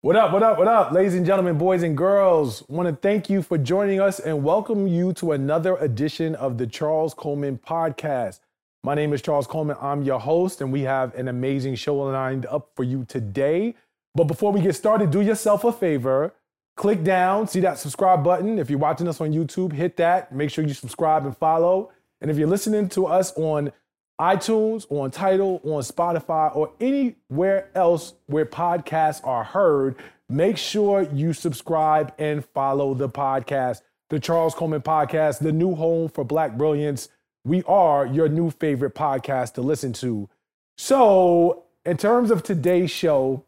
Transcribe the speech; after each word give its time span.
What 0.00 0.14
up, 0.14 0.32
what 0.32 0.44
up, 0.44 0.58
what 0.58 0.68
up, 0.68 0.92
ladies 0.92 1.16
and 1.16 1.26
gentlemen, 1.26 1.58
boys 1.58 1.82
and 1.82 1.96
girls? 1.96 2.62
Want 2.68 2.88
to 2.88 2.94
thank 2.94 3.28
you 3.28 3.42
for 3.42 3.58
joining 3.58 4.00
us 4.00 4.20
and 4.20 4.44
welcome 4.44 4.86
you 4.86 5.12
to 5.14 5.32
another 5.32 5.76
edition 5.78 6.36
of 6.36 6.56
the 6.56 6.68
Charles 6.68 7.14
Coleman 7.14 7.58
Podcast. 7.58 8.38
My 8.84 8.94
name 8.94 9.12
is 9.12 9.20
Charles 9.20 9.48
Coleman. 9.48 9.76
I'm 9.80 10.02
your 10.04 10.20
host, 10.20 10.60
and 10.60 10.70
we 10.70 10.82
have 10.82 11.16
an 11.16 11.26
amazing 11.26 11.74
show 11.74 11.96
lined 11.96 12.46
up 12.46 12.70
for 12.76 12.84
you 12.84 13.06
today. 13.06 13.74
But 14.14 14.28
before 14.28 14.52
we 14.52 14.60
get 14.60 14.76
started, 14.76 15.10
do 15.10 15.20
yourself 15.20 15.64
a 15.64 15.72
favor. 15.72 16.32
Click 16.76 17.02
down, 17.02 17.48
see 17.48 17.58
that 17.58 17.80
subscribe 17.80 18.22
button. 18.22 18.60
If 18.60 18.70
you're 18.70 18.78
watching 18.78 19.08
us 19.08 19.20
on 19.20 19.32
YouTube, 19.32 19.72
hit 19.72 19.96
that. 19.96 20.32
Make 20.32 20.50
sure 20.50 20.64
you 20.64 20.74
subscribe 20.74 21.26
and 21.26 21.36
follow. 21.36 21.90
And 22.20 22.30
if 22.30 22.38
you're 22.38 22.46
listening 22.46 22.88
to 22.90 23.06
us 23.06 23.32
on 23.32 23.72
iTunes, 24.20 24.86
on 24.90 25.10
Tidal, 25.10 25.60
on 25.64 25.82
Spotify, 25.82 26.54
or 26.54 26.72
anywhere 26.80 27.70
else 27.74 28.14
where 28.26 28.44
podcasts 28.44 29.24
are 29.24 29.44
heard, 29.44 29.96
make 30.28 30.56
sure 30.56 31.02
you 31.02 31.32
subscribe 31.32 32.12
and 32.18 32.44
follow 32.44 32.94
the 32.94 33.08
podcast, 33.08 33.82
the 34.10 34.18
Charles 34.18 34.54
Coleman 34.54 34.82
Podcast, 34.82 35.38
the 35.38 35.52
new 35.52 35.74
home 35.74 36.08
for 36.08 36.24
Black 36.24 36.58
Brilliance. 36.58 37.08
We 37.44 37.62
are 37.64 38.06
your 38.06 38.28
new 38.28 38.50
favorite 38.50 38.94
podcast 38.94 39.54
to 39.54 39.62
listen 39.62 39.92
to. 39.94 40.28
So, 40.76 41.64
in 41.84 41.96
terms 41.96 42.30
of 42.30 42.42
today's 42.42 42.90
show, 42.90 43.44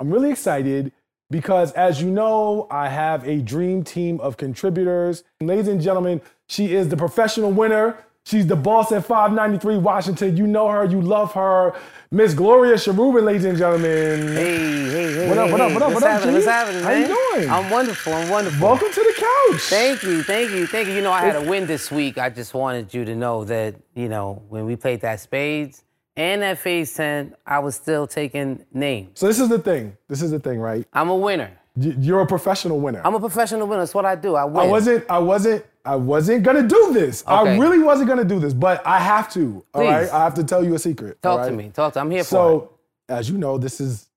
I'm 0.00 0.10
really 0.10 0.30
excited 0.30 0.92
because, 1.30 1.72
as 1.72 2.00
you 2.00 2.10
know, 2.10 2.66
I 2.70 2.88
have 2.88 3.26
a 3.26 3.40
dream 3.40 3.84
team 3.84 4.20
of 4.20 4.36
contributors. 4.36 5.22
Ladies 5.40 5.68
and 5.68 5.80
gentlemen, 5.80 6.22
she 6.48 6.74
is 6.74 6.88
the 6.88 6.96
professional 6.96 7.52
winner 7.52 8.05
She's 8.26 8.44
the 8.44 8.56
boss 8.56 8.90
at 8.90 9.06
593 9.06 9.76
Washington. 9.76 10.36
You 10.36 10.48
know 10.48 10.68
her, 10.68 10.84
you 10.84 11.00
love 11.00 11.32
her. 11.34 11.76
Miss 12.10 12.34
Gloria 12.34 12.76
Cherubin, 12.76 13.24
ladies 13.24 13.44
and 13.44 13.56
gentlemen. 13.56 14.26
Hey, 14.34 14.90
hey, 14.90 15.14
hey. 15.14 15.28
What 15.28 15.38
up, 15.38 15.50
what 15.52 15.60
up, 15.60 15.72
what 15.72 15.82
up, 15.82 15.92
What's 15.92 15.94
what 15.94 16.02
up, 16.02 16.10
happening? 16.10 16.34
What's 16.34 16.46
happening, 16.46 16.82
How 16.82 16.88
man? 16.88 17.02
you 17.02 17.30
doing? 17.34 17.48
I'm 17.48 17.70
wonderful. 17.70 18.12
I'm 18.12 18.28
wonderful. 18.28 18.66
Welcome 18.66 18.90
to 18.90 19.00
the 19.00 19.14
couch. 19.16 19.60
Thank 19.68 20.02
you, 20.02 20.24
thank 20.24 20.50
you, 20.50 20.66
thank 20.66 20.88
you. 20.88 20.94
You 20.94 21.02
know, 21.02 21.12
I 21.12 21.20
had 21.20 21.36
a 21.36 21.48
win 21.48 21.68
this 21.68 21.92
week. 21.92 22.18
I 22.18 22.28
just 22.28 22.52
wanted 22.52 22.92
you 22.92 23.04
to 23.04 23.14
know 23.14 23.44
that, 23.44 23.76
you 23.94 24.08
know, 24.08 24.42
when 24.48 24.66
we 24.66 24.74
played 24.74 25.02
that 25.02 25.20
spades 25.20 25.84
and 26.16 26.42
that 26.42 26.58
phase 26.58 26.92
10, 26.94 27.32
I 27.46 27.60
was 27.60 27.76
still 27.76 28.08
taking 28.08 28.66
names. 28.74 29.20
So 29.20 29.28
this 29.28 29.38
is 29.38 29.48
the 29.48 29.60
thing. 29.60 29.96
This 30.08 30.20
is 30.20 30.32
the 30.32 30.40
thing, 30.40 30.58
right? 30.58 30.84
I'm 30.92 31.10
a 31.10 31.16
winner. 31.16 31.52
You're 31.76 32.22
a 32.22 32.26
professional 32.26 32.80
winner. 32.80 33.02
I'm 33.04 33.14
a 33.14 33.20
professional 33.20 33.68
winner. 33.68 33.82
That's 33.82 33.94
what 33.94 34.06
I 34.06 34.16
do. 34.16 34.34
I 34.34 34.46
win. 34.46 34.56
I 34.56 34.66
wasn't, 34.66 35.04
I 35.10 35.18
wasn't, 35.18 35.64
I 35.86 35.96
wasn't 35.96 36.42
gonna 36.42 36.66
do 36.66 36.92
this. 36.92 37.22
I 37.26 37.56
really 37.56 37.78
wasn't 37.78 38.08
gonna 38.08 38.24
do 38.24 38.38
this, 38.40 38.52
but 38.52 38.84
I 38.86 38.98
have 38.98 39.32
to. 39.34 39.64
All 39.72 39.82
Please. 39.82 39.90
right. 39.90 40.10
I 40.12 40.24
have 40.24 40.34
to 40.34 40.44
tell 40.44 40.64
you 40.64 40.74
a 40.74 40.78
secret. 40.78 41.18
all 41.24 41.36
Talk 41.38 41.46
to 41.46 41.50
right? 41.54 41.64
me. 41.64 41.70
Talk 41.72 41.92
to 41.94 41.98
me. 41.98 42.02
I'm 42.02 42.10
here 42.10 42.24
for 42.24 42.26
it. 42.26 42.30
So, 42.30 42.72
as 43.08 43.30
you 43.30 43.38
know, 43.38 43.56
this 43.58 43.80
is 43.80 44.08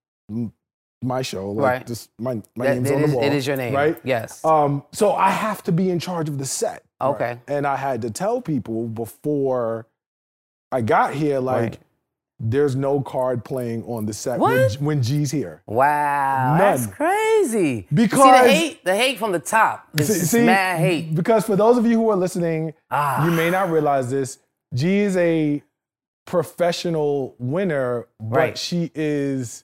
my 1.01 1.21
show. 1.21 1.51
Like 1.51 1.63
Right. 1.65 1.87
This, 1.87 2.09
my 2.17 2.41
my 2.55 2.65
That- 2.65 2.75
name's 2.75 2.91
on 2.91 3.03
is- 3.03 3.11
the 3.11 3.15
wall. 3.17 3.25
it 3.25 3.33
is 3.33 3.47
your 3.47 3.55
name. 3.55 3.73
Right. 3.75 3.97
Yes. 4.03 4.43
Um. 4.43 4.83
So 4.91 5.13
I 5.13 5.29
have 5.29 5.63
to 5.63 5.71
be 5.71 5.89
in 5.89 5.99
charge 5.99 6.27
of 6.27 6.37
the 6.37 6.45
set. 6.45 6.83
Okay. 7.01 7.39
And 7.47 7.65
I 7.65 7.75
had 7.77 8.01
to 8.01 8.09
tell 8.11 8.41
people 8.41 8.87
before 8.87 9.87
I 10.71 10.81
got 10.81 11.13
here, 11.13 11.39
like, 11.39 11.61
Right. 11.61 11.77
There's 12.39 12.75
no 12.75 13.01
card 13.01 13.43
playing 13.43 13.83
on 13.83 14.05
the 14.05 14.13
set 14.13 14.39
when, 14.39 14.69
when 14.79 15.03
G's 15.03 15.29
here. 15.31 15.61
Wow, 15.67 16.55
that's 16.57 16.87
crazy. 16.87 17.19
You 17.49 17.81
see 17.81 17.87
Because- 17.93 18.41
the 18.43 18.49
hate, 18.51 18.85
the 18.85 18.95
hate 18.95 19.19
from 19.19 19.31
the 19.33 19.39
top. 19.39 19.87
It's 19.97 20.33
mad 20.33 20.79
hate. 20.79 21.13
Because 21.15 21.45
for 21.45 21.55
those 21.55 21.77
of 21.77 21.85
you 21.85 21.95
who 21.97 22.09
are 22.09 22.15
listening, 22.15 22.73
Ah. 22.89 23.25
you 23.25 23.31
may 23.31 23.49
not 23.49 23.69
realize 23.69 24.09
this. 24.09 24.39
G 24.73 24.99
is 24.99 25.17
a 25.17 25.61
professional 26.25 27.35
winner, 27.39 28.07
but 28.19 28.37
Right. 28.37 28.57
she 28.57 28.91
is 28.95 29.63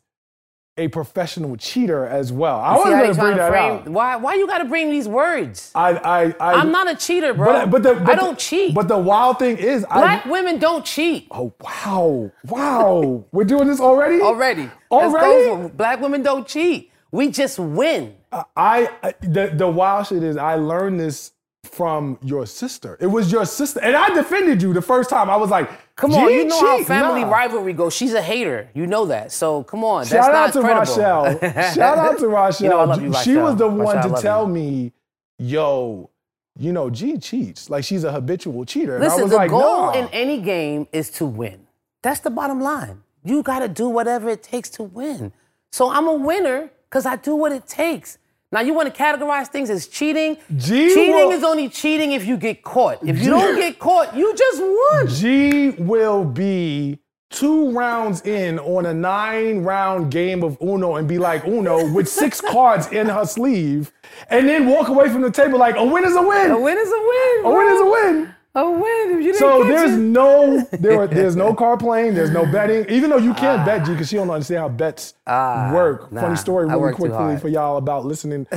a 0.77 0.89
professional 0.89 1.55
cheater 1.55 2.05
as 2.05 2.33
well. 2.33 2.59
I 2.59 2.75
wasn't 2.75 3.01
going 3.01 3.13
to 3.13 3.19
bring 3.21 3.37
that 3.37 3.49
frame? 3.49 3.71
out. 3.71 3.87
Why? 3.87 4.15
Why 4.17 4.35
you 4.35 4.45
got 4.45 4.57
to 4.59 4.65
bring 4.65 4.89
these 4.89 5.07
words? 5.07 5.71
I, 5.73 5.91
I, 5.91 6.23
I, 6.39 6.53
I'm 6.59 6.71
not 6.71 6.89
a 6.89 6.95
cheater, 6.95 7.33
bro. 7.33 7.65
But, 7.65 7.71
but 7.71 7.83
the, 7.83 7.93
but 7.95 8.09
I 8.09 8.15
don't 8.15 8.37
cheat. 8.37 8.73
But 8.73 8.87
the 8.87 8.97
wild 8.97 9.39
thing 9.39 9.57
is, 9.57 9.85
Black 9.85 10.25
I. 10.25 10.29
women 10.29 10.59
don't 10.59 10.85
cheat 10.85 11.27
Oh 11.31 11.53
wow, 11.61 12.31
wow! 12.45 13.25
We're 13.31 13.45
doing 13.45 13.67
this 13.67 13.79
already. 13.79 14.21
already. 14.21 14.69
Already? 14.91 15.49
go 15.49 15.57
for 15.57 15.65
it. 15.65 15.77
Black 15.77 16.01
women 16.01 16.23
don't 16.23 16.47
cheat. 16.47 16.91
We 17.11 17.31
just 17.31 17.59
win. 17.59 18.15
Uh, 18.31 18.43
I, 18.55 18.89
I 19.01 19.13
the 19.21 19.51
the 19.53 19.67
wild 19.67 20.07
shit 20.07 20.23
is 20.23 20.35
I 20.35 20.55
learned 20.55 20.99
this 20.99 21.31
from 21.63 22.17
your 22.21 22.45
sister. 22.45 22.97
It 22.99 23.07
was 23.07 23.31
your 23.31 23.45
sister, 23.45 23.79
and 23.81 23.95
I 23.95 24.09
defended 24.13 24.61
you 24.61 24.73
the 24.73 24.81
first 24.81 25.09
time. 25.09 25.29
I 25.29 25.35
was 25.37 25.49
like, 25.49 25.69
Come 25.95 26.11
"G 26.11 26.17
on, 26.17 26.29
you 26.33 26.45
know 26.45 26.59
how 26.59 26.77
cheat, 26.77 26.87
family 26.87 27.21
nah." 27.21 27.29
rivalry 27.31 27.73
goes. 27.73 27.93
She's 27.93 28.13
a 28.13 28.21
hater. 28.21 28.69
You 28.73 28.85
know 28.87 29.05
that. 29.05 29.31
So 29.31 29.63
come 29.63 29.83
on. 29.83 30.01
That's 30.05 30.11
Shout 30.11 30.31
not 30.33 30.49
out 30.49 30.53
to 30.53 30.59
credible. 30.61 30.95
Rochelle. 30.95 31.39
Shout 31.73 31.97
out 31.97 32.19
to 32.19 32.27
Rochelle. 32.27 32.63
You 32.65 32.69
know 32.69 32.79
I 32.79 32.85
love 32.85 33.01
you, 33.01 33.13
She 33.23 33.35
was 33.37 33.55
the 33.55 33.67
one 33.67 33.95
Rochelle, 33.95 34.15
to 34.15 34.21
tell 34.21 34.47
you. 34.47 34.53
me, 34.53 34.93
yo, 35.39 36.09
you 36.57 36.73
know, 36.73 36.89
G 36.89 37.17
cheats. 37.17 37.69
Like 37.69 37.83
she's 37.85 38.03
a 38.03 38.11
habitual 38.11 38.65
cheater. 38.65 38.95
And 38.95 39.03
I 39.05 39.07
Listen, 39.07 39.21
was 39.23 39.31
the 39.31 39.37
like, 39.37 39.49
goal 39.51 39.61
nah. 39.87 39.91
in 39.93 40.07
any 40.11 40.41
game 40.41 40.87
is 40.91 41.09
to 41.11 41.25
win. 41.25 41.67
That's 42.01 42.19
the 42.19 42.29
bottom 42.29 42.59
line. 42.61 43.01
You 43.23 43.41
got 43.41 43.59
to 43.59 43.67
do 43.69 43.87
whatever 43.89 44.29
it 44.29 44.43
takes 44.43 44.69
to 44.71 44.83
win. 44.83 45.31
So 45.71 45.89
I'm 45.91 46.07
a 46.07 46.13
winner 46.13 46.69
because 46.89 47.05
I 47.05 47.15
do 47.15 47.35
what 47.35 47.51
it 47.51 47.67
takes. 47.67 48.17
Now 48.55 48.61
you 48.61 48.73
want 48.73 48.87
to 48.95 49.03
categorize 49.03 49.49
things 49.49 49.69
as 49.69 49.85
cheating? 49.85 50.37
G 50.55 50.87
cheating 50.93 51.13
will- 51.13 51.31
is 51.31 51.43
only 51.43 51.67
cheating 51.67 52.13
if 52.13 52.25
you 52.25 52.37
get 52.37 52.63
caught. 52.63 52.99
If 53.05 53.17
G- 53.17 53.25
you 53.25 53.29
don't 53.29 53.57
get 53.57 53.77
caught, 53.79 54.15
you 54.15 54.33
just 54.33 54.61
won. 54.63 55.07
G 55.09 55.71
will 55.71 56.23
be 56.23 56.97
two 57.29 57.71
rounds 57.71 58.21
in 58.25 58.57
on 58.59 58.85
a 58.85 58.93
nine 58.93 59.65
round 59.65 60.09
game 60.09 60.41
of 60.41 60.57
Uno 60.61 60.95
and 60.95 61.05
be 61.05 61.17
like 61.17 61.45
Uno 61.45 61.91
with 61.91 62.07
six 62.07 62.39
cards 62.53 62.87
in 62.93 63.07
her 63.07 63.25
sleeve 63.25 63.91
and 64.29 64.47
then 64.47 64.67
walk 64.67 64.87
away 64.87 65.09
from 65.09 65.21
the 65.21 65.31
table 65.31 65.59
like 65.59 65.75
a 65.75 65.83
win 65.83 66.05
is 66.05 66.15
a 66.15 66.21
win. 66.21 66.51
A 66.51 66.57
win 66.57 66.77
is 66.77 66.87
a 66.87 67.01
win. 67.11 67.45
A 67.45 67.49
win 67.57 67.67
is 67.73 67.81
a 67.81 67.85
win. 67.85 68.35
A 68.57 68.71
win. 68.71 68.81
You 69.17 69.21
didn't 69.23 69.35
So 69.37 69.63
catch 69.63 69.67
there's 69.71 69.91
it. 69.93 69.97
no 69.97 70.61
there 70.71 71.07
there's 71.07 71.35
no 71.35 71.53
car 71.53 71.77
playing, 71.77 72.13
there's 72.15 72.31
no 72.31 72.45
betting. 72.45 72.85
Even 72.89 73.09
though 73.09 73.17
you 73.17 73.33
can't 73.33 73.65
bet 73.65 73.85
G 73.85 73.91
because 73.91 74.07
she 74.09 74.15
don't 74.15 74.29
understand 74.29 74.59
how 74.61 74.69
bets 74.69 75.13
work. 75.27 76.11
nah, 76.11 76.21
Funny 76.21 76.35
story 76.37 76.65
really 76.65 76.93
quickly 76.93 77.37
for 77.37 77.49
y'all 77.49 77.77
about 77.77 78.05
listening 78.05 78.47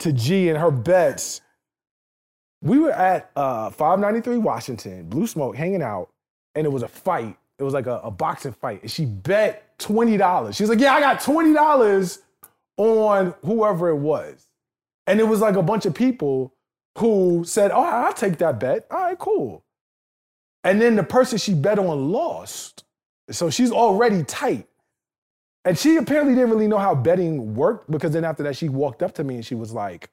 to 0.00 0.12
G 0.12 0.48
and 0.50 0.58
her 0.58 0.70
bets. 0.70 1.40
We 2.62 2.78
were 2.78 2.92
at 2.92 3.30
uh, 3.36 3.70
593 3.70 4.36
Washington, 4.36 5.08
Blue 5.08 5.26
Smoke, 5.26 5.56
hanging 5.56 5.82
out, 5.82 6.10
and 6.54 6.66
it 6.66 6.70
was 6.70 6.82
a 6.82 6.88
fight. 6.88 7.38
It 7.58 7.62
was 7.62 7.72
like 7.72 7.86
a, 7.86 8.00
a 8.04 8.10
boxing 8.10 8.52
fight. 8.52 8.82
And 8.82 8.90
she 8.90 9.06
bet 9.06 9.78
$20. 9.78 10.54
She's 10.54 10.68
like, 10.68 10.78
Yeah, 10.78 10.92
I 10.94 11.00
got 11.00 11.20
$20 11.20 12.18
on 12.76 13.34
whoever 13.44 13.88
it 13.88 13.96
was. 13.96 14.46
And 15.06 15.20
it 15.20 15.24
was 15.24 15.40
like 15.40 15.56
a 15.56 15.62
bunch 15.62 15.86
of 15.86 15.94
people 15.94 16.52
who 17.00 17.44
said, 17.44 17.70
Oh, 17.70 17.82
I'll 17.82 18.12
take 18.12 18.38
that 18.38 18.60
bet. 18.60 18.86
All 18.90 19.00
right, 19.00 19.18
cool. 19.18 19.64
And 20.62 20.80
then 20.80 20.96
the 20.96 21.02
person 21.02 21.38
she 21.38 21.54
bet 21.54 21.78
on 21.78 22.12
lost. 22.12 22.84
So 23.30 23.50
she's 23.50 23.72
already 23.72 24.24
tight. 24.24 24.66
And 25.64 25.78
she 25.78 25.96
apparently 25.96 26.34
didn't 26.34 26.50
really 26.50 26.68
know 26.68 26.78
how 26.78 26.94
betting 26.94 27.54
worked 27.54 27.90
because 27.90 28.12
then 28.12 28.24
after 28.24 28.42
that, 28.44 28.56
she 28.56 28.68
walked 28.68 29.02
up 29.02 29.14
to 29.14 29.24
me 29.24 29.36
and 29.36 29.44
she 29.44 29.54
was 29.54 29.72
like, 29.72 30.10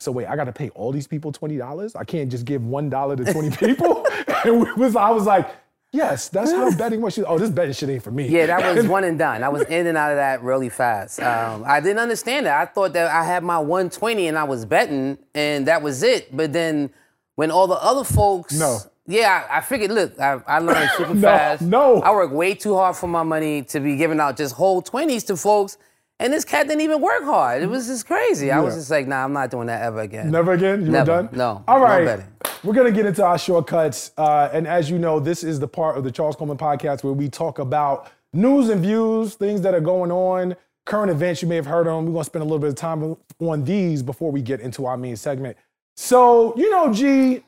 So 0.00 0.12
wait, 0.12 0.26
I 0.26 0.36
gotta 0.36 0.52
pay 0.52 0.70
all 0.70 0.92
these 0.92 1.06
people 1.06 1.32
$20? 1.32 1.96
I 1.96 2.04
can't 2.04 2.30
just 2.30 2.44
give 2.44 2.62
$1 2.62 3.16
to 3.24 3.32
20 3.32 3.50
people? 3.56 4.06
and 4.44 4.76
was, 4.76 4.96
I 4.96 5.10
was 5.10 5.24
like, 5.24 5.48
Yes, 5.94 6.28
that's 6.28 6.50
how 6.50 6.74
betting. 6.76 7.08
She, 7.10 7.22
oh, 7.22 7.38
this 7.38 7.50
betting 7.50 7.72
shit 7.72 7.88
ain't 7.88 8.02
for 8.02 8.10
me. 8.10 8.26
Yeah, 8.28 8.46
that 8.46 8.74
was 8.76 8.86
one 8.96 9.04
and 9.04 9.16
done. 9.16 9.44
I 9.44 9.48
was 9.48 9.62
in 9.62 9.86
and 9.86 9.96
out 9.96 10.10
of 10.10 10.16
that 10.16 10.42
really 10.42 10.68
fast. 10.68 11.20
Um, 11.20 11.62
I 11.64 11.78
didn't 11.80 12.00
understand 12.00 12.46
that. 12.46 12.60
I 12.60 12.64
thought 12.70 12.92
that 12.94 13.10
I 13.10 13.24
had 13.24 13.44
my 13.44 13.58
120 13.58 14.26
and 14.26 14.36
I 14.36 14.42
was 14.42 14.64
betting, 14.64 15.18
and 15.36 15.68
that 15.68 15.82
was 15.82 16.02
it. 16.02 16.36
But 16.36 16.52
then 16.52 16.90
when 17.36 17.50
all 17.52 17.68
the 17.68 17.74
other 17.82 18.02
folks. 18.04 18.58
No. 18.58 18.78
Yeah, 19.06 19.46
I, 19.50 19.58
I 19.58 19.60
figured, 19.60 19.90
look, 19.92 20.18
I, 20.18 20.40
I 20.46 20.58
learned 20.58 20.90
super 20.96 21.14
No, 21.14 21.20
fast. 21.20 21.62
no. 21.62 22.00
I 22.02 22.10
work 22.10 22.32
way 22.32 22.54
too 22.54 22.74
hard 22.74 22.96
for 22.96 23.06
my 23.06 23.22
money 23.22 23.62
to 23.64 23.78
be 23.78 23.96
giving 23.96 24.18
out 24.18 24.36
just 24.36 24.54
whole 24.54 24.82
20s 24.82 25.26
to 25.28 25.36
folks. 25.36 25.76
And 26.20 26.32
this 26.32 26.44
cat 26.44 26.68
didn't 26.68 26.82
even 26.82 27.00
work 27.00 27.24
hard. 27.24 27.62
It 27.62 27.66
was 27.66 27.88
just 27.88 28.06
crazy. 28.06 28.50
I 28.52 28.60
was 28.60 28.76
just 28.76 28.90
like, 28.90 29.08
nah, 29.08 29.24
I'm 29.24 29.32
not 29.32 29.50
doing 29.50 29.66
that 29.66 29.82
ever 29.82 30.00
again. 30.00 30.30
Never 30.30 30.52
again? 30.52 30.84
You 30.86 30.92
Never. 30.92 31.12
were 31.12 31.22
done? 31.22 31.28
No. 31.32 31.64
All 31.66 31.80
right. 31.80 32.22
We're 32.62 32.72
going 32.72 32.86
to 32.86 32.92
get 32.92 33.04
into 33.04 33.24
our 33.24 33.36
shortcuts. 33.36 34.12
Uh, 34.16 34.48
and 34.52 34.66
as 34.66 34.88
you 34.88 34.98
know, 34.98 35.18
this 35.18 35.42
is 35.42 35.58
the 35.58 35.68
part 35.68 35.98
of 35.98 36.04
the 36.04 36.10
Charles 36.12 36.36
Coleman 36.36 36.56
podcast 36.56 37.02
where 37.02 37.12
we 37.12 37.28
talk 37.28 37.58
about 37.58 38.10
news 38.32 38.68
and 38.68 38.80
views, 38.80 39.34
things 39.34 39.60
that 39.62 39.74
are 39.74 39.80
going 39.80 40.12
on, 40.12 40.54
current 40.86 41.10
events 41.10 41.42
you 41.42 41.48
may 41.48 41.56
have 41.56 41.66
heard 41.66 41.88
on. 41.88 42.06
We're 42.06 42.12
going 42.12 42.22
to 42.22 42.24
spend 42.24 42.42
a 42.42 42.46
little 42.46 42.60
bit 42.60 42.70
of 42.70 42.76
time 42.76 43.16
on 43.40 43.64
these 43.64 44.02
before 44.02 44.30
we 44.30 44.40
get 44.40 44.60
into 44.60 44.86
our 44.86 44.96
main 44.96 45.16
segment. 45.16 45.56
So, 45.96 46.56
you 46.56 46.70
know, 46.70 46.92
G, 46.92 47.42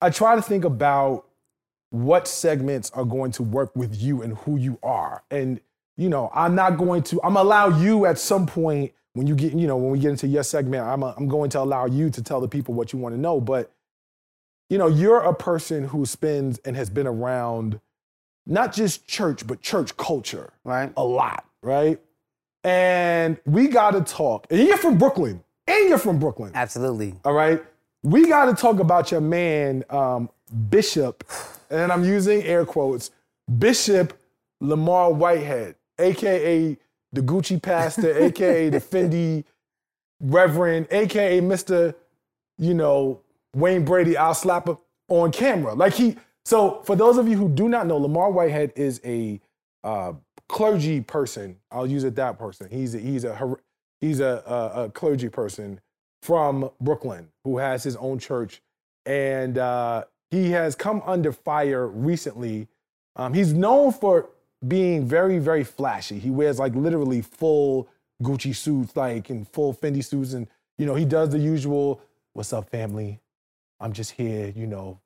I 0.00 0.10
try 0.10 0.34
to 0.34 0.42
think 0.42 0.64
about 0.64 1.26
what 1.90 2.26
segments 2.26 2.90
are 2.92 3.04
going 3.04 3.32
to 3.32 3.42
work 3.42 3.76
with 3.76 3.94
you 4.00 4.22
and 4.22 4.36
who 4.38 4.56
you 4.56 4.78
are. 4.82 5.22
And, 5.30 5.60
you 5.96 6.08
know, 6.08 6.30
I'm 6.34 6.54
not 6.54 6.76
going 6.78 7.02
to, 7.04 7.20
I'm 7.22 7.34
gonna 7.34 7.46
allow 7.46 7.68
you 7.80 8.06
at 8.06 8.18
some 8.18 8.46
point 8.46 8.92
when 9.14 9.26
you 9.26 9.34
get, 9.34 9.54
you 9.54 9.66
know, 9.66 9.76
when 9.76 9.90
we 9.90 9.98
get 9.98 10.10
into 10.10 10.26
your 10.26 10.42
segment, 10.42 10.84
I'm, 10.84 11.02
a, 11.02 11.14
I'm 11.16 11.26
going 11.28 11.50
to 11.50 11.60
allow 11.60 11.86
you 11.86 12.10
to 12.10 12.22
tell 12.22 12.40
the 12.40 12.48
people 12.48 12.74
what 12.74 12.92
you 12.92 12.98
want 12.98 13.14
to 13.14 13.20
know. 13.20 13.40
But, 13.40 13.72
you 14.68 14.76
know, 14.78 14.88
you're 14.88 15.20
a 15.20 15.34
person 15.34 15.88
who 15.88 16.04
spends 16.04 16.58
and 16.58 16.76
has 16.76 16.90
been 16.90 17.06
around 17.06 17.80
not 18.46 18.72
just 18.74 19.06
church, 19.06 19.46
but 19.46 19.60
church 19.62 19.96
culture 19.96 20.52
Right? 20.64 20.92
a 20.96 21.04
lot, 21.04 21.46
right? 21.62 22.00
and 22.64 23.38
we 23.46 23.68
got 23.68 23.92
to 23.92 24.00
talk. 24.00 24.46
And 24.50 24.60
you're 24.60 24.76
from 24.76 24.98
Brooklyn, 24.98 25.42
and 25.68 25.88
you're 25.88 25.98
from 25.98 26.18
Brooklyn. 26.18 26.50
Absolutely. 26.54 27.14
All 27.24 27.32
right. 27.32 27.62
We 28.02 28.26
got 28.28 28.46
to 28.46 28.54
talk 28.54 28.80
about 28.80 29.10
your 29.12 29.20
man, 29.20 29.84
um, 29.88 30.28
Bishop, 30.68 31.24
and 31.70 31.92
I'm 31.92 32.04
using 32.04 32.42
air 32.42 32.64
quotes, 32.66 33.10
Bishop 33.58 34.18
Lamar 34.60 35.12
Whitehead, 35.12 35.76
AKA 35.98 36.76
the 37.12 37.20
Gucci 37.20 37.60
Pastor, 37.60 38.16
AKA 38.24 38.70
the 38.70 38.80
Fendi 38.80 39.44
Reverend, 40.20 40.86
AKA 40.90 41.40
Mr. 41.40 41.94
You 42.58 42.74
know, 42.74 43.20
Wayne 43.54 43.84
Brady, 43.84 44.16
I'll 44.16 44.34
slap 44.34 44.68
him 44.68 44.78
on 45.08 45.32
camera. 45.32 45.74
Like 45.74 45.94
he, 45.94 46.16
so 46.44 46.82
for 46.84 46.96
those 46.96 47.18
of 47.18 47.28
you 47.28 47.36
who 47.36 47.48
do 47.48 47.68
not 47.68 47.86
know, 47.86 47.96
Lamar 47.96 48.30
Whitehead 48.30 48.72
is 48.76 49.00
a 49.04 49.40
uh, 49.84 50.12
clergy 50.48 51.00
person. 51.00 51.56
I'll 51.70 51.86
use 51.86 52.04
it 52.04 52.14
that 52.16 52.38
person. 52.38 52.68
He's 52.70 52.94
a, 52.94 52.98
he's 52.98 53.24
a 53.24 53.56
he's 54.00 54.20
a, 54.20 54.42
a, 54.46 54.84
a 54.84 54.90
clergy 54.90 55.28
person 55.28 55.80
from 56.22 56.70
Brooklyn 56.80 57.28
who 57.44 57.58
has 57.58 57.82
his 57.82 57.96
own 57.96 58.18
church, 58.18 58.62
and 59.04 59.58
uh, 59.58 60.04
he 60.30 60.50
has 60.50 60.74
come 60.74 61.02
under 61.06 61.32
fire 61.32 61.86
recently. 61.86 62.68
Um, 63.16 63.32
he's 63.32 63.52
known 63.52 63.92
for 63.92 64.28
being 64.66 65.04
very 65.06 65.38
very 65.38 65.64
flashy. 65.64 66.18
He 66.18 66.30
wears 66.30 66.58
like 66.58 66.74
literally 66.74 67.22
full 67.22 67.88
Gucci 68.22 68.54
suits, 68.54 68.96
like 68.96 69.30
and 69.30 69.46
full 69.48 69.74
Fendi 69.74 70.04
suits, 70.04 70.32
and 70.32 70.46
you 70.78 70.86
know 70.86 70.94
he 70.94 71.04
does 71.04 71.30
the 71.30 71.38
usual 71.38 72.00
"What's 72.32 72.52
up, 72.52 72.70
family? 72.70 73.20
I'm 73.80 73.92
just 73.92 74.12
here, 74.12 74.52
you 74.56 74.66
know, 74.66 75.00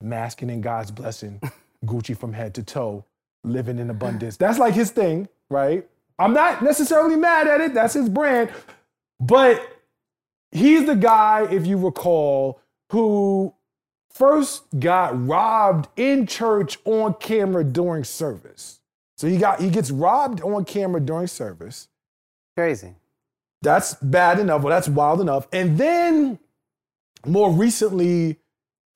masking 0.00 0.50
in 0.50 0.60
God's 0.60 0.90
blessing, 0.90 1.40
Gucci 1.84 2.16
from 2.16 2.32
head 2.32 2.54
to 2.54 2.62
toe, 2.62 3.04
living 3.44 3.78
in 3.78 3.90
abundance." 3.90 4.36
That's 4.36 4.58
like 4.58 4.74
his 4.74 4.90
thing, 4.90 5.28
right? 5.50 5.86
I'm 6.18 6.34
not 6.34 6.62
necessarily 6.62 7.16
mad 7.16 7.48
at 7.48 7.60
it. 7.60 7.74
That's 7.74 7.94
his 7.94 8.08
brand, 8.08 8.50
but 9.18 9.60
he's 10.52 10.86
the 10.86 10.94
guy, 10.94 11.48
if 11.50 11.66
you 11.66 11.76
recall, 11.78 12.60
who 12.90 13.54
first 14.10 14.64
got 14.78 15.26
robbed 15.26 15.88
in 15.96 16.26
church 16.26 16.78
on 16.84 17.14
camera 17.14 17.64
during 17.64 18.04
service. 18.04 18.80
So 19.22 19.28
he 19.28 19.36
got 19.36 19.60
he 19.60 19.70
gets 19.70 19.92
robbed 19.92 20.40
on 20.40 20.64
camera 20.64 21.00
during 21.00 21.28
service. 21.28 21.86
Crazy. 22.56 22.96
That's 23.62 23.94
bad 23.94 24.40
enough. 24.40 24.62
Well, 24.62 24.74
that's 24.74 24.88
wild 24.88 25.20
enough. 25.20 25.46
And 25.52 25.78
then 25.78 26.40
more 27.24 27.52
recently, 27.52 28.40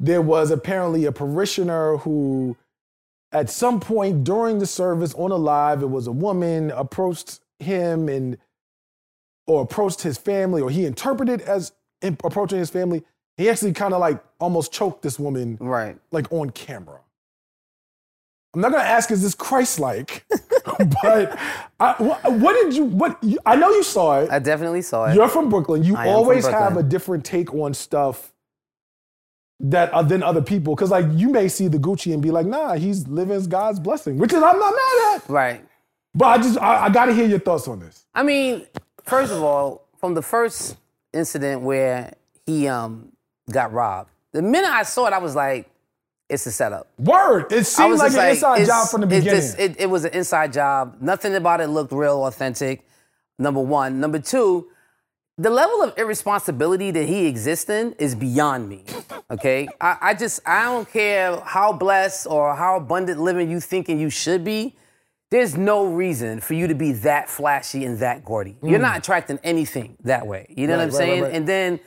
there 0.01 0.21
was 0.21 0.51
apparently 0.51 1.05
a 1.05 1.13
parishioner 1.13 1.99
who, 1.99 2.57
at 3.31 3.49
some 3.51 3.79
point 3.79 4.25
during 4.25 4.59
the 4.59 4.67
service 4.67 5.15
on 5.15 5.31
a 5.31 5.37
live, 5.37 5.81
it 5.85 5.91
was 5.91 6.09
a 6.09 6.13
woman 6.13 6.73
approached 6.73 7.39
him 7.61 8.09
and 8.09 8.37
or 9.47 9.63
approached 9.63 10.03
his 10.03 10.19
family, 10.19 10.61
or 10.61 10.71
he 10.71 10.87
interpreted 10.87 11.41
as 11.43 11.71
approaching 12.03 12.59
his 12.59 12.69
family. 12.69 13.05
He 13.37 13.49
actually 13.49 13.75
kind 13.75 13.95
of 13.95 14.01
like 14.01 14.21
almost 14.41 14.73
choked 14.73 15.03
this 15.03 15.21
woman, 15.21 15.57
Right. 15.61 15.97
like 16.11 16.33
on 16.33 16.51
camera. 16.51 17.03
I'm 18.57 18.63
not 18.63 18.73
gonna 18.73 18.85
ask, 18.85 19.11
is 19.11 19.21
this 19.21 19.35
Christ-like? 19.35 20.25
but 21.03 21.39
I, 21.79 21.93
what, 21.99 22.55
did 22.55 22.75
you? 22.75 22.85
What 22.87 23.23
you, 23.23 23.39
I 23.45 23.55
know 23.55 23.69
you 23.69 23.83
saw 23.83 24.21
it. 24.21 24.31
I 24.31 24.39
definitely 24.39 24.81
saw 24.81 25.05
it. 25.05 25.15
You're 25.15 25.29
from 25.29 25.51
Brooklyn. 25.51 25.85
You 25.85 25.95
I 25.95 26.09
always 26.09 26.47
have 26.47 26.79
a 26.79 26.83
different 26.83 27.27
take 27.27 27.53
on 27.53 27.75
stuff 27.75 28.33
that 29.61 29.93
uh, 29.93 30.03
than 30.03 30.23
other 30.23 30.41
people. 30.41 30.75
Because 30.75 30.91
like 30.91 31.05
you 31.13 31.29
may 31.29 31.49
see 31.49 31.69
the 31.69 31.77
Gucci 31.77 32.15
and 32.15 32.23
be 32.23 32.31
like, 32.31 32.47
nah, 32.47 32.77
he's 32.77 33.07
living 33.07 33.45
God's 33.45 33.79
blessing, 33.79 34.17
which 34.17 34.33
is 34.33 34.43
I'm 34.43 34.59
not 34.59 34.75
mad 34.75 35.17
at. 35.17 35.29
right. 35.29 35.65
But 36.15 36.25
I 36.25 36.39
just 36.39 36.59
I, 36.59 36.87
I 36.87 36.89
got 36.89 37.07
to 37.07 37.15
hear 37.15 37.27
your 37.27 37.41
thoughts 37.41 37.69
on 37.69 37.81
this. 37.81 38.07
I 38.15 38.23
mean, 38.23 38.67
first 39.03 39.35
of 39.35 39.43
all, 39.43 39.87
from 39.99 40.15
the 40.15 40.23
first 40.23 40.79
incident 41.13 41.61
where 41.61 42.15
he 42.47 42.69
um 42.69 43.13
got 43.51 43.75
robbed, 43.75 44.09
the 44.33 44.41
minute 44.41 44.71
I 44.71 44.85
saw 44.85 45.09
it, 45.09 45.13
I 45.13 45.19
was 45.19 45.35
like, 45.35 45.69
it's 46.29 46.47
a 46.47 46.53
setup. 46.53 46.89
Word. 46.99 47.53
It 47.53 47.65
seemed 47.65 47.99
like 47.99 48.13
an 48.13 48.31
inside 48.31 48.63
it's- 48.63 48.67
job 48.69 48.89
from 48.89 49.01
the 49.03 49.07
beginning. 49.07 49.41
just- 49.41 49.59
it, 49.59 49.81
it 49.81 49.87
was 49.91 50.05
an 50.05 50.13
inside 50.13 50.53
job. 50.53 50.97
Nothing 51.01 51.35
about 51.35 51.61
it 51.61 51.69
looked 51.69 51.93
real, 51.93 52.25
authentic. 52.27 52.87
Number 53.39 53.61
one. 53.61 54.01
Number 54.01 54.19
two, 54.19 54.69
the 55.39 55.51
level 55.51 55.83
of 55.83 55.93
irresponsibility 55.99 56.91
that 56.91 57.05
he 57.07 57.27
exists 57.27 57.69
in 57.69 57.93
is 57.99 58.15
beyond 58.15 58.69
me. 58.69 58.85
Okay, 59.31 59.69
I, 59.81 59.97
I 60.01 60.15
just 60.15 60.41
I 60.47 60.65
don't 60.65 60.91
care 60.91 61.39
how 61.41 61.73
blessed 61.75 62.27
or 62.27 62.55
how 62.55 62.77
abundant 62.79 63.21
living 63.21 63.51
you 63.51 63.61
thinking 63.61 64.01
you 64.01 64.09
should 64.09 64.43
be. 64.45 64.75
There's 65.31 65.57
no 65.57 65.85
reason 65.85 66.41
for 66.41 66.55
you 66.55 66.67
to 66.69 66.75
be 66.75 66.93
that 66.93 67.29
flashy 67.29 67.85
and 67.85 67.99
that 67.99 68.25
gaudy. 68.25 68.57
You're 68.63 68.79
not 68.79 68.97
attracting 68.99 69.39
anything 69.45 69.97
that 70.05 70.27
way. 70.27 70.47
You 70.57 70.69
know 70.69 70.75
Mm. 70.75 70.79
Right, 70.79 70.79
what 70.79 70.83
I'm 70.83 70.89
right, 70.89 70.97
saying? 70.97 71.23
right. 71.25 71.33
And 71.35 71.47
then 71.47 71.81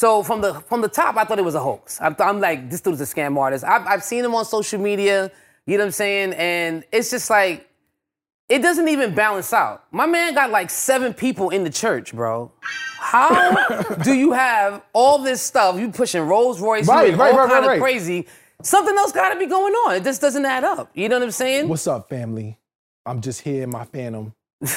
so 0.00 0.22
from 0.22 0.40
the 0.40 0.54
from 0.60 0.80
the 0.80 0.88
top, 0.88 1.18
I 1.18 1.24
thought 1.24 1.38
it 1.38 1.44
was 1.44 1.54
a 1.54 1.60
hoax. 1.60 2.00
I'm, 2.00 2.16
I'm 2.20 2.40
like, 2.40 2.70
this 2.70 2.80
dude's 2.80 3.02
a 3.02 3.04
scam 3.04 3.36
artist. 3.36 3.64
I've, 3.64 3.86
I've 3.86 4.02
seen 4.02 4.24
him 4.24 4.34
on 4.34 4.46
social 4.46 4.80
media. 4.80 5.30
You 5.66 5.76
know 5.76 5.82
what 5.84 5.88
I'm 5.88 5.92
saying? 5.92 6.32
And 6.38 6.84
it's 6.90 7.10
just 7.10 7.28
like, 7.28 7.68
it 8.48 8.60
doesn't 8.60 8.88
even 8.88 9.14
balance 9.14 9.52
out. 9.52 9.84
My 9.92 10.06
man 10.06 10.32
got 10.32 10.50
like 10.50 10.70
seven 10.70 11.12
people 11.12 11.50
in 11.50 11.64
the 11.64 11.70
church, 11.70 12.14
bro. 12.14 12.50
How 12.98 13.82
do 14.02 14.14
you 14.14 14.32
have 14.32 14.82
all 14.94 15.18
this 15.18 15.42
stuff? 15.42 15.78
You 15.78 15.90
pushing 15.90 16.22
Rolls 16.22 16.62
Royce, 16.62 16.88
Right, 16.88 17.14
right, 17.14 17.34
all 17.34 17.38
right, 17.38 17.50
kind 17.50 17.66
right, 17.66 17.76
of 17.76 17.82
crazy. 17.82 18.26
Something 18.62 18.96
else 18.96 19.12
got 19.12 19.34
to 19.34 19.38
be 19.38 19.44
going 19.44 19.74
on. 19.74 19.96
It 19.96 20.04
just 20.04 20.22
doesn't 20.22 20.46
add 20.46 20.64
up. 20.64 20.90
You 20.94 21.10
know 21.10 21.16
what 21.16 21.24
I'm 21.24 21.30
saying? 21.30 21.68
What's 21.68 21.86
up, 21.86 22.08
family? 22.08 22.58
I'm 23.04 23.20
just 23.20 23.42
here 23.42 23.64
in 23.64 23.70
my 23.70 23.84
Phantom, 23.84 24.32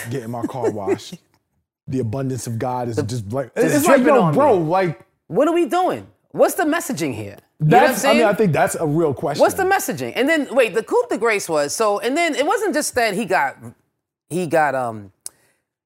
getting 0.10 0.32
my 0.32 0.46
car 0.48 0.70
washed. 0.70 1.16
the 1.88 2.00
abundance 2.00 2.46
of 2.46 2.60
God 2.60 2.90
is 2.90 2.98
just 3.04 3.32
like 3.32 3.52
it's 3.56 3.88
like 3.88 4.04
dripping 4.04 4.16
yo, 4.16 4.22
on 4.22 4.34
bro, 4.34 4.60
me. 4.60 4.66
like 4.66 5.06
What 5.28 5.48
are 5.48 5.54
we 5.54 5.66
doing? 5.66 6.08
What's 6.32 6.56
the 6.56 6.64
messaging 6.64 7.14
here? 7.14 7.38
You 7.60 7.68
that's. 7.70 8.04
I 8.06 8.14
mean. 8.14 8.24
I 8.24 8.34
think 8.34 8.54
that's 8.54 8.76
a 8.76 8.86
real 8.88 9.14
question. 9.14 9.42
What's 9.42 9.56
the 9.56 9.64
messaging? 9.64 10.14
And 10.16 10.28
then 10.28 10.48
wait, 10.54 10.74
the 10.74 10.84
coup 10.84 11.04
de 11.10 11.18
grace 11.18 11.48
was 11.48 11.76
so, 11.76 12.00
and 12.00 12.18
then 12.18 12.36
it 12.36 12.46
wasn't 12.46 12.74
just 12.74 12.96
that 12.96 13.14
he 13.14 13.26
got 13.26 13.58
he 14.30 14.48
got 14.48 14.74
um 14.76 15.12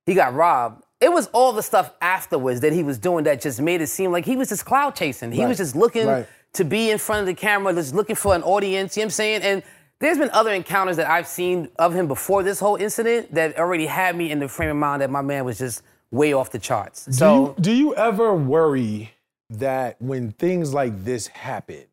he 0.05 0.13
got 0.13 0.33
robbed. 0.33 0.83
It 0.99 1.11
was 1.11 1.27
all 1.27 1.51
the 1.51 1.61
stuff 1.61 1.91
afterwards 2.01 2.61
that 2.61 2.73
he 2.73 2.81
was 2.81 2.97
doing 2.97 3.25
that 3.25 3.41
just 3.41 3.61
made 3.61 3.81
it 3.81 3.87
seem 3.87 4.11
like 4.11 4.25
he 4.25 4.35
was 4.35 4.49
just 4.49 4.65
clout 4.65 4.95
chasing. 4.95 5.31
He 5.31 5.41
Right. 5.41 5.49
was 5.49 5.57
just 5.57 5.75
looking 5.75 6.07
Right. 6.07 6.27
to 6.53 6.63
be 6.65 6.89
in 6.89 6.97
front 6.97 7.19
of 7.21 7.27
the 7.27 7.35
camera, 7.35 7.71
just 7.73 7.93
looking 7.93 8.15
for 8.15 8.33
an 8.33 8.41
audience. 8.41 8.97
You 8.97 9.01
know 9.01 9.05
what 9.05 9.07
I'm 9.07 9.11
saying? 9.11 9.41
And 9.43 9.63
there's 9.99 10.17
been 10.17 10.31
other 10.31 10.51
encounters 10.51 10.95
that 10.97 11.07
I've 11.09 11.27
seen 11.27 11.69
of 11.77 11.93
him 11.93 12.07
before 12.07 12.41
this 12.41 12.59
whole 12.59 12.77
incident 12.77 13.33
that 13.35 13.59
already 13.59 13.85
had 13.85 14.15
me 14.15 14.31
in 14.31 14.39
the 14.39 14.47
frame 14.47 14.69
of 14.71 14.77
mind 14.77 15.01
that 15.03 15.09
my 15.11 15.21
man 15.21 15.45
was 15.45 15.57
just 15.59 15.83
way 16.09 16.33
off 16.33 16.49
the 16.51 16.59
charts. 16.59 17.05
Do 17.05 17.11
So 17.11 17.35
you, 17.35 17.55
do 17.61 17.71
you 17.73 17.95
ever 17.95 18.33
worry 18.33 19.11
that 19.49 20.01
when 20.01 20.31
things 20.31 20.73
like 20.73 21.03
this 21.03 21.27
happen, 21.27 21.85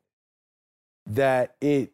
that 1.06 1.54
it, 1.60 1.92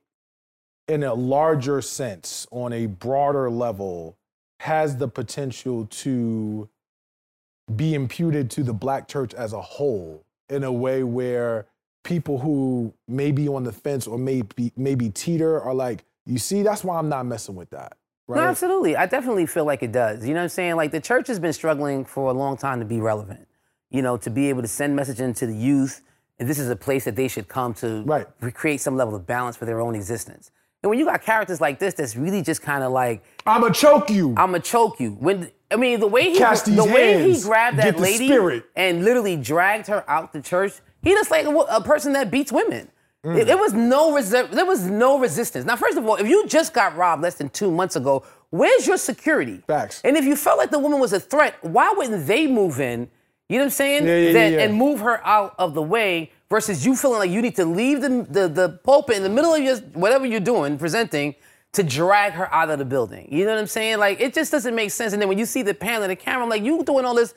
in 0.89 1.03
a 1.03 1.15
larger 1.15 1.83
sense, 1.83 2.47
on 2.51 2.73
a 2.73 2.87
broader 2.87 3.51
level, 3.51 4.17
has 4.61 4.97
the 4.97 5.09
potential 5.09 5.87
to 5.87 6.69
be 7.75 7.95
imputed 7.95 8.51
to 8.51 8.63
the 8.63 8.73
black 8.73 9.09
church 9.09 9.33
as 9.35 9.53
a 9.53 9.61
whole 9.61 10.25
in 10.49 10.65
a 10.65 10.73
way 10.73 11.03
where 11.03 11.67
people 12.05 12.39
who 12.39 12.93
may 13.07 13.31
be 13.31 13.49
on 13.49 13.65
the 13.65 13.73
fence 13.73 14.07
or 14.07 14.19
maybe 14.19 14.73
maybe 14.77 15.09
teeter 15.11 15.61
are 15.61 15.75
like, 15.75 16.05
you 16.27 16.39
see, 16.39 16.63
that's 16.63 16.83
why 16.83 16.99
I'm 16.99 17.09
not 17.09 17.27
messing 17.27 17.55
with 17.55 17.71
that. 17.71 17.97
Right? 18.27 18.41
No, 18.41 18.49
absolutely. 18.49 18.97
I 18.97 19.07
definitely 19.07 19.47
feel 19.47 19.65
like 19.65 19.83
it 19.83 19.93
does. 19.93 20.25
You 20.27 20.35
know 20.35 20.41
what 20.41 20.45
I'm 20.45 20.49
saying? 20.51 20.77
Like 20.77 20.93
the 20.93 21.01
church 21.01 21.27
has 21.29 21.39
been 21.39 21.53
struggling 21.53 22.05
for 22.05 22.31
a 22.31 22.35
long 22.35 22.57
time 22.57 22.81
to 22.81 22.87
be 22.87 23.01
relevant. 23.01 23.47
You 23.91 24.03
know, 24.03 24.17
to 24.19 24.31
be 24.31 24.49
able 24.49 24.63
to 24.63 24.69
send 24.69 24.99
messaging 24.99 25.35
to 25.37 25.47
the 25.47 25.55
youth, 25.55 26.03
and 26.39 26.49
this 26.49 26.59
is 26.59 26.71
a 26.71 26.77
place 26.77 27.05
that 27.05 27.17
they 27.17 27.29
should 27.29 27.49
come 27.49 27.75
to 27.75 28.03
Right. 28.07 28.27
recreate 28.41 28.81
some 28.81 28.97
level 28.97 29.15
of 29.15 29.27
balance 29.27 29.57
for 29.57 29.65
their 29.65 29.81
own 29.81 29.95
existence. 29.95 30.51
And 30.83 30.89
when 30.89 30.99
you 30.99 31.05
got 31.05 31.23
characters 31.23 31.61
like 31.61 31.79
this, 31.79 31.93
that's 31.95 32.17
really 32.17 32.41
just 32.41 32.63
kind 32.63 32.83
of 32.83 32.93
like, 32.93 33.23
I'ma 33.47 33.69
choke 33.71 34.09
you. 34.11 34.31
I'm 34.31 34.53
gonna 34.53 34.61
choke 34.61 34.99
you. 35.01 35.11
When 35.21 35.51
I 35.71 35.77
mean 35.77 36.01
the 36.01 36.07
way 36.07 36.31
he 36.33 36.39
these 36.39 36.63
the 36.63 36.85
way 36.85 37.31
he 37.31 37.41
grabbed 37.43 37.77
that 37.79 37.99
lady 37.99 38.27
spirit. 38.29 38.65
and 38.75 39.05
literally 39.05 39.37
dragged 39.37 39.89
her 39.89 40.05
out 40.09 40.33
the 40.33 40.41
church, 40.41 40.73
he 41.03 41.11
just 41.11 41.31
like 41.31 41.45
a, 41.47 41.51
a 41.51 41.83
person 41.83 42.15
that 42.15 42.31
beats 42.31 42.51
women. 42.51 42.89
Mm. 43.25 43.37
It, 43.39 43.49
it 43.51 43.59
was 43.59 43.75
no 43.75 44.13
resi- 44.13 44.51
there 44.53 44.65
was 44.65 44.85
no 44.87 45.19
resistance. 45.19 45.67
Now, 45.67 45.77
first 45.77 45.99
of 45.99 46.07
all, 46.07 46.17
if 46.17 46.27
you 46.27 46.47
just 46.47 46.73
got 46.73 46.97
robbed 46.97 47.23
less 47.23 47.35
than 47.35 47.51
two 47.51 47.71
months 47.71 47.95
ago, 47.97 48.25
where's 48.49 48.87
your 48.87 48.97
security? 48.97 49.63
Facts. 49.67 50.01
And 50.05 50.17
if 50.17 50.25
you 50.25 50.35
felt 50.37 50.57
like 50.57 50.71
the 50.71 50.79
woman 50.79 50.99
was 51.01 51.13
a 51.13 51.21
threat, 51.21 51.57
why 51.61 51.93
wouldn't 51.95 52.27
they 52.27 52.47
move 52.47 52.81
in? 52.81 53.11
You 53.51 53.57
know 53.57 53.63
what 53.63 53.67
I'm 53.67 53.71
saying? 53.71 54.07
Yeah, 54.07 54.17
yeah, 54.17 54.33
That- 54.33 54.53
yeah. 54.53 54.61
And 54.61 54.75
move 54.75 55.01
her 55.01 55.21
out 55.27 55.57
of 55.59 55.75
the 55.75 55.83
way 55.83 56.31
versus 56.49 56.87
you 56.87 56.95
feeling 56.95 57.19
like 57.19 57.31
you 57.31 57.43
need 57.43 57.57
to 57.57 57.65
leave 57.65 58.01
the, 58.01 58.25
the, 58.31 58.47
the 58.49 58.69
pulpit 58.85 59.17
in 59.17 59.25
the 59.25 59.29
middle 59.29 59.53
of 59.53 59.61
your 59.61 59.77
whatever 59.95 60.25
you're 60.25 60.39
doing, 60.39 60.79
presenting, 60.79 61.35
to 61.73 61.83
drag 61.83 62.33
her 62.35 62.53
out 62.55 62.71
of 62.71 62.79
the 62.79 62.85
building. 62.85 63.27
You 63.31 63.45
know 63.45 63.51
what 63.53 63.61
I'm 63.61 63.67
saying? 63.67 63.99
Like 63.99 64.21
it 64.21 64.35
just 64.35 64.53
doesn't 64.53 64.75
make 64.75 64.93
sense. 64.93 65.13
And 65.13 65.21
then 65.21 65.29
when 65.29 65.37
you 65.37 65.47
see 65.47 65.63
the 65.63 65.75
panel 65.75 66.05
and 66.05 66.13
the 66.13 66.17
camera, 66.17 66.45
I'm 66.45 66.49
like 66.49 66.63
you 66.63 66.85
doing 66.85 67.05
all 67.05 67.17
this, 67.17 67.35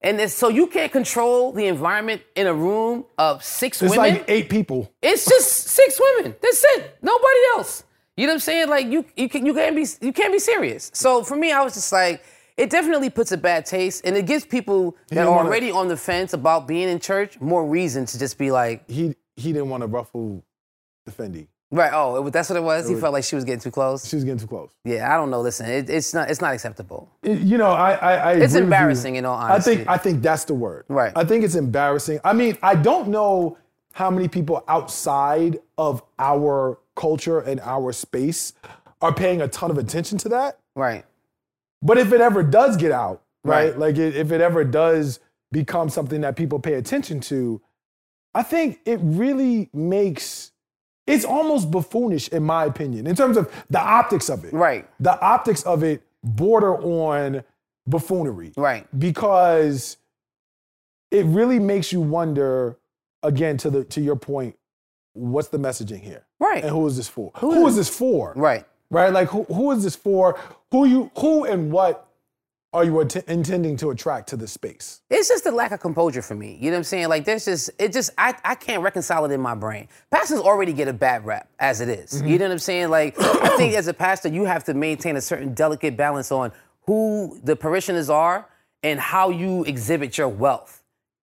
and 0.00 0.30
so 0.30 0.48
you 0.48 0.66
can't 0.66 0.90
control 0.90 1.52
the 1.52 1.66
environment 1.66 2.22
in 2.34 2.46
a 2.46 2.54
room 2.54 3.04
of 3.18 3.44
six 3.44 3.82
it's 3.82 3.94
women. 3.94 4.14
It's 4.14 4.20
like 4.20 4.30
eight 4.30 4.48
people. 4.48 4.90
It's 5.02 5.26
just 5.26 5.50
six 5.50 6.00
women. 6.00 6.34
That's 6.40 6.64
it. 6.76 6.96
Nobody 7.02 7.38
else. 7.54 7.84
You 8.16 8.26
know 8.26 8.32
what 8.32 8.36
I'm 8.36 8.40
saying? 8.40 8.68
Like 8.70 8.86
you, 8.86 9.04
you, 9.14 9.28
can, 9.28 9.44
you 9.44 9.52
can't 9.52 9.76
be, 9.76 9.86
you 10.00 10.12
can't 10.14 10.32
be 10.32 10.38
serious. 10.38 10.90
So 10.94 11.22
for 11.22 11.36
me, 11.36 11.52
I 11.52 11.62
was 11.62 11.74
just 11.74 11.92
like, 11.92 12.22
it 12.60 12.70
definitely 12.70 13.10
puts 13.10 13.32
a 13.32 13.36
bad 13.36 13.64
taste, 13.66 14.02
and 14.04 14.16
it 14.16 14.26
gives 14.26 14.44
people 14.44 14.96
that 15.08 15.26
are 15.26 15.30
wanna- 15.30 15.48
already 15.48 15.70
on 15.70 15.88
the 15.88 15.96
fence 15.96 16.32
about 16.32 16.66
being 16.68 16.88
in 16.88 16.98
church 16.98 17.40
more 17.40 17.64
reason 17.66 18.04
to 18.06 18.18
just 18.18 18.36
be 18.38 18.50
like, 18.50 18.88
He 18.88 19.16
he 19.36 19.52
didn't 19.52 19.70
want 19.70 19.82
to 19.82 19.86
ruffle 19.86 20.42
the 21.06 21.12
Fendi. 21.12 21.46
right? 21.72 21.90
Oh, 21.94 22.26
it, 22.26 22.30
that's 22.32 22.50
what 22.50 22.56
it 22.56 22.62
was. 22.62 22.86
He 22.86 22.94
was- 22.94 23.00
felt 23.00 23.12
like 23.14 23.24
she 23.24 23.34
was 23.36 23.44
getting 23.44 23.60
too 23.60 23.70
close. 23.70 24.06
She 24.06 24.16
was 24.16 24.24
getting 24.24 24.38
too 24.38 24.46
close. 24.46 24.70
Yeah, 24.84 25.12
I 25.12 25.16
don't 25.16 25.30
know. 25.30 25.40
Listen, 25.40 25.66
it, 25.66 25.88
it's 25.88 26.12
not 26.12 26.30
it's 26.30 26.40
not 26.42 26.52
acceptable. 26.52 27.08
It- 27.22 27.40
you 27.40 27.56
know, 27.56 27.70
I 27.70 27.92
I, 27.92 28.12
I 28.14 28.32
agree 28.32 28.44
It's 28.44 28.54
embarrassing, 28.54 29.16
in 29.16 29.24
all 29.24 29.36
honesty. 29.36 29.72
I 29.72 29.74
think 29.76 29.88
I 29.88 29.96
think 29.96 30.22
that's 30.22 30.44
the 30.44 30.54
word. 30.54 30.84
Right. 30.88 31.12
I 31.16 31.24
think 31.24 31.44
it's 31.44 31.54
embarrassing. 31.54 32.20
I 32.24 32.32
mean, 32.34 32.58
I 32.62 32.74
don't 32.74 33.08
know 33.08 33.56
how 33.92 34.10
many 34.10 34.28
people 34.28 34.62
outside 34.68 35.58
of 35.78 36.02
our 36.18 36.78
culture 36.96 37.40
and 37.40 37.58
our 37.60 37.92
space 37.92 38.52
are 39.00 39.14
paying 39.14 39.40
a 39.40 39.48
ton 39.48 39.70
of 39.70 39.78
attention 39.78 40.18
to 40.18 40.28
that. 40.28 40.58
Right. 40.76 41.04
But 41.82 41.98
if 41.98 42.12
it 42.12 42.20
ever 42.20 42.42
does 42.42 42.76
get 42.76 42.92
out, 42.92 43.22
right? 43.44 43.70
Right. 43.70 43.78
Like 43.78 43.96
it, 43.98 44.16
if 44.16 44.32
it 44.32 44.40
ever 44.40 44.64
does 44.64 45.20
become 45.52 45.88
something 45.88 46.20
that 46.20 46.36
people 46.36 46.58
pay 46.60 46.74
attention 46.74 47.20
to, 47.20 47.60
I 48.34 48.42
think 48.42 48.80
it 48.84 49.00
really 49.02 49.70
makes 49.72 50.52
it's 51.06 51.24
almost 51.24 51.70
buffoonish 51.70 52.28
in 52.28 52.42
my 52.44 52.64
opinion 52.66 53.06
in 53.06 53.16
terms 53.16 53.36
of 53.36 53.50
the 53.70 53.80
optics 53.80 54.28
of 54.28 54.44
it. 54.44 54.52
Right. 54.52 54.88
The 55.00 55.18
optics 55.20 55.62
of 55.64 55.82
it 55.82 56.02
border 56.22 56.76
on 56.76 57.42
buffoonery 57.86 58.52
Right. 58.56 58.86
because 58.96 59.96
it 61.10 61.24
really 61.26 61.58
makes 61.58 61.92
you 61.92 62.00
wonder 62.00 62.76
again 63.22 63.56
to 63.56 63.70
the 63.70 63.84
to 63.84 64.00
your 64.00 64.16
point 64.16 64.54
what's 65.14 65.48
the 65.48 65.58
messaging 65.58 66.00
here 66.00 66.24
Right. 66.38 66.62
and 66.62 66.70
who 66.70 66.86
is 66.86 66.96
this 66.96 67.08
for 67.08 67.32
Who 67.38 67.52
who 67.54 67.66
is- 67.66 67.72
is 67.76 67.88
this 67.88 67.96
for 67.98 68.32
Right. 68.36 68.64
Right 68.90 69.12
like 69.12 69.28
who, 69.28 69.44
who 69.44 69.70
is 69.72 69.84
this 69.84 69.96
for 69.96 70.38
who 70.70 70.84
you 70.86 71.10
who 71.18 71.44
and 71.44 71.72
what 71.72 72.06
are 72.72 72.84
you 72.84 73.00
att- 73.00 73.28
intending 73.28 73.76
to 73.76 73.90
attract 73.90 74.28
to 74.28 74.36
this 74.36 74.52
space 74.52 75.00
It's 75.10 75.28
just 75.28 75.44
a 75.46 75.50
lack 75.50 75.72
of 75.72 75.80
composure 75.80 76.22
for 76.22 76.36
me. 76.36 76.56
You 76.60 76.70
know 76.70 76.76
what 76.76 76.78
I'm 76.78 76.84
saying? 76.84 77.08
Like 77.08 77.24
there's 77.24 77.44
just 77.44 77.70
it 77.78 77.92
just 77.92 78.10
I, 78.16 78.34
I 78.44 78.54
can't 78.54 78.82
reconcile 78.82 79.24
it 79.24 79.32
in 79.32 79.40
my 79.40 79.54
brain. 79.56 79.88
Pastors 80.10 80.38
already 80.38 80.72
get 80.72 80.86
a 80.86 80.92
bad 80.92 81.26
rap 81.26 81.48
as 81.58 81.80
it 81.80 81.88
is. 81.88 82.12
Mm-hmm. 82.12 82.28
You 82.28 82.38
know 82.38 82.44
what 82.44 82.52
I'm 82.52 82.58
saying? 82.60 82.90
Like 82.90 83.20
I 83.20 83.56
think 83.56 83.74
as 83.74 83.88
a 83.88 83.94
pastor 83.94 84.28
you 84.28 84.44
have 84.44 84.62
to 84.64 84.74
maintain 84.74 85.16
a 85.16 85.20
certain 85.20 85.52
delicate 85.54 85.96
balance 85.96 86.30
on 86.30 86.52
who 86.86 87.40
the 87.42 87.56
parishioners 87.56 88.08
are 88.08 88.46
and 88.82 89.00
how 89.00 89.30
you 89.30 89.64
exhibit 89.64 90.16
your 90.16 90.28
wealth. 90.28 90.82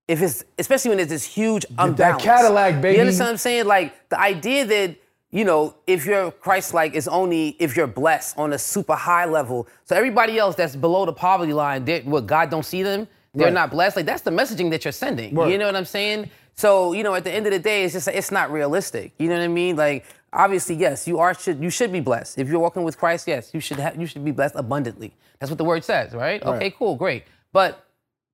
If 0.10 0.22
it's 0.22 0.44
especially 0.58 0.90
when 0.90 0.98
there's 0.98 1.10
this 1.10 1.26
huge 1.26 1.66
unbalance. 1.78 2.24
Cadillac, 2.24 2.82
baby. 2.82 2.96
You 2.96 3.02
understand 3.02 3.28
what 3.28 3.32
I'm 3.32 3.38
saying? 3.38 3.66
Like 3.66 4.10
the 4.10 4.20
idea 4.20 4.66
that 4.66 4.96
you 5.38 5.46
know, 5.46 5.75
if 5.86 6.08
you're 6.08 6.32
Christ-like, 6.32 6.96
is 6.96 7.08
only 7.08 7.56
if 7.60 7.77
you're 7.77 7.86
blessed 7.86 8.39
on 8.39 8.53
a 8.53 8.58
super 8.58 8.96
high 8.96 9.25
level. 9.25 9.67
So 9.86 9.96
everybody 9.96 10.39
else 10.39 10.56
that's 10.56 10.75
below 10.75 11.06
the 11.06 11.13
poverty 11.13 11.53
line, 11.53 11.86
what 12.06 12.25
God 12.25 12.50
don't 12.50 12.65
see 12.65 12.82
them, 12.82 13.08
they're 13.36 13.46
Right. 13.46 13.53
not 13.53 13.70
blessed. 13.70 13.98
Like 13.98 14.08
that's 14.08 14.24
the 14.24 14.32
messaging 14.32 14.72
that 14.72 14.84
you're 14.84 14.91
sending. 14.91 15.36
Right. 15.36 15.51
You 15.51 15.60
know 15.60 15.67
what 15.67 15.75
I'm 15.75 15.86
saying? 15.86 16.32
So 16.56 16.94
you 16.94 17.03
know, 17.03 17.13
at 17.13 17.24
the 17.24 17.32
end 17.32 17.46
of 17.46 17.51
the 17.53 17.60
day, 17.60 17.84
it's 17.84 17.94
just 17.94 18.08
it's 18.08 18.32
not 18.32 18.51
realistic. 18.51 19.13
You 19.20 19.27
know 19.29 19.36
what 19.38 19.44
I 19.44 19.48
mean? 19.48 19.75
Like 19.75 20.06
obviously, 20.34 20.74
yes, 20.74 21.08
you 21.08 21.20
are 21.20 21.36
should 21.36 21.62
you 21.62 21.70
should 21.70 21.91
be 21.91 22.00
blessed 22.00 22.39
if 22.39 22.50
you're 22.50 22.60
walking 22.60 22.82
with 22.84 22.98
Christ. 22.98 23.27
Yes, 23.27 23.53
you 23.53 23.60
should 23.60 23.77
have 23.77 23.96
you 24.01 24.08
should 24.08 24.25
be 24.25 24.32
blessed 24.32 24.56
abundantly. 24.56 25.13
That's 25.38 25.51
what 25.51 25.60
the 25.60 25.65
word 25.65 25.84
says, 25.84 26.15
right? 26.15 26.41
Okay, 26.41 26.72
cool, 26.72 26.96
great. 26.96 27.25
But 27.53 27.86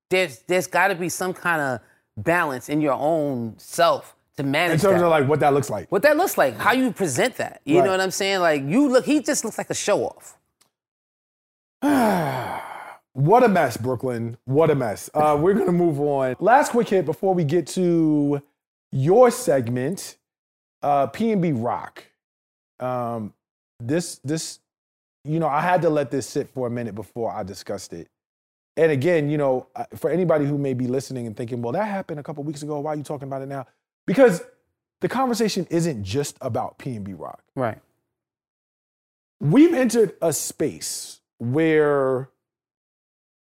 there's 0.08 0.38
there's 0.48 0.66
got 0.66 0.88
to 0.88 0.94
be 0.94 1.10
some 1.10 1.34
kind 1.34 1.60
of 1.60 1.80
balance 2.16 2.70
in 2.70 2.80
your 2.80 2.94
own 2.94 3.58
self 3.58 4.16
to 4.36 4.42
manage 4.42 4.74
in 4.74 4.80
terms 4.90 5.00
that. 5.00 5.04
of 5.04 5.10
like 5.10 5.28
what 5.28 5.40
that 5.40 5.54
looks 5.54 5.70
like 5.70 5.90
what 5.92 6.02
that 6.02 6.16
looks 6.16 6.36
like, 6.36 6.56
how 6.56 6.72
you 6.72 6.92
present 6.92 7.36
that. 7.36 7.60
You 7.64 7.78
Right. 7.78 7.84
know 7.84 7.90
what 7.92 8.00
I'm 8.00 8.10
saying? 8.10 8.40
Like 8.40 8.62
you 8.64 8.88
look, 8.88 9.04
he 9.04 9.20
just 9.20 9.44
looks 9.44 9.58
like 9.58 9.70
a 9.70 9.74
show 9.74 10.04
off. 10.04 10.36
What 13.16 13.44
a 13.44 13.48
mess, 13.48 13.76
Brooklyn. 13.76 14.36
What 14.44 14.70
a 14.70 14.74
mess. 14.74 15.08
Uh, 15.14 15.38
we're 15.40 15.54
going 15.54 15.66
to 15.66 15.72
move 15.72 16.00
on. 16.00 16.34
Last 16.40 16.72
quick 16.72 16.88
hit 16.88 17.04
before 17.06 17.32
we 17.32 17.44
get 17.44 17.64
to 17.68 18.42
your 18.90 19.30
segment 19.30 20.16
uh, 20.82 21.06
PnB 21.06 21.62
Rock. 21.64 22.04
Um, 22.80 23.32
this, 23.78 24.18
this, 24.24 24.58
you 25.24 25.38
know, 25.38 25.46
I 25.46 25.60
had 25.60 25.80
to 25.82 25.90
let 25.90 26.10
this 26.10 26.26
sit 26.28 26.48
for 26.48 26.66
a 26.66 26.70
minute 26.70 26.96
before 26.96 27.30
I 27.32 27.44
discussed 27.44 27.92
it. 27.92 28.08
And 28.76 28.90
again, 28.90 29.30
you 29.30 29.38
know, 29.38 29.68
for 29.94 30.10
anybody 30.10 30.44
who 30.44 30.58
may 30.58 30.74
be 30.74 30.88
listening 30.88 31.28
and 31.28 31.36
thinking, 31.36 31.62
well, 31.62 31.72
that 31.72 31.84
happened 31.86 32.18
a 32.18 32.22
couple 32.24 32.42
weeks 32.42 32.64
ago. 32.64 32.80
Why 32.80 32.94
are 32.94 32.96
you 32.96 33.04
talking 33.04 33.28
about 33.28 33.42
it 33.42 33.46
now? 33.48 33.64
Because 34.06 34.42
the 35.00 35.08
conversation 35.08 35.66
isn't 35.70 36.04
just 36.04 36.36
about 36.40 36.78
PnB 36.78 37.18
Rock 37.18 37.42
Right. 37.54 37.78
we've 39.40 39.74
entered 39.74 40.14
a 40.22 40.32
space 40.32 41.20
where 41.38 42.30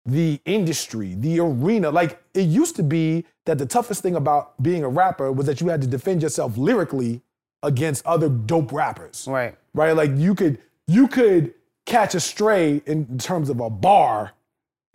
the 0.05 0.41
industry, 0.45 1.15
the 1.17 1.39
arena, 1.39 1.89
like 1.89 2.21
it 2.33 2.41
used 2.41 2.75
to 2.75 2.83
be 2.83 3.25
that 3.45 3.57
the 3.57 3.65
toughest 3.65 4.01
thing 4.01 4.15
about 4.15 4.61
being 4.61 4.83
a 4.83 4.89
rapper 4.89 5.31
was 5.31 5.45
that 5.45 5.61
you 5.61 5.69
had 5.69 5.81
to 5.81 5.87
defend 5.87 6.21
yourself 6.21 6.57
lyrically 6.57 7.21
against 7.61 8.05
other 8.05 8.27
dope 8.27 8.71
rappers. 8.73 9.25
Right. 9.29 9.55
Right? 9.73 9.93
Like 9.95 10.11
you 10.15 10.35
could 10.35 10.59
you 10.87 11.07
could 11.07 11.53
catch 11.85 12.15
a 12.15 12.19
stray 12.19 12.81
in 12.85 13.17
terms 13.17 13.49
of 13.49 13.61
a 13.61 13.69
bar 13.69 14.33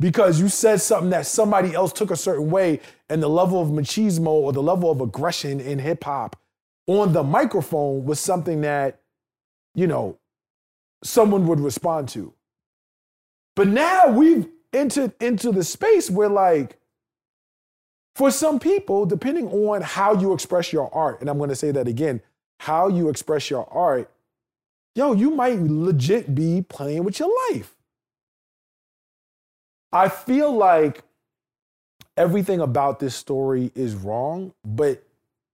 because 0.00 0.40
you 0.40 0.48
said 0.48 0.80
something 0.80 1.10
that 1.10 1.26
somebody 1.26 1.74
else 1.74 1.92
took 1.92 2.10
a 2.10 2.16
certain 2.16 2.50
way 2.50 2.80
and 3.08 3.22
the 3.22 3.28
level 3.28 3.60
of 3.60 3.68
machismo 3.68 4.28
or 4.28 4.52
the 4.52 4.62
level 4.62 4.90
of 4.90 5.00
aggression 5.00 5.60
in 5.60 5.78
hip 5.78 6.04
hop 6.04 6.36
on 6.86 7.12
the 7.12 7.22
microphone 7.22 8.04
was 8.04 8.20
something 8.20 8.60
that 8.62 9.00
you 9.74 9.86
know 9.86 10.18
someone 11.02 11.46
would 11.46 11.60
respond 11.60 12.08
to. 12.10 12.32
But 13.56 13.68
now 13.68 14.08
we've 14.08 14.48
entered 14.72 15.12
into 15.20 15.52
the 15.52 15.64
space 15.64 16.10
where, 16.10 16.28
like, 16.28 16.78
for 18.14 18.30
some 18.30 18.58
people, 18.58 19.06
depending 19.06 19.48
on 19.48 19.82
how 19.82 20.14
you 20.14 20.32
express 20.32 20.72
your 20.72 20.92
art, 20.94 21.20
and 21.20 21.30
I'm 21.30 21.38
gonna 21.38 21.54
say 21.54 21.70
that 21.72 21.88
again, 21.88 22.20
how 22.60 22.88
you 22.88 23.08
express 23.08 23.50
your 23.50 23.72
art, 23.72 24.10
yo, 24.94 25.12
you 25.12 25.30
might 25.30 25.60
legit 25.60 26.34
be 26.34 26.62
playing 26.62 27.04
with 27.04 27.20
your 27.20 27.32
life. 27.50 27.77
I 29.92 30.08
feel 30.08 30.52
like 30.52 31.02
everything 32.16 32.60
about 32.60 32.98
this 32.98 33.14
story 33.14 33.70
is 33.74 33.94
wrong, 33.94 34.52
but 34.64 35.02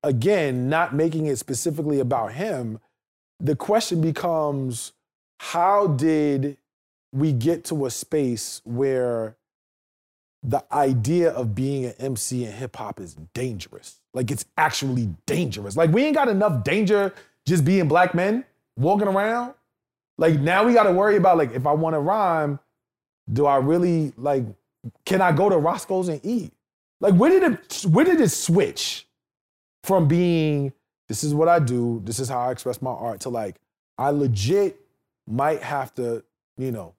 again, 0.03 0.69
not 0.69 0.95
making 0.95 1.27
it 1.27 1.37
specifically 1.37 2.01
about 2.01 2.33
him, 2.33 2.81
the 3.41 3.55
question 3.57 4.01
becomes 4.01 4.93
how 5.39 5.89
did 5.89 6.57
we 7.13 7.33
get 7.33 7.65
to 7.65 7.87
a 7.87 7.91
space 7.91 8.61
where 8.65 9.37
the 10.43 10.65
idea 10.73 11.31
of 11.31 11.55
being 11.55 11.85
an 11.85 11.95
MC 11.99 12.45
in 12.45 12.53
hip 12.53 12.77
hop 12.77 13.01
is 13.01 13.15
dangerous? 13.35 14.01
Like 14.13 14.31
it's 14.31 14.47
actually 14.57 15.15
dangerous. 15.27 15.77
Like 15.77 15.91
we 15.91 16.05
ain't 16.05 16.15
got 16.15 16.29
enough 16.29 16.65
danger 16.65 17.13
just 17.47 17.65
being 17.65 17.89
black 17.89 18.15
men 18.15 18.45
walking 18.77 19.09
around. 19.09 19.55
Like 20.17 20.39
now 20.41 20.65
we 20.65 20.73
got 20.73 20.85
to 20.85 20.93
worry 20.93 21.17
about 21.17 21.39
like 21.39 21.53
if 21.53 21.67
I 21.67 21.73
want 21.73 21.95
to 21.95 22.01
rhyme, 22.01 22.59
do 23.33 23.47
I 23.47 23.57
really 23.57 24.13
like 24.17 24.45
can 25.07 25.21
I 25.21 25.33
go 25.33 25.49
to 25.49 25.57
Roscoe's 25.57 26.09
and 26.09 26.21
eat? 26.23 26.53
Like 27.01 27.15
where 27.15 27.31
did 27.31 27.53
it 27.53 27.87
where 27.91 28.05
did 28.05 28.21
it 28.21 28.31
switch 28.31 29.07
from 29.83 30.09
being 30.09 30.73
this 31.09 31.23
is 31.23 31.35
what 31.35 31.49
I 31.49 31.59
do, 31.59 32.01
this 32.05 32.19
is 32.19 32.29
how 32.29 32.41
I 32.41 32.53
express 32.53 32.81
my 32.81 32.91
art 32.91 33.21
to 33.21 33.29
like 33.29 33.57
I 33.99 34.11
legit 34.11 34.81
might 35.27 35.63
have 35.63 35.95
to, 35.95 36.25
you 36.57 36.71
know, 36.71 36.95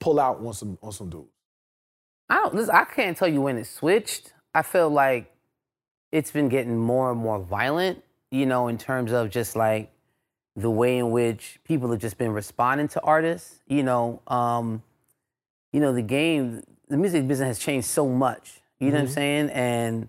pull 0.00 0.18
out 0.18 0.44
on 0.44 0.52
some 0.52 0.78
on 0.82 0.92
some 0.92 1.10
dudes. 1.10 1.28
I 2.28 2.36
don't. 2.36 2.54
Listen, 2.54 2.74
I 2.74 2.84
can't 2.84 3.16
tell 3.16 3.28
you 3.28 3.40
when 3.40 3.58
it 3.58 3.66
switched. 3.66 4.32
I 4.54 4.62
feel 4.62 4.88
like 4.88 5.32
it's 6.10 6.30
been 6.30 6.48
getting 6.48 6.78
more 6.78 7.10
and 7.10 7.20
more 7.20 7.38
violent. 7.38 8.02
You 8.30 8.46
know, 8.46 8.68
in 8.68 8.78
terms 8.78 9.12
of 9.12 9.30
just 9.30 9.54
like 9.56 9.92
the 10.56 10.70
way 10.70 10.98
in 10.98 11.10
which 11.10 11.58
people 11.64 11.90
have 11.90 12.00
just 12.00 12.18
been 12.18 12.32
responding 12.32 12.88
to 12.88 13.00
artists. 13.02 13.60
You 13.66 13.82
know, 13.82 14.22
um, 14.26 14.82
you 15.72 15.80
know, 15.80 15.92
the 15.92 16.02
game, 16.02 16.62
the 16.88 16.96
music 16.96 17.26
business 17.26 17.46
has 17.48 17.58
changed 17.58 17.86
so 17.86 18.08
much. 18.08 18.60
You 18.78 18.88
know 18.88 18.94
what 18.94 19.00
I'm 19.00 19.06
mm-hmm. 19.06 19.14
saying? 19.14 19.50
And 19.50 20.08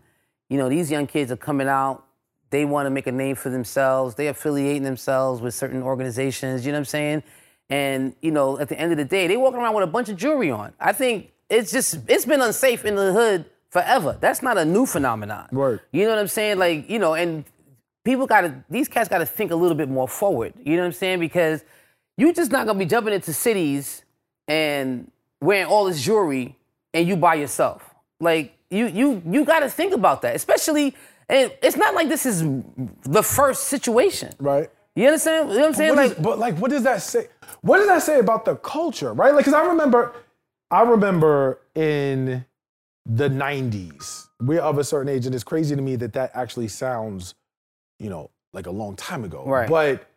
you 0.49 0.57
know, 0.57 0.69
these 0.69 0.91
young 0.91 1.07
kids 1.07 1.31
are 1.31 1.37
coming 1.37 1.67
out. 1.67 2.05
They 2.49 2.65
want 2.65 2.85
to 2.85 2.89
make 2.91 3.07
a 3.07 3.11
name 3.11 3.35
for 3.35 3.49
themselves. 3.49 4.15
They're 4.15 4.31
affiliating 4.31 4.83
themselves 4.83 5.41
with 5.41 5.53
certain 5.53 5.81
organizations. 5.81 6.65
You 6.65 6.71
know 6.71 6.77
what 6.77 6.81
I'm 6.81 6.85
saying? 6.85 7.23
And 7.69 8.15
you 8.21 8.31
know, 8.31 8.59
at 8.59 8.69
the 8.69 8.79
end 8.79 8.91
of 8.91 8.97
the 8.97 9.05
day, 9.05 9.27
they 9.27 9.37
walking 9.37 9.59
around 9.59 9.73
with 9.73 9.83
a 9.83 9.87
bunch 9.87 10.09
of 10.09 10.17
jewelry 10.17 10.51
on. 10.51 10.73
I 10.79 10.91
think 10.91 11.31
it's 11.49 11.71
just 11.71 11.99
it's 12.07 12.25
been 12.25 12.41
unsafe 12.41 12.85
in 12.85 12.95
the 12.95 13.13
hood 13.13 13.45
forever. 13.69 14.17
That's 14.19 14.41
not 14.41 14.57
a 14.57 14.65
new 14.65 14.85
phenomenon. 14.85 15.47
Word. 15.51 15.81
You 15.91 16.03
know 16.03 16.09
what 16.09 16.19
I'm 16.19 16.27
saying? 16.27 16.59
Like, 16.59 16.89
you 16.89 16.99
know, 16.99 17.13
and 17.15 17.45
people 18.03 18.27
gotta 18.27 18.63
these 18.69 18.87
cats 18.87 19.09
gotta 19.09 19.25
think 19.25 19.51
a 19.51 19.55
little 19.55 19.77
bit 19.77 19.89
more 19.89 20.07
forward. 20.07 20.53
You 20.63 20.75
know 20.75 20.83
what 20.83 20.87
I'm 20.87 20.93
saying? 20.93 21.19
Because 21.19 21.63
you're 22.17 22.33
just 22.33 22.51
not 22.51 22.67
gonna 22.67 22.79
be 22.79 22.85
jumping 22.85 23.13
into 23.13 23.33
cities 23.33 24.03
and 24.47 25.09
wearing 25.43 25.65
all 25.67 25.85
this 25.85 26.01
jewelry 26.01 26.55
and 26.93 27.07
you 27.07 27.15
by 27.15 27.35
yourself. 27.35 27.93
Like 28.19 28.57
you 28.69 28.87
you 28.87 29.21
you 29.25 29.45
gotta 29.45 29.69
think 29.69 29.93
about 29.93 30.21
that. 30.23 30.35
Especially 30.35 30.95
and 31.29 31.51
it's 31.61 31.77
not 31.77 31.93
like 31.95 32.09
this 32.09 32.25
is 32.25 32.43
the 33.03 33.23
first 33.23 33.65
situation. 33.65 34.33
Right? 34.39 34.69
You 34.95 35.07
understand? 35.07 35.49
You 35.49 35.55
know 35.55 35.61
what 35.61 35.67
I'm 35.69 35.73
saying? 35.73 35.89
What 35.95 35.97
Like 35.97 36.11
is- 36.17 36.23
but 36.23 36.39
like 36.39 36.57
what 36.57 36.71
does 36.71 36.83
that 36.83 37.01
say? 37.01 37.27
What 37.61 37.77
does 37.77 37.87
that 37.87 38.01
say 38.03 38.19
about 38.19 38.45
the 38.45 38.55
culture, 38.57 39.13
right? 39.13 39.33
Like, 39.33 39.45
cause 39.45 39.53
I 39.53 39.65
remember 39.67 40.13
I 40.71 40.81
remember 40.83 41.59
in 41.75 42.45
the 43.05 43.29
90s, 43.29 44.27
we're 44.41 44.61
of 44.61 44.77
a 44.77 44.83
certain 44.83 45.09
age, 45.09 45.25
and 45.25 45.35
it's 45.35 45.43
crazy 45.43 45.75
to 45.75 45.81
me 45.81 45.95
that 45.97 46.13
that 46.13 46.31
actually 46.33 46.67
sounds, 46.69 47.35
you 47.99 48.09
know, 48.09 48.29
like 48.53 48.65
a 48.65 48.71
long 48.71 48.95
time 48.95 49.23
ago. 49.23 49.43
Right. 49.45 49.69
But 49.69 50.07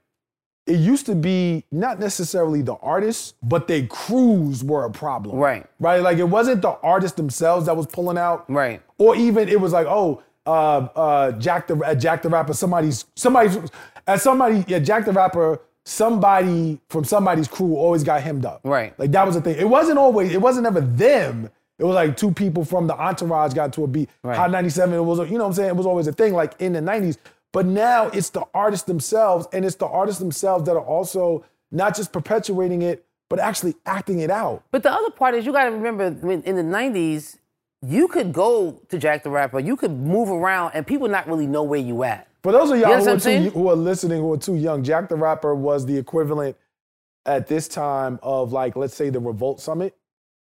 it 0.67 0.79
used 0.79 1.07
to 1.07 1.15
be 1.15 1.65
not 1.71 2.01
necessarily 2.01 2.61
the 2.61 2.75
artists, 2.75 3.35
but 3.43 3.69
their 3.69 3.87
crews 3.87 4.65
were 4.65 4.85
a 4.85 4.91
problem. 4.91 5.37
Right. 5.37 5.67
Right. 5.79 6.03
Like 6.03 6.19
it 6.19 6.25
wasn't 6.25 6.63
the 6.63 6.71
artists 6.83 7.17
themselves 7.17 7.67
that 7.67 7.77
was 7.77 7.87
pulling 7.87 8.19
out. 8.19 8.51
Right. 8.51 8.83
Or 8.99 9.15
even 9.15 9.49
it 9.49 9.61
was 9.61 9.73
like, 9.73 9.87
oh, 9.87 10.23
uh, 10.47 10.89
uh, 10.97 11.33
Jack 11.33 11.69
the 11.69 11.77
at 11.85 11.95
Jack 11.95 12.23
the 12.23 12.29
Rapper, 12.29 12.53
somebody's 12.53 13.05
somebody's 13.15 13.59
at 14.07 14.21
somebody 14.21 14.65
yeah, 14.67 14.79
Jack 14.79 15.05
the 15.05 15.13
Rapper, 15.13 15.61
somebody 15.85 16.81
from 16.89 17.05
somebody's 17.05 17.49
crew 17.49 17.77
always 17.77 18.03
got 18.03 18.23
hemmed 18.23 18.45
up. 18.45 18.61
Right. 18.65 18.99
Like 18.99 19.13
that 19.13 19.25
was 19.25 19.37
the 19.37 19.41
thing. 19.41 19.57
It 19.57 19.69
wasn't 19.69 19.99
always. 19.99 20.33
It 20.33 20.41
wasn't 20.41 20.67
ever 20.67 20.81
them. 20.81 21.51
It 21.79 21.85
was 21.85 21.95
like 21.95 22.17
two 22.17 22.33
people 22.33 22.65
from 22.65 22.87
the 22.87 22.95
entourage 22.95 23.53
got 23.53 23.73
to 23.75 23.85
a 23.85 23.87
beat. 23.87 24.09
Right. 24.23 24.37
Hot 24.37 24.51
97. 24.51 24.95
It 24.95 25.01
was, 25.01 25.19
you 25.19 25.37
know 25.37 25.45
what 25.45 25.49
I'm 25.49 25.53
saying? 25.53 25.69
It 25.69 25.77
was 25.77 25.87
always 25.87 26.07
a 26.07 26.13
thing 26.13 26.33
like 26.33 26.55
in 26.59 26.73
the 26.73 26.81
90s. 26.81 27.19
But 27.53 27.67
now 27.67 28.09
it's 28.09 28.31
the 28.31 28.45
artists 28.53 28.87
themselves, 28.87 29.47
and 29.53 29.65
it's 29.65 29.77
the 29.77 29.87
artists 29.87 30.19
themselves 30.21 30.65
that 30.67 30.73
are 30.73 30.85
also 30.85 31.45
not 31.71 31.97
just 31.97 32.13
perpetuating 32.13 32.83
it, 32.83 33.05
but 33.29 33.39
actually 33.39 33.75
acting 33.87 34.21
it 34.21 34.31
out. 34.31 34.63
But 34.71 34.83
the 34.83 34.93
other 34.93 35.11
part 35.11 35.35
is 35.35 35.47
you 35.47 35.53
got 35.53 35.65
to 35.65 35.71
remember 35.71 36.11
when, 36.11 36.43
in 36.43 36.57
the 36.57 36.63
'90s, 36.63 37.39
you 37.83 38.09
could 38.09 38.33
go 38.33 38.81
to 38.89 38.99
Jack 38.99 39.23
the 39.23 39.31
Rapper, 39.31 39.59
you 39.61 39.77
could 39.77 39.91
move 39.93 40.29
around, 40.31 40.73
and 40.75 40.87
people 40.87 41.09
not 41.09 41.27
really 41.29 41.47
know 41.47 41.63
where 41.63 41.81
you 41.81 42.03
at. 42.03 42.29
For 42.43 42.53
those 42.53 42.71
of 42.71 42.79
y'all 42.79 42.91
You 42.91 42.97
know 42.99 43.05
who, 43.05 43.11
are 43.17 43.21
too, 43.21 43.51
who 43.51 43.69
are 43.69 43.75
listening, 43.77 44.21
who 44.21 44.33
are 44.33 44.39
too 44.39 44.55
young, 44.55 44.85
Jack 44.85 45.09
the 45.09 45.17
Rapper 45.17 45.55
was 45.55 45.87
the 45.87 45.97
equivalent 45.97 46.57
at 47.25 47.49
this 47.49 47.67
time 47.69 48.21
of 48.23 48.53
like, 48.53 48.77
let's 48.77 48.95
say 48.95 49.11
the 49.11 49.19
Revolt 49.19 49.61
Summit. 49.61 49.97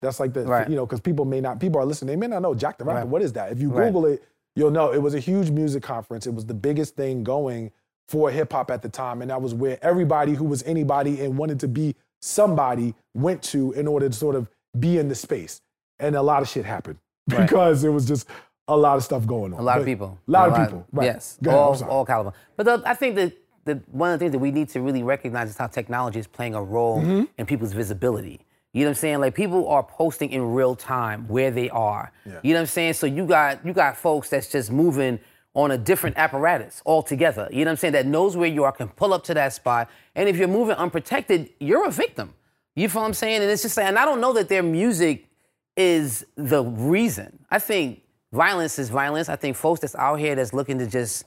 That's 0.02 0.20
like 0.20 0.34
the, 0.34 0.44
Right. 0.44 0.68
you 0.68 0.76
know, 0.76 0.88
because 0.88 1.00
people 1.00 1.26
may 1.26 1.40
not, 1.42 1.60
people 1.60 1.80
are 1.80 1.86
listening, 1.86 2.08
they 2.14 2.20
may 2.20 2.26
not 2.28 2.42
know 2.42 2.56
Jack 2.56 2.80
the 2.80 2.86
Rapper. 2.86 3.00
Right. 3.02 3.08
What 3.08 3.22
is 3.22 3.34
that? 3.34 3.52
If 3.52 3.62
you 3.62 3.70
Right. 3.70 3.86
Google 3.86 4.08
it, 4.08 4.24
you'll 4.56 4.72
know 4.72 4.92
it 4.94 5.02
was 5.02 5.14
a 5.14 5.20
huge 5.20 5.50
music 5.50 5.84
conference. 5.84 6.28
It 6.28 6.34
was 6.34 6.46
the 6.46 6.54
biggest 6.54 6.96
thing 6.96 7.24
going 7.24 7.72
for 8.08 8.30
hip 8.32 8.52
hop 8.52 8.70
at 8.72 8.82
the 8.82 8.90
time. 8.90 9.22
And 9.22 9.32
that 9.32 9.42
was 9.42 9.54
where 9.54 9.78
everybody 9.82 10.34
who 10.34 10.44
was 10.46 10.64
anybody 10.64 11.22
and 11.22 11.38
wanted 11.38 11.60
to 11.62 11.68
be 11.68 11.96
somebody 12.22 12.94
went 13.14 13.42
to 13.44 13.72
in 13.74 13.88
order 13.88 14.08
to 14.10 14.16
sort 14.16 14.36
of 14.36 14.48
be 14.80 14.98
in 14.98 15.08
the 15.08 15.16
space. 15.16 15.62
And 16.00 16.16
a 16.16 16.22
lot 16.22 16.42
of 16.42 16.50
shit 16.50 16.66
happened 16.66 16.98
Right. 17.30 17.42
because 17.42 17.84
it 17.84 17.90
was 17.90 18.06
just 18.08 18.28
a 18.68 18.76
lot 18.78 18.98
of 18.98 19.04
stuff 19.04 19.26
going 19.26 19.54
on. 19.54 19.60
A 19.60 19.64
lot 19.64 19.80
of 19.80 19.86
people. 19.86 20.18
A 20.28 20.32
lot 20.32 20.50
of 20.50 20.66
people. 20.68 20.86
Right. 20.92 21.06
Yes. 21.06 21.38
Ahead, 21.42 21.54
all, 21.56 21.84
all 21.86 22.06
caliber. 22.06 22.34
But 22.56 22.66
the, 22.66 22.82
I 22.86 22.94
think 22.94 23.16
that 23.16 23.34
the, 23.66 23.82
one 23.92 24.12
of 24.12 24.20
the 24.20 24.24
things 24.24 24.32
that 24.32 24.40
we 24.40 24.52
need 24.52 24.70
to 24.70 24.82
really 24.82 25.04
recognize 25.04 25.50
is 25.50 25.58
how 25.58 25.68
technology 25.68 26.20
is 26.20 26.28
playing 26.28 26.56
a 26.56 26.64
role 26.64 27.00
Mm-hmm. 27.02 27.24
in 27.38 27.46
people's 27.46 27.74
visibility. 27.74 28.42
You 28.74 28.82
know 28.82 28.88
what 28.88 28.92
I'm 28.92 28.96
saying? 28.96 29.20
Like 29.20 29.36
people 29.36 29.68
are 29.68 29.84
posting 29.84 30.32
in 30.32 30.54
real 30.54 30.76
time 30.76 31.28
where 31.28 31.52
they 31.52 31.70
are. 31.70 32.12
Yeah. 32.26 32.40
You 32.44 32.54
know 32.54 32.60
what 32.60 32.62
I'm 32.62 32.68
saying? 32.68 32.94
So 32.94 33.06
you 33.06 33.26
got 33.26 33.66
you 33.66 33.74
got 33.74 33.98
folks 33.98 34.30
that's 34.30 34.50
just 34.50 34.72
moving 34.72 35.20
on 35.54 35.72
a 35.72 35.78
different 35.78 36.18
apparatus 36.18 36.82
altogether. 36.86 37.50
You 37.52 37.60
know 37.60 37.66
what 37.66 37.72
I'm 37.72 37.78
saying? 37.78 37.94
That 37.94 38.06
knows 38.06 38.38
where 38.38 38.48
you 38.48 38.64
are, 38.64 38.72
can 38.72 38.88
pull 38.88 39.14
up 39.14 39.24
to 39.26 39.34
that 39.34 39.52
spot. 39.52 39.90
And 40.16 40.30
if 40.30 40.38
you're 40.38 40.48
moving 40.48 40.76
unprotected, 40.76 41.50
you're 41.60 41.86
a 41.86 41.92
victim. 41.92 42.34
You 42.76 42.88
feel 42.88 43.02
what 43.02 43.08
I'm 43.08 43.14
saying? 43.14 43.42
And 43.42 43.52
it's 43.52 43.64
just 43.64 43.76
like, 43.76 43.88
and 43.88 44.00
I 44.00 44.06
don't 44.06 44.22
know 44.22 44.32
that 44.34 44.48
their 44.48 44.64
music 44.64 45.28
is 45.76 46.26
the 46.38 46.64
reason. 46.64 47.40
I 47.50 47.60
think 47.60 48.02
violence 48.32 48.80
is 48.80 48.90
violence. 48.90 49.28
I 49.28 49.36
think 49.36 49.58
folks 49.58 49.82
that's 49.82 49.96
out 49.96 50.20
here 50.20 50.36
that's 50.36 50.54
looking 50.54 50.80
to 50.80 50.88
just 50.88 51.26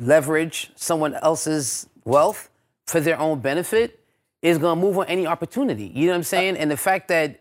leverage 0.00 0.70
someone 0.74 1.14
else's 1.14 1.88
wealth 2.04 2.50
for 2.86 3.00
their 3.00 3.18
own 3.18 3.40
benefit 3.40 4.00
is 4.42 4.58
gonna 4.58 4.80
move 4.80 4.98
on 4.98 5.06
any 5.06 5.26
opportunity. 5.26 5.90
You 5.94 6.06
know 6.06 6.12
what 6.12 6.16
I'm 6.16 6.20
uh, 6.20 6.24
saying? 6.24 6.56
And 6.56 6.70
the 6.70 6.76
fact 6.76 7.08
that 7.08 7.40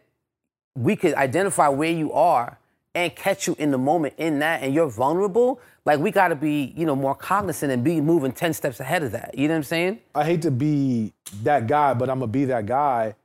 we 0.76 0.96
could 0.96 1.14
identify 1.14 1.68
where 1.68 1.92
you 1.92 2.12
are 2.14 2.58
and 2.94 3.16
catch 3.16 3.48
you 3.48 3.56
in 3.60 3.72
the 3.72 3.78
moment 3.78 4.14
in 4.18 4.40
that 4.40 4.64
and 4.64 4.74
you're 4.74 4.90
vulnerable, 4.90 5.60
like 5.86 6.00
we 6.00 6.12
gotta 6.12 6.36
be, 6.36 6.74
you 6.76 6.86
know, 6.86 6.96
more 6.96 7.16
cognizant 7.16 7.72
and 7.72 7.84
be 7.84 8.02
moving 8.02 8.32
10 8.32 8.54
steps 8.54 8.80
ahead 8.80 9.04
of 9.04 9.12
that. 9.12 9.38
You 9.38 9.48
know 9.48 9.54
what 9.54 9.60
I'm 9.60 9.64
saying? 9.64 10.00
I 10.14 10.26
hate 10.26 10.42
to 10.44 10.52
be 10.52 11.14
that 11.44 11.68
guy, 11.68 11.94
but 11.94 12.10
I'm 12.10 12.20
gonna 12.20 12.32
be 12.32 12.46
that 12.46 12.66
guy 12.66 13.16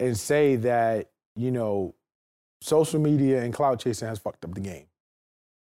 and 0.00 0.18
say 0.18 0.56
that, 0.56 1.08
you 1.36 1.50
know, 1.50 1.94
social 2.60 3.00
media 3.00 3.42
and 3.42 3.52
clout 3.52 3.80
chasing 3.80 4.08
has 4.08 4.18
fucked 4.18 4.44
up 4.44 4.54
the 4.54 4.60
game. 4.60 4.86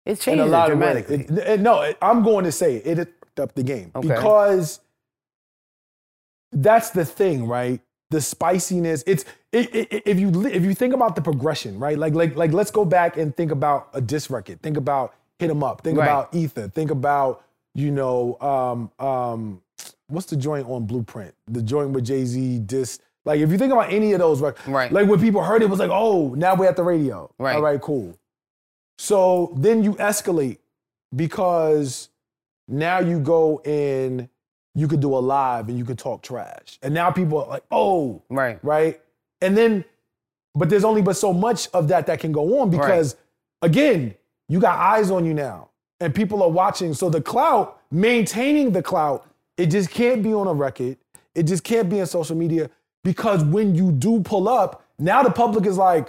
It's 0.04 0.24
changed 0.24 0.42
a 0.42 0.46
lot 0.46 0.70
of 0.70 0.78
dramatically. 0.78 1.24
It- 1.24 1.30
it- 1.38 1.60
no, 1.60 1.82
it- 1.82 1.98
I'm 2.02 2.22
going 2.22 2.44
to 2.44 2.52
say 2.52 2.76
it, 2.76 2.98
it 2.98 3.12
fucked 3.20 3.40
up 3.40 3.54
the 3.54 3.62
game. 3.62 3.92
Okay. 3.94 4.08
Because 4.08 4.80
that's 6.52 6.90
the 6.90 7.04
thing, 7.04 7.46
right? 7.46 7.80
The 8.10 8.20
spiciness. 8.20 9.02
It's 9.06 9.24
it, 9.52 9.74
it, 9.74 10.02
if 10.06 10.18
you 10.20 10.46
if 10.46 10.62
you 10.62 10.74
think 10.74 10.94
about 10.94 11.16
the 11.16 11.22
progression, 11.22 11.78
right? 11.78 11.98
Like 11.98 12.14
like 12.14 12.36
like 12.36 12.52
let's 12.52 12.70
go 12.70 12.84
back 12.84 13.16
and 13.16 13.34
think 13.36 13.50
about 13.50 13.88
a 13.94 14.00
diss 14.00 14.30
record. 14.30 14.60
Think 14.62 14.76
about 14.76 15.14
hit 15.38 15.50
'em 15.50 15.62
up. 15.64 15.82
Think 15.82 15.98
Right. 15.98 16.04
about 16.06 16.34
ether. 16.34 16.68
Think 16.68 16.90
about 16.90 17.42
you 17.74 17.90
know 17.90 18.38
um 18.40 18.90
um 19.06 19.62
what's 20.08 20.26
the 20.26 20.36
joint 20.36 20.68
on 20.68 20.84
Blueprint? 20.84 21.34
The 21.46 21.62
joint 21.62 21.90
with 21.90 22.04
Jay 22.04 22.24
Z 22.26 22.58
diss. 22.66 22.98
Like 23.24 23.40
if 23.40 23.50
you 23.50 23.56
think 23.58 23.72
about 23.72 23.90
any 23.92 24.12
of 24.12 24.18
those 24.18 24.40
records, 24.42 24.68
Right. 24.68 24.92
like 24.92 25.08
when 25.08 25.20
people 25.20 25.42
heard 25.42 25.62
it, 25.62 25.66
it 25.66 25.70
was 25.70 25.78
like, 25.78 25.90
oh, 25.92 26.34
now 26.34 26.54
we're 26.54 26.68
at 26.68 26.76
the 26.76 26.82
radio. 26.84 27.30
Right. 27.38 27.56
All 27.56 27.62
right, 27.62 27.80
cool. 27.80 28.18
So 28.98 29.54
then 29.56 29.82
you 29.82 29.94
escalate 29.94 30.58
because 31.14 32.08
now 32.68 32.98
you 33.00 33.18
go 33.20 33.60
in, 33.64 34.28
you 34.74 34.88
could 34.88 35.00
do 35.00 35.14
a 35.14 35.18
live 35.20 35.68
and 35.68 35.76
you 35.78 35.84
could 35.84 35.98
talk 35.98 36.22
trash. 36.22 36.78
And 36.82 36.94
now 36.94 37.10
people 37.10 37.42
are 37.42 37.48
like, 37.48 37.64
oh, 37.70 38.22
Right. 38.30 38.58
right? 38.62 39.00
And 39.40 39.56
then, 39.56 39.84
but 40.54 40.68
there's 40.70 40.84
only 40.84 41.02
but 41.02 41.16
so 41.16 41.32
much 41.32 41.68
of 41.74 41.88
that 41.88 42.06
that 42.06 42.20
can 42.20 42.32
go 42.32 42.60
on 42.60 42.70
because, 42.70 43.16
again, 43.60 44.14
you 44.48 44.60
got 44.60 44.78
eyes 44.78 45.10
on 45.10 45.24
you 45.24 45.34
now 45.34 45.68
and 46.00 46.14
people 46.14 46.42
are 46.42 46.50
watching. 46.50 46.94
So 46.94 47.10
the 47.10 47.20
clout, 47.20 47.80
maintaining 47.90 48.72
the 48.72 48.82
clout, 48.82 49.26
it 49.56 49.66
just 49.66 49.90
can't 49.90 50.22
be 50.22 50.32
on 50.32 50.46
a 50.46 50.52
record. 50.54 50.96
It 51.34 51.44
just 51.44 51.64
can't 51.64 51.88
be 51.88 51.98
in 51.98 52.06
social 52.06 52.36
media 52.36 52.70
because 53.04 53.44
when 53.44 53.74
you 53.74 53.92
do 53.92 54.20
pull 54.20 54.48
up, 54.48 54.84
now 54.98 55.22
the 55.22 55.30
public 55.30 55.66
is 55.66 55.76
like, 55.78 56.08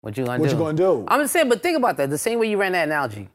What 0.00 0.16
you 0.16 0.24
gonna 0.24 0.38
what 0.38 0.48
do? 0.48 0.54
you 0.54 0.58
gonna 0.60 0.76
do? 0.76 1.04
I'm 1.08 1.20
just 1.20 1.32
saying, 1.32 1.48
but 1.48 1.62
think 1.62 1.76
about 1.76 1.96
that. 1.98 2.10
The 2.10 2.18
same 2.18 2.38
way 2.38 2.48
you 2.48 2.56
ran 2.58 2.72
that 2.72 2.84
analogy. 2.88 3.28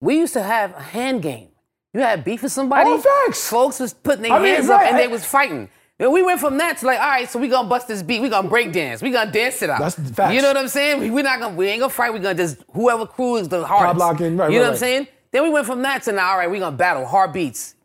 We 0.00 0.18
used 0.18 0.34
to 0.34 0.42
have 0.42 0.74
a 0.74 0.82
hand 0.82 1.22
game. 1.22 1.48
You 1.96 2.02
had 2.02 2.24
beef 2.24 2.42
with 2.42 2.52
somebody. 2.52 2.90
Oh, 2.90 2.98
facts. 3.26 3.48
Folks 3.48 3.80
was 3.80 3.94
putting 3.94 4.22
their 4.24 4.32
I 4.32 4.38
mean, 4.38 4.54
hands 4.54 4.66
right, 4.68 4.76
up 4.76 4.82
and 4.88 4.96
I- 4.96 5.00
they 5.00 5.08
was 5.08 5.24
fighting. 5.24 5.70
And 5.98 6.12
we 6.12 6.22
went 6.22 6.40
from 6.40 6.58
that 6.58 6.76
to 6.78 6.86
like, 6.86 7.00
all 7.00 7.08
right, 7.08 7.26
so 7.26 7.38
we 7.38 7.48
gonna 7.48 7.68
bust 7.68 7.88
this 7.88 8.02
beat. 8.02 8.20
We 8.20 8.28
gonna 8.28 8.48
break 8.50 8.70
dance. 8.70 9.00
We 9.00 9.10
gonna 9.10 9.32
dance 9.32 9.62
it 9.62 9.70
out. 9.70 9.78
That's 9.80 9.94
the 9.94 10.12
facts. 10.12 10.34
You 10.34 10.42
know 10.42 10.48
what 10.48 10.58
I'm 10.58 10.68
saying? 10.68 11.00
We- 11.00 11.10
We're 11.10 11.22
not 11.24 11.40
gonna. 11.40 11.54
We 11.56 11.68
ain't 11.68 11.80
gonna 11.80 11.88
fight. 11.88 12.12
We 12.12 12.18
gonna 12.18 12.34
just 12.34 12.58
whoever 12.74 13.06
crew 13.06 13.36
is 13.36 13.48
the 13.48 13.64
hardest. 13.64 13.96
blocking, 13.96 14.36
right, 14.36 14.50
You 14.52 14.58
know 14.58 14.64
right, 14.64 14.68
what 14.68 14.72
I'm 14.74 14.78
saying? 14.78 15.06
Then 15.32 15.42
we 15.44 15.48
went 15.48 15.64
from 15.66 15.80
that 15.82 16.02
to 16.02 16.12
now. 16.12 16.32
All 16.32 16.36
right, 16.36 16.50
we 16.50 16.58
gonna 16.58 16.76
battle 16.76 17.06
hard 17.06 17.32
beats. 17.32 17.76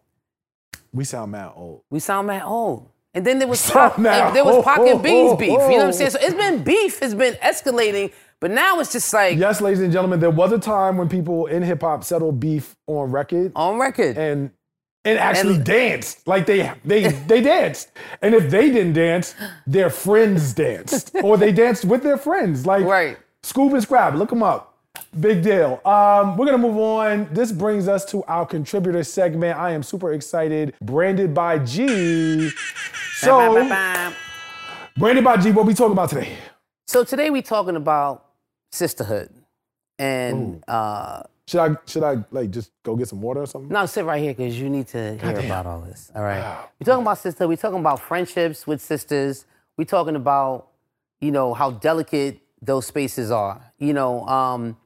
We 0.91 1.05
sound 1.05 1.31
mad 1.31 1.53
old. 1.55 1.83
We 1.89 2.01
sound 2.01 2.27
mad 2.27 2.43
old. 2.43 2.89
And 3.13 3.25
then 3.25 3.39
there 3.39 3.47
was 3.47 3.59
Sound 3.61 3.91
Pac, 3.93 3.99
mad 3.99 4.27
and 4.27 4.35
there 4.35 4.43
was 4.45 4.63
Pac 4.63 4.79
and 4.79 4.89
old. 4.89 5.03
Beans 5.03 5.37
beef. 5.37 5.49
You 5.49 5.57
know 5.57 5.67
what 5.77 5.85
I'm 5.85 5.93
saying? 5.93 6.11
So 6.11 6.19
it's 6.21 6.33
been 6.33 6.63
beef. 6.63 7.01
It's 7.01 7.13
been 7.13 7.35
escalating. 7.35 8.11
But 8.41 8.51
now 8.51 8.79
it's 8.79 8.91
just 8.91 9.13
like 9.13 9.37
Yes, 9.37 9.61
ladies 9.61 9.81
and 9.81 9.93
gentlemen, 9.93 10.19
there 10.19 10.31
was 10.31 10.51
a 10.51 10.57
time 10.59 10.97
when 10.97 11.07
people 11.07 11.45
in 11.45 11.61
hip 11.63 11.81
hop 11.81 12.03
settled 12.03 12.39
beef 12.39 12.75
on 12.87 13.11
record 13.11 13.51
on 13.55 13.79
record. 13.79 14.17
and 14.17 14.49
and 15.05 15.17
actually 15.19 15.55
And- 15.55 15.63
danced. 15.65 16.27
Like 16.27 16.45
they 16.47 16.71
they 16.83 17.03
they 17.27 17.41
danced. 17.41 17.91
And 18.21 18.33
if 18.35 18.49
they 18.49 18.69
didn't 18.71 18.93
dance, 18.93 19.35
their 19.67 19.89
friends 19.91 20.53
danced. 20.53 21.11
or 21.23 21.37
they 21.37 21.51
danced 21.51 21.85
with 21.85 22.01
their 22.03 22.17
friends. 22.17 22.65
Like 22.65 22.83
Right. 22.85 23.17
Scoob 23.43 23.73
and 23.73 23.81
Scrap, 23.81 24.15
look 24.15 24.29
them 24.29 24.43
up. 24.43 24.67
Big 25.19 25.41
deal. 25.43 25.79
Um, 25.85 26.35
we're 26.37 26.45
gonna 26.45 26.57
move 26.57 26.77
on. 26.77 27.27
This 27.31 27.51
brings 27.51 27.87
us 27.87 28.05
to 28.05 28.23
our 28.25 28.45
contributor 28.45 29.03
segment. 29.03 29.57
I 29.57 29.71
am 29.71 29.83
super 29.83 30.13
excited. 30.13 30.73
Branded 30.81 31.33
by 31.33 31.59
G. 31.59 32.49
So, 33.17 33.53
branded 34.97 35.23
by 35.23 35.37
G, 35.37 35.51
what 35.51 35.65
we 35.65 35.73
talking 35.73 35.93
about 35.93 36.09
today? 36.09 36.35
So 36.87 37.03
today 37.03 37.29
we 37.29 37.41
talking 37.41 37.75
about 37.75 38.25
sisterhood. 38.71 39.29
And 39.99 40.63
uh 40.67 41.23
Should 41.47 41.59
I 41.59 41.75
should 41.85 42.03
I 42.03 42.23
like 42.31 42.49
just 42.51 42.71
go 42.83 42.95
get 42.95 43.07
some 43.07 43.21
water 43.21 43.41
or 43.41 43.45
something? 43.47 43.69
no, 43.69 43.85
sit 43.85 44.05
right 44.05 44.21
here 44.21 44.33
because 44.33 44.59
you 44.59 44.69
need 44.69 44.87
to 44.87 45.17
hear 45.17 45.39
about 45.39 45.65
all 45.65 45.81
this. 45.81 46.11
All 46.15 46.23
right. 46.23 46.65
We're 46.79 46.85
talking 46.85 47.03
about 47.03 47.17
sisterhood. 47.19 47.49
We're 47.49 47.57
talking 47.57 47.79
about 47.79 47.99
friendships 47.99 48.65
with 48.65 48.81
sisters. 48.81 49.45
We're 49.77 49.85
talking 49.85 50.15
about, 50.15 50.67
you 51.19 51.31
know, 51.31 51.53
how 51.53 51.71
delicate 51.71 52.41
those 52.61 52.85
spaces 52.87 53.31
are. 53.31 53.73
You 53.77 53.93
know, 53.93 54.25
um, 54.27 54.77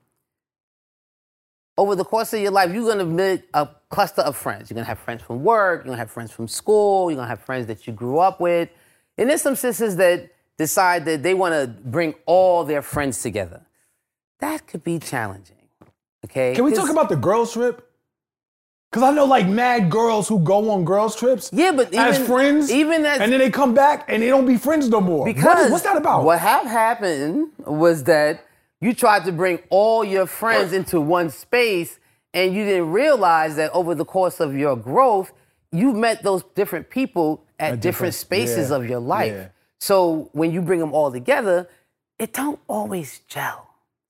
over 1.78 1.96
the 1.96 2.06
course 2.06 2.34
of 2.34 2.40
your 2.40 2.52
life, 2.52 2.74
you're 2.74 2.88
gonna 2.88 3.06
meet 3.06 3.44
a 3.54 3.68
cluster 3.90 4.22
of 4.22 4.36
friends. 4.36 4.70
You're 4.70 4.76
gonna 4.76 4.86
have 4.88 5.00
friends 5.00 5.22
from 5.24 5.44
work, 5.44 5.80
you're 5.82 5.92
gonna 5.92 5.98
have 5.98 6.12
friends 6.12 6.32
from 6.32 6.48
school, 6.48 7.10
you're 7.12 7.18
gonna 7.18 7.28
have 7.28 7.42
friends 7.42 7.68
that 7.68 7.86
you 7.86 7.94
grew 7.94 8.20
up 8.20 8.40
with. 8.40 8.70
And 9.18 9.30
there's 9.30 9.42
some 9.42 9.56
sisters 9.56 9.96
that 9.98 10.30
decide 10.58 11.04
that 11.06 11.22
they 11.24 11.34
wanna 11.34 11.68
bring 11.68 12.16
all 12.26 12.64
their 12.64 12.82
friends 12.82 13.22
together. 13.22 13.62
That 14.40 14.68
could 14.68 14.84
be 14.84 15.00
challenging. 15.00 15.56
Okay. 16.26 16.56
Can 16.56 16.64
we 16.66 16.74
talk 16.74 16.90
about 16.90 17.10
the 17.10 17.16
girls 17.16 17.54
trip? 17.54 17.82
Cause 18.92 19.04
I 19.04 19.12
know 19.12 19.26
like 19.26 19.48
mad 19.48 19.90
girls 19.90 20.28
who 20.30 20.40
go 20.40 20.70
on 20.72 20.86
girls 20.86 21.16
trips. 21.18 21.50
Yeah, 21.52 21.74
but 21.74 21.94
as 21.94 22.18
friends, 22.26 22.72
even 22.72 23.06
as- 23.06 23.20
and 23.20 23.32
then 23.32 23.40
they 23.40 23.50
come 23.50 23.74
back 23.74 24.06
and 24.08 24.24
they 24.24 24.28
don't 24.30 24.46
be 24.46 24.56
friends 24.58 24.88
no 24.90 25.02
more. 25.02 25.20
What 25.22 25.30
is- 25.30 25.36
Because 25.36 25.72
what's 25.72 25.84
that 25.84 25.98
about? 25.98 26.24
What 26.24 26.40
have 26.40 26.66
happened 26.66 27.50
was 27.66 28.06
that 28.06 28.46
you 28.80 28.94
tried 28.94 29.26
to 29.26 29.34
bring 29.34 29.60
all 29.70 30.06
your 30.06 30.26
friends 30.26 30.72
into 30.72 31.02
one 31.02 31.30
space 31.30 32.00
and 32.34 32.54
you 32.54 32.64
didn't 32.64 32.92
realize 32.92 33.58
that 33.58 33.70
over 33.74 33.96
the 33.96 34.06
course 34.06 34.40
of 34.40 34.56
your 34.56 34.78
growth, 34.78 35.34
you 35.74 35.92
met 35.92 36.24
those 36.24 36.44
different 36.56 36.90
people 36.90 37.44
at, 37.60 37.82
different, 37.82 37.82
different- 37.82 38.14
spaces 38.16 38.70
yeah, 38.70 38.76
of 38.78 38.88
your 38.90 39.00
life. 39.00 39.34
yeah. 39.34 39.48
So 39.80 40.30
when 40.32 40.52
you 40.52 40.62
bring 40.62 40.80
them 40.80 40.94
all 40.94 41.12
together, 41.12 41.68
it 42.18 42.32
don't 42.32 42.60
always 42.68 43.20
gel. 43.28 43.65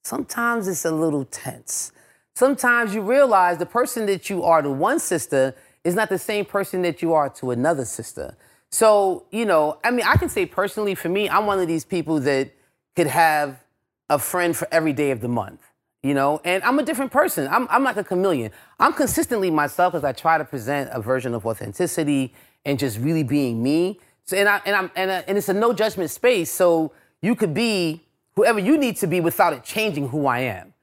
Sometimes 0.06 0.68
it's 0.68 0.86
a 0.86 0.92
little 0.92 1.26
tense. 1.26 1.92
Sometimes 2.36 2.94
you 2.94 3.02
realize 3.02 3.58
the 3.58 3.66
person 3.66 4.06
that 4.06 4.30
you 4.30 4.44
are 4.44 4.62
to 4.62 4.70
one 4.70 5.00
sister 5.00 5.56
is 5.84 5.96
not 5.96 6.10
the 6.10 6.20
same 6.20 6.46
person 6.46 6.84
that 6.84 7.02
you 7.02 7.14
are 7.14 7.28
to 7.30 7.50
another 7.50 7.86
sister. 7.86 8.38
So, 8.70 9.26
you 9.32 9.46
know, 9.46 9.80
I 9.84 9.90
mean, 9.90 10.06
I 10.06 10.18
can 10.18 10.30
say 10.30 10.46
personally 10.46 10.94
for 10.94 11.10
me, 11.10 11.28
I'm 11.28 11.48
one 11.48 11.60
of 11.60 11.68
these 11.68 11.84
people 11.84 12.20
that 12.20 12.52
could 12.96 13.08
have 13.08 13.64
a 14.08 14.20
friend 14.20 14.56
for 14.56 14.68
every 14.72 14.94
day 14.94 15.10
of 15.10 15.22
the 15.22 15.28
month, 15.28 15.62
you 16.04 16.14
know, 16.14 16.40
and 16.46 16.64
I'm 16.64 16.78
a 16.78 16.84
different 16.84 17.12
person. 17.12 17.48
I'm, 17.48 17.68
I'm 17.72 17.84
like 17.84 17.98
a 17.98 18.04
chameleon. 18.04 18.52
I'm 18.80 18.94
consistently 18.94 19.50
myself 19.50 19.94
because 19.94 20.04
I 20.04 20.12
try 20.12 20.38
to 20.38 20.46
present 20.46 20.92
a 20.94 21.02
version 21.02 21.34
of 21.34 21.48
authenticity 21.48 22.32
and 22.64 22.78
just 22.78 23.00
really 23.00 23.24
being 23.24 23.64
me. 23.64 24.00
So, 24.26 24.38
and, 24.38 24.48
I, 24.48 24.62
and, 24.68 24.76
I'm, 24.76 24.92
and, 24.96 25.10
uh, 25.10 25.24
and 25.28 25.36
it's 25.36 25.50
a 25.50 25.54
no 25.54 25.74
judgment 25.74 26.12
space. 26.12 26.52
So 26.52 26.92
you 27.24 27.34
could 27.34 27.56
be 27.56 28.04
whoever 28.36 28.60
you 28.60 28.78
need 28.78 28.98
to 28.98 29.08
be 29.08 29.20
without 29.22 29.54
it 29.54 29.64
changing 29.64 30.10
who 30.10 30.28
I 30.28 30.40
am. 30.40 30.74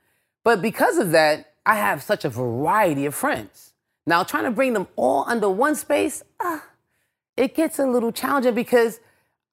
But 0.44 0.60
because 0.62 0.98
of 0.98 1.12
that, 1.12 1.52
I 1.64 1.76
have 1.76 2.02
such 2.02 2.24
a 2.24 2.28
variety 2.28 3.06
of 3.06 3.14
friends. 3.14 3.72
Now, 4.06 4.24
trying 4.24 4.44
to 4.44 4.50
bring 4.50 4.72
them 4.72 4.88
all 4.96 5.24
under 5.28 5.48
one 5.48 5.76
space, 5.76 6.24
ah, 6.40 6.64
it 7.36 7.54
gets 7.54 7.78
a 7.78 7.86
little 7.86 8.10
challenging 8.10 8.54
because 8.54 8.98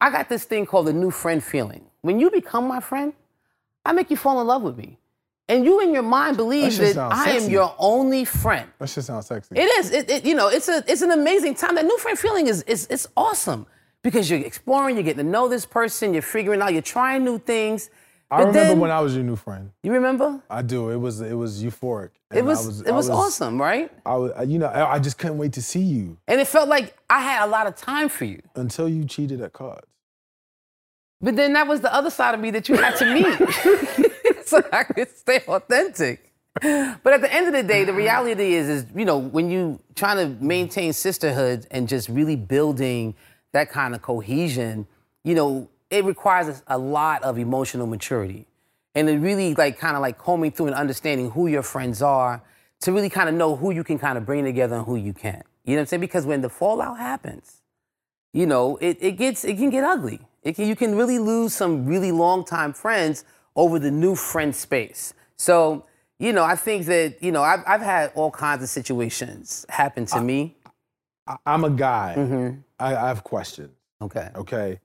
I 0.01 0.09
got 0.09 0.27
this 0.29 0.43
thing 0.45 0.65
called 0.65 0.87
the 0.87 0.93
new 0.93 1.11
friend 1.11 1.43
feeling. 1.43 1.85
When 2.01 2.19
you 2.19 2.31
become 2.31 2.67
my 2.67 2.79
friend, 2.79 3.13
I 3.85 3.91
make 3.91 4.09
you 4.09 4.17
fall 4.17 4.41
in 4.41 4.47
love 4.47 4.63
with 4.63 4.77
me. 4.77 4.97
And 5.47 5.65
you 5.65 5.81
in 5.81 5.93
your 5.93 6.03
mind 6.03 6.37
believe 6.37 6.71
shit 6.73 6.95
that 6.95 7.11
I 7.11 7.31
am 7.31 7.49
your 7.49 7.75
only 7.79 8.23
friend. 8.23 8.69
that 8.79 8.87
shit 8.89 9.03
sounds 9.03 9.25
sexy. 9.25 9.55
It 9.55 9.63
is. 9.79 9.91
It, 9.91 10.09
it- 10.09 10.25
you 10.25 10.35
know, 10.35 10.47
it's 10.47 10.67
a 10.69 10.83
it's 10.87 11.01
an 11.01 11.11
amazing 11.11 11.55
time. 11.55 11.75
That 11.75 11.85
new 11.85 11.97
friend 11.97 12.17
feeling 12.17 12.47
is 12.47 12.61
is 12.63 12.87
it's 12.89 13.07
awesome 13.17 13.65
because 14.03 14.29
you're 14.29 14.39
exploring, 14.39 14.95
you're 14.95 15.03
getting 15.03 15.25
to 15.25 15.29
know 15.29 15.47
this 15.47 15.65
person, 15.65 16.13
you're 16.13 16.21
figuring 16.21 16.61
out, 16.61 16.73
you're 16.73 16.81
trying 16.81 17.23
new 17.23 17.37
things. 17.39 17.89
I 18.31 18.39
remember 18.41 18.59
then- 18.59 18.79
when 18.79 18.91
I 18.91 18.99
was 18.99 19.15
your 19.15 19.23
new 19.23 19.35
friend. 19.35 19.71
You 19.81 19.91
remember? 19.93 20.41
I 20.49 20.61
do. 20.61 20.89
It 20.91 20.97
was 20.97 21.19
it 21.21 21.33
was 21.33 21.63
euphoric. 21.63 22.11
It 22.31 22.39
And 22.39 22.39
I 22.39 22.43
was, 22.43 22.81
it 22.81 22.87
I 22.87 22.91
was, 22.91 23.09
awesome, 23.09 23.59
right? 23.59 23.91
I 24.05 24.15
was, 24.17 24.31
you 24.47 24.59
know, 24.59 24.67
I 24.67 24.95
I 24.95 24.99
just 24.99 25.17
couldn't 25.17 25.39
wait 25.39 25.53
to 25.53 25.63
see 25.63 25.81
you 25.81 26.17
And 26.27 26.39
it 26.39 26.47
felt 26.47 26.69
like 26.69 26.95
I 27.09 27.21
had 27.21 27.45
a 27.45 27.49
lot 27.49 27.65
of 27.65 27.75
time 27.75 28.07
for 28.07 28.25
you. 28.25 28.41
until 28.55 28.87
you 28.87 29.03
cheated 29.05 29.41
at 29.41 29.53
cards. 29.53 29.87
But 31.21 31.35
then 31.35 31.53
that 31.53 31.67
was 31.67 31.81
the 31.81 31.93
other 31.93 32.09
side 32.11 32.33
of 32.35 32.39
me 32.39 32.51
that 32.51 32.69
you 32.69 32.75
had 32.75 32.95
to 32.97 33.05
meet. 33.13 33.35
so 34.45 34.61
I 34.71 34.83
could 34.83 35.09
stay 35.17 35.41
authentic. 35.47 36.31
But 36.61 37.13
at 37.13 37.21
the 37.21 37.33
end 37.33 37.47
of 37.47 37.53
the 37.53 37.63
day, 37.63 37.83
the 37.83 37.93
reality 37.93 38.53
is, 38.53 38.69
is 38.69 38.85
you 38.95 39.05
know, 39.05 39.17
when 39.17 39.49
you 39.49 39.79
trying 39.95 40.17
to 40.17 40.43
maintain 40.43 40.93
sisterhood 40.93 41.65
and 41.71 41.87
just 41.89 42.09
really 42.09 42.35
building 42.35 43.15
that 43.51 43.69
kind 43.69 43.95
of 43.95 44.01
cohesion, 44.01 44.87
you 45.23 45.35
know, 45.35 45.69
it 45.89 46.05
requires 46.05 46.61
a 46.67 46.77
lot 46.77 47.23
of 47.23 47.37
emotional 47.37 47.87
maturity. 47.87 48.45
And 48.95 49.09
it 49.09 49.17
really 49.17 49.53
like 49.55 49.77
kind 49.77 49.95
of 49.95 50.01
like 50.01 50.17
combing 50.17 50.51
through 50.51 50.67
and 50.67 50.75
understanding 50.75 51.31
who 51.31 51.47
your 51.47 51.63
friends 51.63 52.01
are 52.01 52.41
to 52.81 52.91
really 52.91 53.09
kind 53.09 53.29
of 53.29 53.35
know 53.35 53.55
who 53.55 53.71
you 53.71 53.83
can 53.83 53.99
kind 53.99 54.17
of 54.17 54.25
bring 54.25 54.43
together 54.43 54.77
and 54.77 54.85
who 54.85 54.95
you 54.95 55.13
can't. 55.13 55.45
You 55.65 55.73
know 55.75 55.79
what 55.79 55.81
I'm 55.81 55.87
saying? 55.87 56.01
Because 56.01 56.25
when 56.25 56.41
the 56.41 56.49
fallout 56.49 56.97
happens, 56.97 57.61
you 58.33 58.45
know, 58.45 58.77
it, 58.77 58.97
it 59.01 59.11
gets 59.13 59.43
it 59.43 59.57
can 59.57 59.69
get 59.69 59.83
ugly. 59.83 60.19
It 60.43 60.55
can, 60.55 60.67
you 60.67 60.75
can 60.75 60.95
really 60.95 61.19
lose 61.19 61.53
some 61.53 61.85
really 61.85 62.11
long 62.11 62.45
time 62.45 62.73
friends 62.73 63.25
over 63.55 63.77
the 63.77 63.91
new 63.91 64.15
friend 64.15 64.55
space. 64.55 65.13
So, 65.35 65.85
you 66.17 66.33
know, 66.33 66.43
I 66.43 66.55
think 66.55 66.85
that, 66.85 67.21
you 67.21 67.31
know, 67.31 67.41
I've, 67.41 67.63
I've 67.67 67.81
had 67.81 68.11
all 68.15 68.31
kinds 68.31 68.63
of 68.63 68.69
situations 68.69 69.65
happen 69.69 70.05
to 70.07 70.17
ah. 70.17 70.21
me. 70.21 70.55
I'm 71.45 71.63
a 71.63 71.69
guy. 71.69 72.15
Mm-hmm. 72.17 72.59
I, 72.79 72.95
I 72.95 73.07
have 73.07 73.23
questions. 73.23 73.75
Okay. 74.01 74.29
okay 74.33 74.79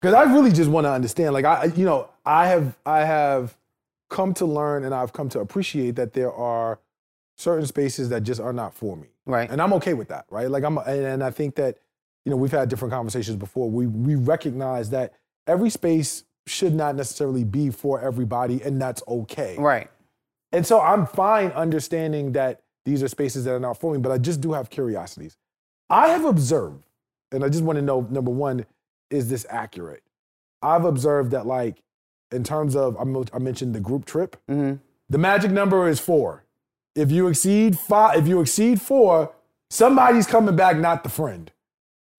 because 0.00 0.12
i 0.14 0.22
really 0.30 0.52
just 0.52 0.68
want 0.70 0.84
to 0.84 0.90
understand 0.90 1.32
like 1.32 1.46
i 1.46 1.64
you 1.74 1.86
know 1.86 2.08
i 2.26 2.46
have 2.46 2.76
i 2.84 2.98
have 3.02 3.56
come 4.10 4.34
to 4.34 4.44
learn 4.44 4.84
and 4.84 4.94
i've 4.94 5.12
come 5.14 5.30
to 5.30 5.40
appreciate 5.40 5.96
that 5.96 6.12
there 6.12 6.30
are 6.30 6.78
certain 7.38 7.66
spaces 7.66 8.10
that 8.10 8.24
just 8.24 8.40
are 8.42 8.52
not 8.52 8.74
for 8.74 8.94
me 8.94 9.08
Right. 9.24 9.50
and 9.50 9.62
i'm 9.62 9.72
okay 9.72 9.94
with 9.94 10.08
that 10.08 10.26
right 10.30 10.50
like 10.50 10.64
i'm 10.64 10.76
and, 10.76 11.00
and 11.06 11.24
i 11.24 11.30
think 11.30 11.54
that 11.54 11.78
you 12.26 12.30
know 12.30 12.36
we've 12.36 12.52
had 12.52 12.68
different 12.68 12.92
conversations 12.92 13.36
before 13.38 13.70
we 13.70 13.86
we 13.86 14.14
recognize 14.16 14.90
that 14.90 15.14
every 15.46 15.70
space 15.70 16.24
should 16.46 16.74
not 16.74 16.94
necessarily 16.94 17.42
be 17.44 17.70
for 17.70 17.98
everybody 18.02 18.60
and 18.62 18.80
that's 18.80 19.02
okay 19.08 19.56
Right. 19.58 19.90
and 20.52 20.66
so 20.66 20.78
I'm 20.78 21.06
fine 21.06 21.52
understanding 21.52 22.32
that 22.32 22.60
these 22.84 23.02
are 23.02 23.08
spaces 23.08 23.44
that 23.46 23.52
are 23.54 23.60
not 23.60 23.78
for 23.80 23.92
me, 23.94 23.98
but 23.98 24.12
I 24.12 24.18
just 24.18 24.40
do 24.42 24.52
have 24.52 24.68
curiosities. 24.70 25.36
I 25.90 26.08
have 26.08 26.24
observed, 26.24 26.84
and 27.32 27.44
I 27.44 27.48
just 27.48 27.64
want 27.64 27.76
to 27.76 27.82
know 27.82 28.06
number 28.10 28.30
one, 28.30 28.66
is 29.10 29.28
this 29.30 29.46
accurate? 29.48 30.02
I've 30.62 30.84
observed 30.84 31.30
that, 31.30 31.46
like, 31.46 31.82
in 32.30 32.44
terms 32.44 32.76
of, 32.76 32.96
I 32.98 33.38
mentioned 33.38 33.74
the 33.74 33.80
group 33.80 34.04
trip, 34.04 34.36
Mm-hmm. 34.50 34.76
the 35.08 35.18
magic 35.18 35.50
number 35.50 35.88
is 35.88 35.98
four. 36.00 36.44
If 36.94 37.10
you 37.10 37.28
exceed 37.28 37.78
five, 37.78 38.18
if 38.18 38.26
you 38.28 38.40
exceed 38.40 38.80
four, 38.82 39.32
somebody's 39.70 40.26
coming 40.26 40.56
back, 40.56 40.76
not 40.76 41.04
the 41.04 41.08
friend. 41.10 41.50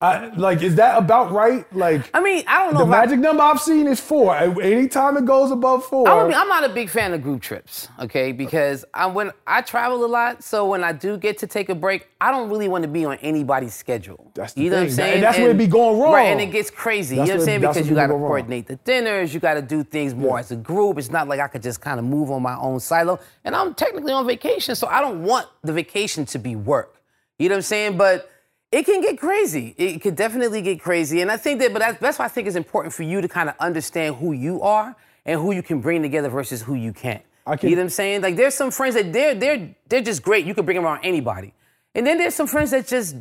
I, 0.02 0.28
like, 0.36 0.62
is 0.62 0.76
that 0.76 0.98
about 0.98 1.32
right? 1.34 1.66
Like, 1.76 2.10
I 2.14 2.22
mean, 2.22 2.46
I 2.48 2.60
don't 2.60 2.74
know 2.74 2.80
the 2.86 2.86
if 2.86 2.94
I- 2.94 3.02
magic 3.02 3.20
number 3.20 3.44
I've 3.44 3.60
seen 3.60 3.86
is 3.86 4.00
four. 4.00 4.34
Anytime 4.34 5.18
it 5.18 5.26
goes 5.26 5.52
above 5.52 5.84
four, 5.84 6.08
I 6.08 6.22
I'm 6.22 6.48
not 6.48 6.64
a 6.64 6.70
big 6.70 6.90
fan 6.90 7.14
of 7.14 7.22
group 7.22 7.42
trips, 7.42 7.90
okay? 8.00 8.32
Because 8.32 8.86
I, 8.94 9.08
when 9.08 9.32
I 9.46 9.62
travel 9.62 10.06
a 10.06 10.08
lot, 10.08 10.42
so 10.42 10.66
when 10.70 10.86
I 10.86 10.94
do 10.94 11.18
get 11.18 11.38
to 11.40 11.48
take 11.48 11.68
a 11.68 11.76
break, 11.76 12.08
I 12.22 12.32
don't 12.32 12.50
really 12.50 12.70
want 12.70 12.84
to 12.84 12.88
be 12.88 13.04
on 13.04 13.18
anybody's 13.18 13.74
schedule. 13.74 14.32
That's 14.36 14.54
the 14.54 14.62
you 14.64 14.70
know 14.70 14.78
what 14.78 14.84
I'm 14.84 14.90
saying? 14.92 15.14
And 15.16 15.24
that's 15.24 15.38
where 15.38 15.50
it 15.52 15.58
be 15.58 15.68
going 15.68 16.00
wrong. 16.00 16.14
Right, 16.14 16.28
and 16.28 16.40
it 16.40 16.52
gets 16.52 16.72
crazy. 16.72 17.18
That's 17.18 17.28
you 17.28 17.34
know 17.34 17.38
what 17.40 17.42
I'm 17.42 17.46
saying? 17.46 17.62
Because 17.62 17.90
you 17.90 17.96
got 17.96 18.04
to 18.04 18.08
go 18.14 18.20
wrong. 18.20 18.28
coordinate 18.28 18.68
the 18.68 18.78
dinners, 18.78 19.34
you 19.34 19.42
got 19.42 19.56
to 19.56 19.62
do 19.62 19.84
things 19.84 20.16
more 20.16 20.38
Yeah. 20.38 20.40
as 20.40 20.52
a 20.52 20.56
group. 20.56 20.98
It's 20.98 21.10
not 21.12 21.28
like 21.28 21.42
I 21.42 21.50
could 21.50 21.62
just 21.64 21.82
kind 21.82 22.00
of 22.00 22.06
move 22.06 22.32
on 22.32 22.42
my 22.42 22.56
own 22.56 22.80
silo. 22.80 23.20
And 23.44 23.54
I'm 23.54 23.74
technically 23.74 24.14
on 24.14 24.26
vacation, 24.26 24.76
so 24.76 24.88
I 24.88 25.02
don't 25.02 25.24
want 25.24 25.48
the 25.62 25.74
vacation 25.74 26.26
to 26.28 26.40
be 26.40 26.56
work. 26.56 26.96
You 27.38 27.50
know 27.50 27.56
what 27.56 27.58
I'm 27.58 27.62
saying? 27.64 27.98
But 27.98 28.30
it 28.72 28.86
can 28.86 29.02
get 29.02 29.20
crazy. 29.20 29.74
It 29.78 30.02
could 30.02 30.16
definitely 30.16 30.62
get 30.62 30.80
crazy. 30.80 31.22
And 31.22 31.32
I 31.32 31.38
think 31.38 31.60
that, 31.62 31.74
but 31.74 31.80
that's, 31.80 32.00
that's 32.00 32.20
why 32.20 32.26
I 32.26 32.28
think 32.28 32.48
it's 32.48 32.56
important 32.56 32.94
for 32.94 33.04
you 33.04 33.22
to 33.22 33.28
kind 33.28 33.50
of 33.50 33.56
understand 33.60 34.16
who 34.18 34.32
you 34.34 34.62
are 34.62 34.96
and 35.26 35.40
who 35.40 35.52
you 35.52 35.64
can 35.64 35.82
bring 35.82 36.02
together 36.02 36.30
versus 36.30 36.62
who 36.62 36.76
you 36.76 36.94
can't. 36.94 37.24
I 37.48 37.56
can- 37.58 37.70
you 37.70 37.76
know 37.76 37.82
what 37.82 37.86
I'm 37.86 37.90
saying? 37.90 38.22
Like 38.22 38.36
there's 38.36 38.54
some 38.54 38.70
friends 38.72 38.96
that 38.96 39.12
they're 39.12 39.34
they're 39.34 39.76
they're 39.88 40.02
just 40.02 40.22
great. 40.22 40.46
You 40.46 40.54
could 40.54 40.66
bring 40.66 40.76
them 40.76 40.86
around 40.86 41.04
anybody. 41.04 41.54
And 41.96 42.06
then 42.06 42.20
there's 42.20 42.36
some 42.36 42.46
friends 42.48 42.70
that 42.72 42.86
just 42.88 43.16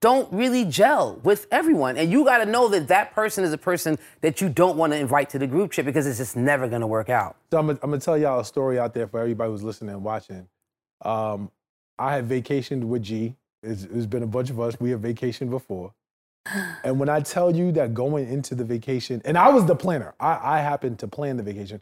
don't 0.00 0.32
really 0.32 0.64
gel 0.64 1.20
with 1.22 1.46
everyone. 1.52 1.96
And 1.96 2.10
you 2.10 2.24
got 2.24 2.38
to 2.38 2.46
know 2.46 2.68
that 2.68 2.88
that 2.88 3.14
person 3.14 3.44
is 3.44 3.52
a 3.52 3.58
person 3.58 3.98
that 4.22 4.40
you 4.40 4.48
don't 4.48 4.76
want 4.76 4.92
to 4.92 4.98
invite 4.98 5.30
to 5.30 5.38
the 5.38 5.46
group 5.46 5.70
trip 5.70 5.86
because 5.86 6.06
it's 6.06 6.18
just 6.18 6.36
never 6.36 6.66
going 6.68 6.80
to 6.80 6.86
work 6.86 7.10
out. 7.10 7.36
So 7.52 7.58
I'm 7.58 7.76
gonna, 7.76 7.98
tell 8.00 8.16
y'all 8.18 8.40
a 8.40 8.44
story 8.44 8.78
out 8.78 8.94
there 8.94 9.06
for 9.06 9.20
everybody 9.20 9.50
who's 9.50 9.62
listening 9.62 9.90
and 9.94 10.02
watching. 10.02 10.48
Um, 11.02 11.50
I 11.98 12.16
have 12.16 12.24
vacationed 12.24 12.84
with 12.84 13.02
G. 13.02 13.36
It's, 13.62 13.84
it's 13.84 14.06
been 14.06 14.22
a 14.22 14.26
bunch 14.26 14.50
of 14.50 14.60
us. 14.60 14.78
We 14.80 14.90
have 14.90 15.00
vacationed 15.00 15.50
before. 15.50 15.92
And 16.84 16.98
when 16.98 17.08
I 17.08 17.20
tell 17.20 17.54
you 17.54 17.70
that 17.72 17.92
going 17.92 18.28
into 18.28 18.54
the 18.54 18.64
vacation, 18.64 19.20
and 19.24 19.36
I 19.36 19.50
was 19.50 19.66
the 19.66 19.76
planner, 19.76 20.14
I, 20.18 20.56
I 20.56 20.60
happened 20.60 20.98
to 21.00 21.08
plan 21.08 21.36
the 21.36 21.42
vacation. 21.42 21.80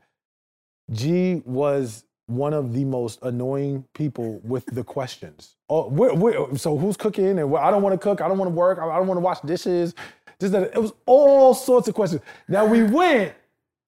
G 0.90 1.42
was 1.44 2.04
one 2.26 2.52
of 2.52 2.74
the 2.74 2.84
most 2.84 3.20
annoying 3.22 3.84
people 3.94 4.40
with 4.44 4.66
the 4.66 4.84
questions. 4.84 5.56
Oh, 5.70 5.88
we're, 5.88 6.14
we're, 6.14 6.56
so 6.56 6.76
who's 6.76 6.96
cooking? 6.96 7.38
And 7.38 7.56
I 7.56 7.70
don't 7.70 7.82
want 7.82 7.94
to 7.94 7.98
cook. 7.98 8.20
I 8.20 8.28
don't 8.28 8.38
want 8.38 8.50
to 8.50 8.54
work. 8.54 8.78
I 8.78 8.96
don't 8.96 9.06
want 9.06 9.16
to 9.16 9.22
wash 9.22 9.40
dishes. 9.40 9.94
Just 10.40 10.52
that 10.52 10.74
it 10.74 10.78
was 10.80 10.92
all 11.06 11.54
sorts 11.54 11.88
of 11.88 11.94
questions. 11.94 12.22
Now 12.48 12.66
we 12.66 12.82
went 12.82 13.34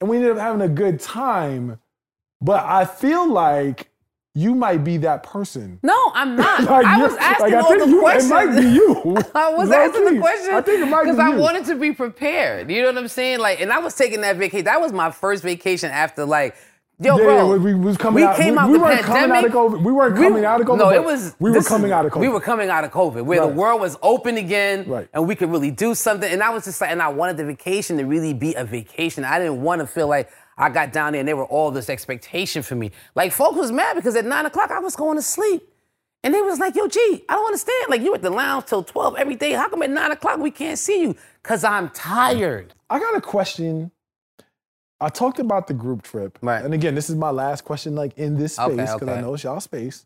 and 0.01 0.09
we 0.09 0.17
ended 0.17 0.33
up 0.33 0.39
having 0.39 0.63
a 0.63 0.69
good 0.69 1.01
time, 1.01 1.79
but 2.41 2.65
I 2.65 2.87
feel 2.87 3.31
like 3.31 3.90
you 4.41 4.55
might 4.55 4.83
be 4.85 4.97
that 4.99 5.23
person. 5.23 5.79
No, 5.83 5.97
I'm 6.15 6.37
not. 6.37 6.61
Like, 6.71 6.87
I 6.87 7.03
was 7.03 7.17
asking 7.17 7.45
like, 7.47 7.55
I 7.55 7.61
all 7.61 7.79
the 7.79 7.87
you- 7.89 8.01
questions. 8.01 8.31
It 8.31 8.35
might 8.35 8.61
be 8.61 8.67
you. 8.69 9.17
I 9.35 9.53
was 9.55 9.69
Low 9.69 9.77
asking 9.77 10.09
key. 10.09 10.15
the 10.15 10.21
question 10.21 10.55
I 10.55 10.61
think 10.63 10.81
it 10.83 10.87
might 10.89 11.05
be 11.05 11.11
because 11.11 11.19
I 11.19 11.31
you. 11.35 11.41
wanted 11.41 11.65
to 11.67 11.75
be 11.77 11.93
prepared. 11.93 12.71
You 12.71 12.83
know 12.83 12.89
what 12.89 12.99
I'm 12.99 13.09
saying? 13.09 13.41
Like, 13.41 13.61
and 13.61 13.73
I 13.73 13.79
was 13.79 13.95
taking 13.97 14.21
that 14.23 14.37
vacation. 14.37 14.65
That 14.65 14.81
was 14.81 14.93
my 14.93 15.11
first 15.11 15.43
vacation 15.43 15.91
after 15.91 16.25
like, 16.25 16.55
yo, 17.01 17.17
Yeah, 17.17 17.23
bro. 17.25 17.37
yeah, 17.37 17.59
we, 17.59 17.75
we 17.75 17.81
was 17.81 17.97
coming 17.97 18.17
we 18.17 18.29
out. 18.29 18.37
came 18.37 18.53
we, 18.55 18.59
out 18.59 18.71
we 18.71 18.79
weren't 18.79 19.01
coming 19.03 19.31
out 19.37 19.45
of. 19.45 19.53
COVID. 19.53 19.83
We 19.83 19.93
weren't 19.93 20.15
We- 20.19 20.25
coming 20.25 20.45
out 20.45 20.61
of 20.61 20.67
COVID. 20.67 20.79
No, 20.79 20.91
it 20.91 21.03
was. 21.05 21.35
We 21.39 21.51
were 21.51 21.55
this 21.55 21.65
is- 21.65 21.69
coming 21.69 21.93
out 21.93 22.07
of 22.07 22.13
COVID. 22.13 22.21
We 22.21 22.29
were 22.29 22.41
coming 22.41 22.69
out 22.71 22.85
of 22.85 22.91
COVID, 22.93 23.25
where 23.25 23.41
Right. 23.41 23.49
the 23.49 23.55
world 23.55 23.81
was 23.81 23.97
open 24.03 24.37
again, 24.37 24.85
Right. 24.89 25.09
and 25.15 25.27
we 25.27 25.35
could 25.35 25.51
really 25.51 25.71
do 25.71 25.95
something. 25.95 26.31
And 26.31 26.43
I 26.43 26.51
was 26.51 26.65
just 26.65 26.81
like, 26.81 26.91
and 26.91 27.03
I 27.03 27.09
wanted 27.09 27.37
the 27.37 27.45
vacation 27.45 27.97
to 27.99 28.05
really 28.05 28.33
be 28.35 28.55
a 28.55 28.65
vacation. 28.65 29.25
I 29.25 29.39
didn't 29.39 29.63
want 29.63 29.81
to 29.81 29.87
feel 29.87 30.09
like 30.09 30.29
I 30.61 30.69
got 30.69 30.93
down 30.93 31.13
there 31.13 31.21
and 31.21 31.29
there 31.29 31.37
were 31.37 31.47
all 31.47 31.71
this 31.71 31.89
expectation 31.89 32.63
for 32.63 32.75
me. 32.75 32.91
Like, 33.15 33.33
folks 33.33 33.57
was 33.57 33.73
mad 33.73 33.97
because 33.97 34.15
at 34.15 34.27
nine 34.27 34.47
o'clock 34.47 34.71
I 34.71 34.79
was 34.79 34.95
going 34.95 35.17
to 35.17 35.23
sleep. 35.23 35.67
And 36.23 36.35
they 36.35 36.43
was 36.43 36.59
like, 36.59 36.77
yo, 36.77 36.87
G, 36.87 37.25
I 37.29 37.35
don't 37.35 37.47
understand. 37.47 37.87
Like, 37.89 38.03
you 38.03 38.15
at 38.15 38.21
the 38.21 38.31
lounge 38.31 38.67
till 38.67 38.85
12 38.85 39.17
every 39.17 39.37
day. 39.37 39.53
How 39.53 39.71
come 39.71 39.83
at 39.83 39.89
9 39.89 40.11
o'clock 40.13 40.39
we 40.39 40.51
can't 40.51 40.79
see 40.79 41.01
you? 41.01 41.17
Because 41.43 41.65
I'm 41.65 41.89
tired. 41.91 42.75
I 42.91 42.99
got 42.99 43.17
a 43.17 43.23
question. 43.23 43.91
I 45.01 45.09
talked 45.09 45.39
about 45.39 45.67
the 45.67 45.73
group 45.73 46.03
trip. 46.03 46.39
Right. 46.43 46.63
And 46.63 46.75
again, 46.75 46.95
this 46.95 47.09
is 47.09 47.17
my 47.17 47.31
last 47.31 47.65
question, 47.65 47.95
like 47.95 48.19
in 48.19 48.37
this 48.37 48.57
space, 48.57 48.67
Okay, 48.67 48.93
because 48.93 49.09
I 49.09 49.21
know 49.23 49.33
it's 49.33 49.45
y'all 49.45 49.61
space. 49.61 50.05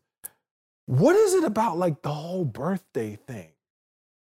What 0.87 1.17
is 1.17 1.35
it 1.35 1.43
about 1.43 1.79
like 1.79 2.03
the 2.03 2.13
whole 2.13 2.45
birthday 2.45 3.17
thing? 3.17 3.49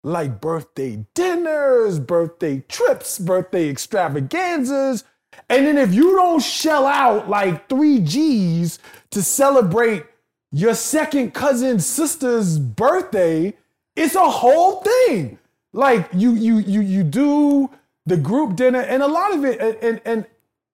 Like 0.04 0.40
birthday 0.40 1.06
dinners, 1.14 2.00
birthday 2.00 2.64
trips, 2.70 3.20
birthday 3.20 3.70
extravaganzas. 3.70 5.04
And 5.52 5.68
then 5.68 5.78
if 5.78 5.94
you 5.94 6.16
don't 6.16 6.42
shell 6.42 6.88
out 6.88 7.30
like 7.30 7.68
three 7.68 8.00
G's 8.00 8.80
to 9.10 9.22
celebrate 9.22 10.06
your 10.52 10.74
second 10.74 11.34
cousin's 11.34 11.86
sister's 11.86 12.58
birthday, 12.58 13.54
it's 13.98 14.16
a 14.16 14.30
whole 14.30 14.82
thing. 14.82 15.38
Like 15.74 16.10
you 16.14 16.32
you 16.32 16.60
you 16.60 16.80
you 16.82 17.04
do 17.04 17.70
the 18.06 18.16
group 18.16 18.56
dinner 18.56 18.80
and 18.80 19.04
a 19.04 19.08
lot 19.08 19.34
of 19.34 19.44
it 19.44 19.60
and 19.60 19.76
and, 19.84 20.02
and 20.06 20.26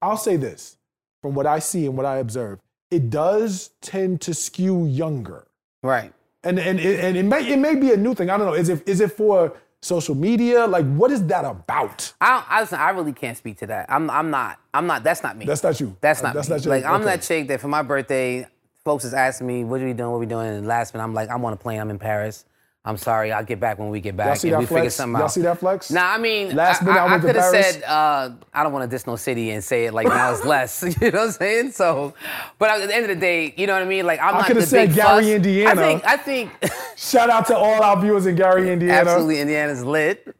I'll 0.02 0.18
say 0.18 0.38
this 0.38 0.78
from 1.24 1.34
what 1.34 1.48
I 1.48 1.58
see 1.58 1.88
and 1.88 1.98
what 1.98 2.06
I 2.06 2.18
observe, 2.18 2.60
it 2.92 3.10
does 3.10 3.72
tend 3.82 4.22
to 4.22 4.34
skew 4.36 4.86
younger. 4.86 5.48
Right. 5.82 6.14
And 6.44 6.60
and 6.60 6.80
it, 6.80 7.04
and 7.04 7.18
it 7.18 7.24
may 7.24 7.52
it 7.52 7.58
may 7.58 7.76
be 7.76 7.92
a 7.92 7.98
new 7.98 8.14
thing. 8.14 8.30
I 8.30 8.38
don't 8.38 8.46
know. 8.46 8.54
Is 8.54 8.70
it 8.70 8.88
is 8.88 9.02
it 9.02 9.12
for 9.12 9.56
social 9.82 10.16
media? 10.16 10.66
Like 10.68 10.86
what 10.96 11.12
is 11.12 11.26
that 11.28 11.46
about? 11.46 12.14
I, 12.22 12.44
I, 12.48 12.62
listen, 12.62 12.80
I 12.80 12.90
really 12.92 13.14
can't 13.14 13.38
speak 13.38 13.58
to 13.60 13.68
that. 13.68 13.86
I'm, 13.90 14.10
I'm 14.10 14.30
not. 14.30 14.60
I'm 14.74 14.88
not. 14.88 15.04
That's 15.04 15.24
not 15.24 15.38
me. 15.38 15.46
That's 15.46 15.64
not 15.64 15.80
you. 15.80 15.96
That's 16.02 16.20
uh, 16.22 16.28
not 16.28 16.36
That's 16.36 16.50
me. 16.50 16.56
not 16.56 16.66
you. 16.66 16.70
Like 16.72 16.86
I'm 16.86 16.96
Okay. 17.02 17.06
that 17.06 17.22
chick 17.22 17.48
that 17.48 17.62
for 17.62 17.68
my 17.68 17.82
birthday, 17.82 18.48
folks 18.84 19.06
is 19.06 19.14
asking 19.14 19.48
me, 19.48 19.64
"What 19.64 19.82
are 19.82 19.86
we 19.86 19.94
doing? 19.94 20.10
What 20.12 20.18
are 20.18 20.20
we 20.20 20.26
doing?" 20.26 20.48
And 20.48 20.68
last 20.68 20.94
minute, 20.94 21.04
I'm 21.04 21.14
like, 21.14 21.30
"I'm 21.30 21.44
on 21.46 21.54
a 21.54 21.58
plane. 21.58 21.80
I'm 21.80 21.90
in 21.90 22.00
Paris. 22.00 22.46
I'm 22.88 22.96
sorry. 22.98 23.34
I'll 23.34 23.44
get 23.44 23.60
back 23.60 23.78
when 23.78 23.90
we 23.90 24.00
get 24.00 24.16
back." 24.16 24.28
Y'all 24.28 24.36
see 24.36 24.48
and 24.48 24.56
that 24.56 24.60
we 24.60 24.66
figure 24.66 24.82
flex? 24.84 24.96
something 24.96 25.16
Y'all 25.16 25.24
out. 25.26 25.32
see 25.32 25.42
that 25.42 25.60
flex? 25.60 25.92
Nah, 25.92 26.14
I 26.14 26.18
mean, 26.18 26.56
Last 26.56 26.82
I, 26.82 26.86
minute, 26.86 27.00
I 27.00 27.06
I, 27.06 27.18
to 27.18 27.26
could 27.26 27.36
have 27.36 27.46
said, 27.52 27.84
uh, 27.84 28.32
I 28.54 28.64
don't 28.64 28.72
want 28.72 28.90
to 28.90 28.96
diss 28.96 29.06
no 29.06 29.18
city 29.18 29.52
and 29.52 29.62
say 29.64 29.86
it 29.88 29.94
like 29.94 30.08
now 30.08 30.32
it's 30.32 30.46
less. 30.56 30.84
you 31.02 31.12
know 31.12 31.20
what 31.20 31.26
I'm 31.28 31.32
saying? 31.32 31.72
So, 31.72 32.14
but 32.58 32.70
at 32.72 32.88
the 32.88 32.96
end 32.96 33.04
of 33.04 33.10
the 33.10 33.20
day, 33.20 33.54
you 33.58 33.68
know 33.68 33.74
what 33.74 33.82
I 33.82 33.86
mean? 33.86 34.06
Like 34.06 34.22
I'm 34.22 34.36
I 34.36 34.40
not 34.40 34.54
the 34.54 34.62
said 34.62 34.88
big 34.88 34.96
Gary, 34.96 35.24
fuss. 35.24 35.26
Indiana. 35.28 35.70
I 35.70 35.76
think. 35.76 36.06
I 36.06 36.18
think. 36.18 36.52
Shout 36.96 37.30
out 37.30 37.46
to 37.48 37.58
all 37.58 37.84
our 37.84 38.00
viewers 38.02 38.26
in 38.26 38.36
Gary, 38.36 38.72
Indiana. 38.72 39.10
Absolutely, 39.10 39.42
Indiana's 39.42 39.84
lit. 39.84 40.34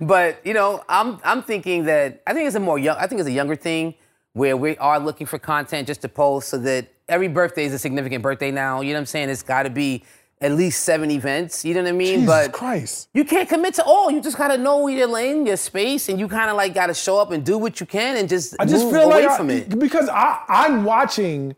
But 0.00 0.44
you 0.46 0.54
know, 0.54 0.82
I'm 0.88 1.18
I'm 1.24 1.42
thinking 1.42 1.84
that 1.84 2.22
I 2.26 2.32
think 2.32 2.46
it's 2.46 2.56
a 2.56 2.60
more 2.60 2.78
young. 2.78 2.96
I 2.98 3.06
think 3.06 3.20
it's 3.20 3.28
a 3.28 3.32
younger 3.32 3.54
thing 3.56 3.94
where 4.32 4.56
we 4.56 4.76
are 4.78 4.98
looking 4.98 5.26
for 5.26 5.38
content 5.38 5.86
just 5.86 6.00
to 6.00 6.08
post 6.08 6.48
so 6.48 6.56
that 6.58 6.88
every 7.08 7.28
birthday 7.28 7.64
is 7.66 7.72
a 7.74 7.78
significant 7.78 8.22
birthday 8.22 8.50
now. 8.50 8.80
You 8.80 8.88
know 8.88 8.94
what 8.94 9.00
I'm 9.00 9.06
saying? 9.06 9.28
It's 9.28 9.42
got 9.42 9.64
to 9.64 9.70
be 9.70 10.02
at 10.42 10.52
least 10.52 10.82
seven 10.84 11.10
events. 11.10 11.64
You 11.64 11.72
know 11.74 11.82
what 11.82 11.88
I 11.90 11.92
mean? 11.92 12.20
Jesus 12.20 12.26
but 12.26 12.52
Christ. 12.52 13.08
you 13.14 13.24
can't 13.24 13.48
commit 13.48 13.74
to 13.74 13.84
all. 13.84 14.10
You 14.10 14.20
just 14.20 14.36
gotta 14.36 14.58
know 14.58 14.88
your 14.88 15.06
lane, 15.06 15.46
your 15.46 15.56
space, 15.56 16.08
and 16.08 16.18
you 16.20 16.28
kind 16.28 16.50
of 16.50 16.56
like 16.56 16.74
gotta 16.74 16.94
show 16.94 17.18
up 17.18 17.30
and 17.30 17.44
do 17.44 17.56
what 17.58 17.80
you 17.80 17.86
can 17.86 18.16
and 18.16 18.28
just 18.28 18.56
I 18.58 18.64
just 18.66 18.90
feel 18.90 19.02
away 19.10 19.26
like 19.26 19.40
I- 19.40 19.52
it. 19.52 19.78
because 19.78 20.08
I 20.08 20.42
I'm 20.48 20.84
watching 20.84 21.56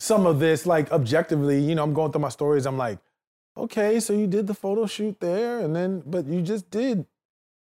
some 0.00 0.26
of 0.26 0.38
this 0.40 0.66
like 0.66 0.90
objectively. 0.92 1.60
You 1.60 1.74
know, 1.74 1.82
I'm 1.84 1.94
going 1.94 2.10
through 2.10 2.22
my 2.22 2.30
stories. 2.30 2.66
I'm 2.66 2.78
like, 2.78 2.98
okay, 3.56 4.00
so 4.00 4.12
you 4.12 4.26
did 4.26 4.46
the 4.46 4.54
photo 4.54 4.86
shoot 4.86 5.20
there, 5.20 5.60
and 5.60 5.74
then 5.76 6.02
but 6.06 6.26
you 6.26 6.40
just 6.42 6.70
did 6.70 7.06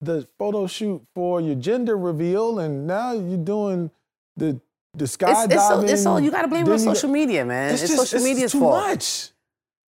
the 0.01 0.27
photo 0.39 0.67
shoot 0.67 1.03
for 1.15 1.41
your 1.41 1.57
gender 1.57 1.97
reveal, 1.99 2.59
and 2.61 2.87
now 2.87 3.13
you're 3.13 3.37
doing 3.57 3.91
the 4.37 4.61
the 4.95 5.05
It's, 5.05 5.17
skydiving. 5.17 5.53
it's, 5.53 5.71
all, 5.71 5.85
it's 5.85 6.07
all 6.07 6.21
you 6.21 6.31
gotta 6.31 6.49
blame 6.49 6.67
on 6.69 6.79
social 6.79 7.11
media, 7.11 7.45
man. 7.45 7.73
It's, 7.75 7.83
It's, 7.83 7.93
just 7.93 8.01
social 8.03 8.17
it's 8.19 8.25
media's 8.25 8.53
too 8.53 8.61
fault. 8.61 8.87
much. 8.89 9.31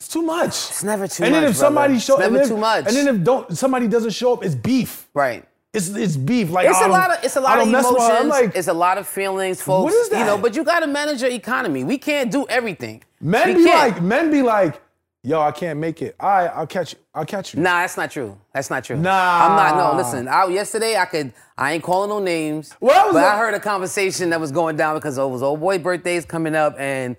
It's 0.01 0.09
too 0.09 0.23
much. 0.23 0.49
It's 0.49 0.83
never 0.83 1.07
too 1.07 1.25
and 1.25 1.33
much. 1.33 1.41
then 1.43 1.51
if 1.51 1.57
somebody 1.57 1.93
brother. 1.95 2.01
show, 2.01 2.17
it's 2.17 2.25
and 2.25 2.33
never 2.33 2.45
then, 2.47 2.57
too 2.57 2.61
much. 2.61 2.87
and 2.87 2.97
then 2.97 3.09
if 3.17 3.23
don't 3.23 3.57
somebody 3.57 3.87
doesn't 3.87 4.11
show 4.13 4.33
up, 4.33 4.43
it's 4.45 4.55
beef. 4.55 5.07
right. 5.15 5.45
It's 5.73 5.89
it's 5.91 6.17
beef. 6.17 6.51
Like 6.51 6.67
It's 6.69 6.79
I 6.81 6.87
a 6.87 6.89
lot 6.89 7.11
of 7.17 7.23
it's 7.25 7.37
a 7.37 7.41
I 7.41 7.43
lot 7.43 7.59
of 7.59 7.65
don't 7.65 7.73
mess 7.73 7.85
with 7.89 7.99
her. 8.03 8.09
emotions. 8.23 8.29
Like, 8.31 8.57
it's 8.57 8.67
a 8.69 8.73
lot 8.73 8.99
of 8.99 9.07
feelings, 9.07 9.63
folks. 9.63 9.85
What 9.85 9.95
is 9.95 10.11
You 10.19 10.25
know, 10.25 10.37
but 10.39 10.57
you 10.57 10.65
got 10.65 10.81
to 10.81 10.87
manage 10.89 11.21
your 11.23 11.31
economy. 11.31 11.85
We 11.85 11.97
can't 11.99 12.33
do 12.33 12.45
everything. 12.49 13.05
Men 13.21 13.49
we 13.49 13.55
be 13.57 13.65
can't. 13.65 13.93
like, 13.95 14.03
men 14.03 14.31
be 14.33 14.43
like, 14.43 14.81
yo, 15.23 15.41
I 15.41 15.53
can't 15.53 15.79
make 15.79 16.03
it. 16.03 16.17
All 16.19 16.29
right, 16.29 16.47
I'll 16.53 16.67
catch 16.67 16.95
you. 16.95 16.99
I'll 17.15 17.25
catch 17.27 17.55
you. 17.55 17.61
Nah, 17.61 17.83
that's 17.83 17.97
not 17.97 18.11
true. 18.11 18.37
That's 18.53 18.69
not 18.71 18.83
true. 18.83 18.97
Nah. 18.97 19.11
I'm 19.47 19.55
not. 19.77 19.93
No, 19.93 19.97
listen. 19.99 20.27
I, 20.27 20.47
yesterday, 20.47 20.97
I 20.97 21.05
could. 21.05 21.33
I 21.57 21.75
ain't 21.75 21.85
calling 21.85 22.09
no 22.11 22.19
names. 22.19 22.75
Well, 22.81 23.09
that 23.09 23.13
but 23.13 23.23
I 23.25 23.39
heard 23.39 23.55
a 23.55 23.61
conversation 23.61 24.31
that 24.31 24.41
was 24.41 24.51
going 24.51 24.77
down 24.77 24.97
because 24.97 25.19
it 25.19 25.25
was 25.25 25.43
old 25.43 25.61
boy 25.61 25.79
birthdays 25.79 26.25
coming 26.25 26.57
up, 26.57 26.75
and 26.81 27.15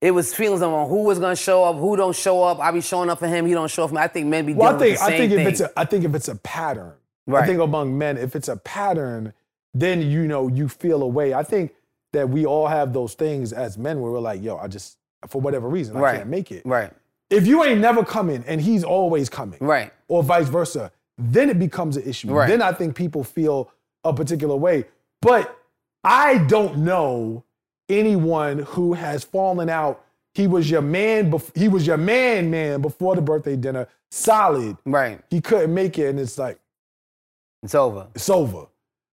it 0.00 0.12
was 0.12 0.34
feelings 0.34 0.62
on 0.62 0.88
who 0.88 1.02
was 1.04 1.18
gonna 1.18 1.36
show 1.36 1.64
up, 1.64 1.76
who 1.76 1.96
don't 1.96 2.16
show 2.16 2.42
up. 2.42 2.58
I 2.60 2.70
be 2.70 2.80
showing 2.80 3.10
up 3.10 3.18
for 3.18 3.28
him. 3.28 3.46
He 3.46 3.52
don't 3.52 3.70
show 3.70 3.84
up 3.84 3.90
for 3.90 3.96
me. 3.96 4.00
I 4.00 4.08
think 4.08 4.26
men 4.26 4.46
be 4.46 4.54
Well, 4.54 4.74
I 4.74 4.78
think 4.78 5.00
I 5.00 5.16
think 5.16 5.32
thing. 5.32 5.40
if 5.40 5.46
it's 5.48 5.60
a 5.60 5.70
I 5.78 5.84
think 5.84 6.04
if 6.04 6.14
it's 6.14 6.28
a 6.28 6.36
pattern, 6.36 6.92
right. 7.26 7.42
I 7.44 7.46
think 7.46 7.60
among 7.60 7.96
men, 7.98 8.16
if 8.16 8.34
it's 8.34 8.48
a 8.48 8.56
pattern, 8.56 9.32
then 9.74 10.02
you 10.02 10.26
know 10.26 10.48
you 10.48 10.68
feel 10.68 11.02
a 11.02 11.06
way. 11.06 11.34
I 11.34 11.42
think 11.42 11.74
that 12.12 12.28
we 12.28 12.44
all 12.46 12.66
have 12.66 12.92
those 12.92 13.14
things 13.14 13.52
as 13.52 13.78
men 13.78 14.00
where 14.00 14.10
we're 14.10 14.20
like, 14.20 14.42
yo, 14.42 14.56
I 14.56 14.68
just 14.68 14.96
for 15.28 15.40
whatever 15.40 15.68
reason 15.68 15.96
I 15.96 16.00
right. 16.00 16.16
can't 16.18 16.30
make 16.30 16.50
it. 16.50 16.62
Right. 16.64 16.92
If 17.28 17.46
you 17.46 17.62
ain't 17.62 17.80
never 17.80 18.04
coming 18.04 18.42
and 18.48 18.60
he's 18.60 18.82
always 18.82 19.28
coming, 19.28 19.58
Right. 19.60 19.92
or 20.08 20.22
vice 20.22 20.48
versa, 20.48 20.90
then 21.18 21.50
it 21.50 21.58
becomes 21.58 21.96
an 21.96 22.02
issue. 22.04 22.32
Right. 22.32 22.48
Then 22.48 22.62
I 22.62 22.72
think 22.72 22.96
people 22.96 23.22
feel 23.22 23.70
a 24.02 24.12
particular 24.12 24.56
way. 24.56 24.86
But 25.20 25.56
I 26.02 26.38
don't 26.38 26.78
know 26.78 27.44
anyone 27.90 28.60
who 28.60 28.94
has 28.94 29.24
fallen 29.24 29.68
out. 29.68 30.04
He 30.34 30.46
was 30.46 30.70
your 30.70 30.82
man. 30.82 31.30
Bef- 31.30 31.56
he 31.56 31.68
was 31.68 31.86
your 31.86 31.96
man, 31.96 32.50
man 32.50 32.80
before 32.80 33.16
the 33.16 33.22
birthday 33.22 33.56
dinner. 33.56 33.88
Solid. 34.10 34.76
Right. 34.86 35.20
He 35.30 35.40
couldn't 35.40 35.74
make 35.74 35.98
it, 35.98 36.08
and 36.08 36.18
it's 36.20 36.38
like 36.38 36.58
It's 37.62 37.74
over. 37.74 38.06
it's 38.14 38.30
over. 38.30 38.66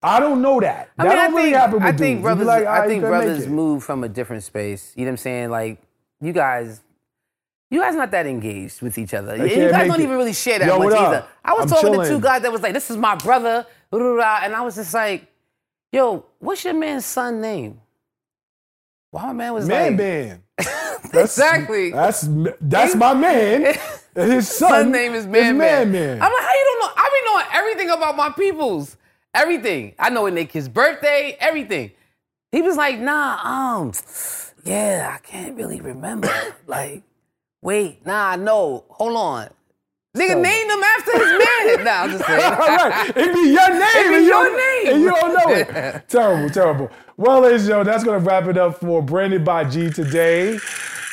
I 0.04 0.20
don't 0.20 0.42
know 0.44 0.60
that. 0.60 0.92
I 0.98 1.04
that 1.06 1.10
mean, 1.10 1.16
don't 1.18 1.26
I 1.26 1.28
really 1.30 1.44
think, 1.44 1.56
happen 1.56 1.74
with 1.74 1.84
I 1.84 1.92
think 1.92 2.22
brothers. 2.22 2.46
like, 2.48 2.66
"All 2.68 2.72
I 2.74 2.88
think 2.88 3.02
you 3.02 3.08
couldn't 3.08 3.10
brothers 3.26 3.44
it." 3.46 3.50
move 3.50 3.84
from 3.84 4.04
a 4.04 4.10
different 4.10 4.44
space. 4.44 4.94
You 4.96 5.06
know 5.06 5.10
what 5.10 5.14
I'm 5.14 5.18
saying? 5.18 5.50
Like 5.50 5.82
you 6.22 6.34
guys, 6.34 6.82
you 7.72 7.82
guys 7.82 7.96
not 7.96 8.12
that 8.12 8.28
engaged 8.28 8.82
with 8.84 8.98
each 9.00 9.14
other. 9.16 9.36
You 9.36 9.70
guys 9.72 9.88
don't 9.88 10.00
it. 10.00 10.04
even 10.04 10.16
really 10.18 10.34
share 10.34 10.60
that 10.60 10.68
Yo, 10.68 10.78
much 10.80 10.94
either. 10.94 11.26
I 11.44 11.54
was 11.54 11.64
I'm 11.72 11.82
talking 11.82 12.00
to 12.00 12.08
two 12.08 12.20
guys 12.22 12.44
that 12.44 12.52
was 12.52 12.62
like, 12.62 12.74
"This 12.74 12.92
is 12.92 12.98
my 12.98 13.16
brother," 13.16 13.66
and 13.92 14.56
I 14.56 14.62
was 14.62 14.76
just 14.76 14.94
like, 14.94 15.28
"Yo, 15.92 16.26
what's 16.40 16.64
your 16.64 16.76
man's 16.76 17.06
son 17.06 17.42
name?" 17.42 17.82
Why 19.12 19.28
my 19.28 19.34
man 19.34 19.54
was 19.54 19.68
man 19.68 19.92
like, 19.92 19.98
band. 19.98 20.42
That's, 20.58 21.38
Exactly. 21.38 21.92
That's 21.92 22.28
that's 22.60 22.96
my 22.96 23.14
man. 23.14 23.78
And 24.16 24.32
his 24.32 24.48
son, 24.58 24.70
Son 24.70 24.92
name 24.92 25.14
is 25.14 25.26
Man 25.26 25.58
man. 25.58 25.92
Man. 25.92 26.22
I'm 26.22 26.32
like, 26.32 26.44
how 26.44 26.54
you 26.54 26.64
don't 26.66 26.80
know? 26.80 26.94
I 26.96 27.10
be 27.14 27.30
knowing 27.32 27.46
everything 27.54 27.90
about 27.92 28.18
my 28.18 28.30
peoples. 28.32 28.98
Everything. 29.34 29.94
I 30.00 30.10
know 30.10 30.24
when 30.24 30.36
they 30.36 30.46
kid's 30.46 30.68
birthday, 30.68 31.38
everything. 31.40 31.92
He 32.52 32.62
was 32.62 32.76
like, 32.76 33.00
nah, 33.00 33.40
um, 33.44 33.92
yeah, 34.64 35.16
I 35.16 35.20
can't 35.20 35.56
really 35.56 35.80
remember. 35.80 36.32
like, 36.68 37.04
wait, 37.62 38.06
nah, 38.06 38.36
no, 38.36 38.86
hold 38.90 39.16
on. 39.16 39.50
Nigga 40.18 40.34
So- 40.34 40.42
named 40.42 40.72
him 40.72 40.84
after 40.84 41.12
his 41.14 41.32
man. 41.32 41.84
nah, 41.86 41.92
I'm 42.04 42.12
just 42.12 42.26
saying. 42.26 42.44
All 42.44 42.60
right. 42.60 43.10
It 43.16 43.34
be 43.34 43.50
your 43.52 43.70
name. 43.70 44.14
It 44.14 44.20
be 44.20 44.26
your 44.26 44.58
name. 44.58 44.94
And 44.94 45.02
you 45.02 45.10
don't 45.10 45.34
know 45.34 45.54
it. 45.54 46.04
terrible, 46.10 46.50
terrible. 46.50 46.92
Well, 47.18 47.42
ladies 47.42 47.62
and 47.62 47.70
gentlemen, 47.70 47.92
that's 47.92 48.04
going 48.04 48.20
to 48.20 48.26
wrap 48.26 48.48
it 48.48 48.58
up 48.58 48.80
for 48.80 49.02
Branded 49.02 49.44
by 49.46 49.64
G 49.64 49.90
today. 49.90 50.56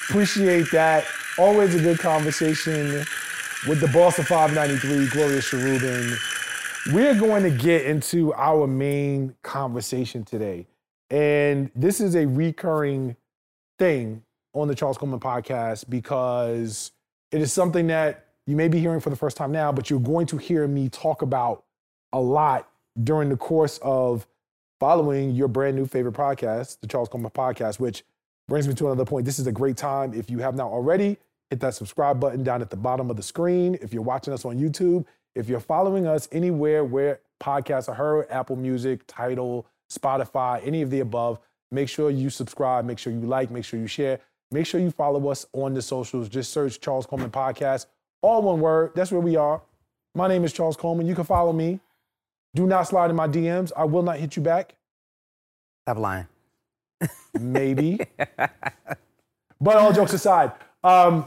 Appreciate 0.08 0.70
that. 0.72 1.04
Always 1.38 1.74
a 1.74 1.80
good 1.80 1.98
conversation 1.98 3.04
with 3.66 3.80
the 3.80 3.88
boss 3.88 4.18
of 4.18 4.26
593, 4.26 5.08
Gloria 5.08 5.40
Cherubin. 5.40 6.16
We're 6.92 7.18
going 7.18 7.42
to 7.44 7.50
get 7.50 7.86
into 7.86 8.34
our 8.34 8.66
main 8.66 9.34
conversation 9.42 10.24
today. 10.24 10.66
And 11.10 11.70
this 11.74 12.00
is 12.00 12.14
a 12.14 12.26
recurring 12.26 13.16
thing 13.78 14.22
on 14.52 14.68
the 14.68 14.74
Charles 14.74 14.98
Coleman 14.98 15.20
podcast 15.20 15.88
because 15.88 16.92
it 17.32 17.40
is 17.40 17.52
something 17.52 17.86
that 17.88 18.23
you 18.46 18.56
may 18.56 18.68
be 18.68 18.78
hearing 18.78 19.00
for 19.00 19.10
the 19.10 19.16
first 19.16 19.36
time 19.36 19.52
now, 19.52 19.72
but 19.72 19.90
you're 19.90 20.00
going 20.00 20.26
to 20.26 20.36
hear 20.36 20.66
me 20.68 20.88
talk 20.88 21.22
about 21.22 21.64
a 22.12 22.20
lot 22.20 22.68
during 23.02 23.28
the 23.28 23.36
course 23.36 23.78
of 23.82 24.26
following 24.80 25.30
your 25.30 25.48
brand 25.48 25.76
new 25.76 25.86
favorite 25.86 26.14
podcast, 26.14 26.80
the 26.80 26.86
Charles 26.86 27.08
Coleman 27.08 27.30
podcast, 27.30 27.80
which 27.80 28.04
brings 28.48 28.68
me 28.68 28.74
to 28.74 28.86
another 28.86 29.04
point. 29.04 29.24
This 29.24 29.38
is 29.38 29.46
a 29.46 29.52
great 29.52 29.76
time. 29.76 30.12
If 30.12 30.30
you 30.30 30.38
have 30.38 30.54
not 30.54 30.70
already, 30.70 31.16
hit 31.50 31.60
that 31.60 31.74
subscribe 31.74 32.20
button 32.20 32.42
down 32.42 32.60
at 32.60 32.70
the 32.70 32.76
bottom 32.76 33.10
of 33.10 33.16
the 33.16 33.22
screen. 33.22 33.78
If 33.80 33.92
you're 33.92 34.02
watching 34.02 34.34
us 34.34 34.44
on 34.44 34.58
YouTube, 34.58 35.06
if 35.34 35.48
you're 35.48 35.60
following 35.60 36.06
us 36.06 36.28
anywhere 36.30 36.84
where 36.84 37.20
podcasts 37.42 37.88
are 37.88 37.94
heard, 37.94 38.26
Apple 38.30 38.56
Music, 38.56 39.00
Tidal, 39.06 39.66
Spotify, 39.90 40.64
any 40.66 40.82
of 40.82 40.90
the 40.90 41.00
above, 41.00 41.40
make 41.70 41.88
sure 41.88 42.10
you 42.10 42.30
subscribe, 42.30 42.84
make 42.84 42.98
sure 42.98 43.12
you 43.12 43.20
like, 43.20 43.50
make 43.50 43.64
sure 43.64 43.80
you 43.80 43.86
share, 43.86 44.20
make 44.50 44.66
sure 44.66 44.80
you 44.80 44.90
follow 44.90 45.28
us 45.28 45.46
on 45.52 45.74
the 45.74 45.82
socials. 45.82 46.28
Just 46.28 46.52
search 46.52 46.80
Charles 46.80 47.06
Coleman 47.06 47.30
Podcast, 47.30 47.86
all 48.24 48.40
one 48.42 48.60
word. 48.60 48.92
That's 48.94 49.12
where 49.12 49.20
we 49.20 49.36
are. 49.36 49.60
My 50.14 50.28
name 50.28 50.44
is 50.44 50.52
Charles 50.52 50.76
Coleman. 50.76 51.06
You 51.06 51.14
can 51.14 51.24
follow 51.24 51.52
me. 51.52 51.80
Do 52.54 52.66
not 52.66 52.84
slide 52.84 53.10
in 53.10 53.16
my 53.16 53.28
DMs. 53.28 53.70
I 53.76 53.84
will 53.84 54.02
not 54.02 54.16
hit 54.16 54.36
you 54.36 54.42
back. 54.42 54.74
Stop 55.82 55.98
lying. 55.98 56.26
Maybe. 57.38 58.00
but 59.60 59.76
all 59.76 59.92
jokes 59.92 60.14
aside, 60.14 60.52
um, 60.82 61.26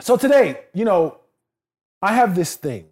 so 0.00 0.16
today, 0.16 0.60
you 0.72 0.84
know, 0.84 1.18
I 2.00 2.14
have 2.14 2.34
this 2.34 2.54
thing, 2.56 2.86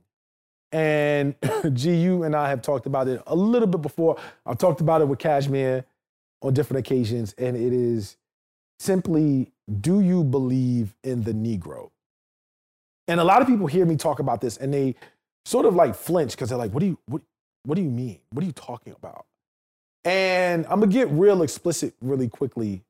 and 0.72 1.34
G, 1.72 1.94
you 1.94 2.24
and 2.24 2.34
I 2.34 2.48
have 2.48 2.60
talked 2.60 2.86
about 2.86 3.08
it 3.08 3.22
a 3.26 3.34
little 3.34 3.68
bit 3.68 3.80
before. 3.80 4.16
I've 4.44 4.58
talked 4.58 4.80
about 4.80 5.00
it 5.00 5.08
with 5.08 5.18
Cashmere 5.18 5.84
on 6.42 6.52
different 6.52 6.86
occasions, 6.86 7.34
and 7.38 7.56
it 7.56 7.72
is 7.72 8.16
simply 8.78 9.52
do 9.80 10.00
you 10.00 10.24
believe 10.24 10.94
in 11.02 11.22
the 11.22 11.32
Negro? 11.32 11.90
And 13.08 13.20
a 13.20 13.24
lot 13.24 13.42
of 13.42 13.48
people 13.48 13.66
hear 13.66 13.84
me 13.84 13.96
talk 13.96 14.18
about 14.18 14.40
this 14.40 14.56
and 14.56 14.72
they 14.72 14.94
sort 15.44 15.66
of 15.66 15.74
like 15.74 15.94
flinch 15.94 16.32
because 16.32 16.48
they're 16.48 16.58
like, 16.58 16.72
what 16.72 16.80
do 16.80 16.86
you 16.86 16.98
what, 17.06 17.22
what 17.64 17.76
do 17.76 17.82
you 17.82 17.90
mean? 17.90 18.18
What 18.30 18.42
are 18.42 18.46
you 18.46 18.52
talking 18.52 18.94
about? 18.96 19.26
And 20.04 20.66
I'm 20.66 20.80
gonna 20.80 20.92
get 20.92 21.08
real 21.10 21.42
explicit 21.42 21.94
really 22.00 22.28
quickly. 22.28 22.82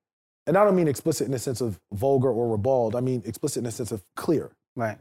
And 0.46 0.58
I 0.58 0.64
don't 0.64 0.76
mean 0.76 0.88
explicit 0.88 1.26
in 1.26 1.32
the 1.32 1.38
sense 1.38 1.60
of 1.60 1.80
vulgar 1.92 2.30
or 2.30 2.48
ribald. 2.48 2.94
I 2.94 3.00
mean 3.00 3.22
explicit 3.24 3.58
in 3.58 3.64
the 3.64 3.70
sense 3.70 3.92
of 3.92 4.04
clear. 4.14 4.50
Right. 4.76 4.98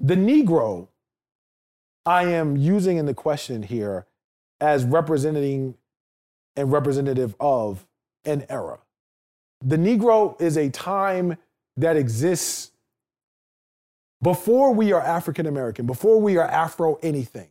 The 0.00 0.16
Negro, 0.16 0.88
I 2.04 2.24
am 2.24 2.56
using 2.56 2.96
in 2.96 3.06
the 3.06 3.14
question 3.14 3.62
here 3.62 4.06
as 4.60 4.84
representing 4.84 5.76
and 6.56 6.70
representative 6.70 7.34
of 7.40 7.86
an 8.24 8.44
era. 8.48 8.78
The 9.64 9.76
Negro 9.76 10.40
is 10.40 10.56
a 10.56 10.68
time 10.70 11.36
that 11.76 11.96
exists 11.96 12.71
before 14.22 14.72
we 14.72 14.92
are 14.92 15.00
African 15.00 15.46
American, 15.46 15.86
before 15.86 16.20
we 16.20 16.36
are 16.36 16.46
Afro 16.46 16.98
anything, 17.02 17.48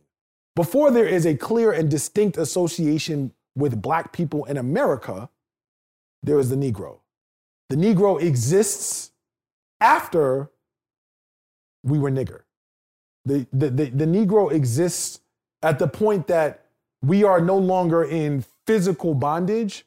before 0.56 0.90
there 0.90 1.06
is 1.06 1.26
a 1.26 1.34
clear 1.36 1.70
and 1.72 1.90
distinct 1.90 2.36
association 2.36 3.32
with 3.54 3.80
Black 3.80 4.12
people 4.12 4.44
in 4.46 4.56
America, 4.56 5.28
there 6.22 6.38
is 6.38 6.50
the 6.50 6.56
Negro. 6.56 6.98
The 7.68 7.76
Negro 7.76 8.20
exists 8.20 9.12
after 9.80 10.50
we 11.82 11.98
were 11.98 12.10
nigger. 12.10 12.42
The, 13.24 13.46
the, 13.52 13.70
the, 13.70 13.84
the 13.86 14.04
Negro 14.04 14.50
exists 14.52 15.20
at 15.62 15.78
the 15.78 15.86
point 15.86 16.26
that 16.26 16.66
we 17.02 17.24
are 17.24 17.40
no 17.40 17.56
longer 17.56 18.04
in 18.04 18.44
physical 18.66 19.14
bondage. 19.14 19.84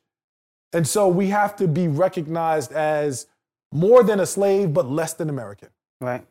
And 0.73 0.87
so 0.87 1.07
we 1.07 1.29
have 1.29 1.55
to 1.57 1.67
be 1.67 1.87
recognized 1.87 2.71
as 2.71 3.27
more 3.71 4.03
than 4.03 4.19
a 4.19 4.25
slave, 4.25 4.73
but 4.73 4.89
less 4.89 5.13
than 5.13 5.29
American. 5.29 5.69
Right. 6.01 6.25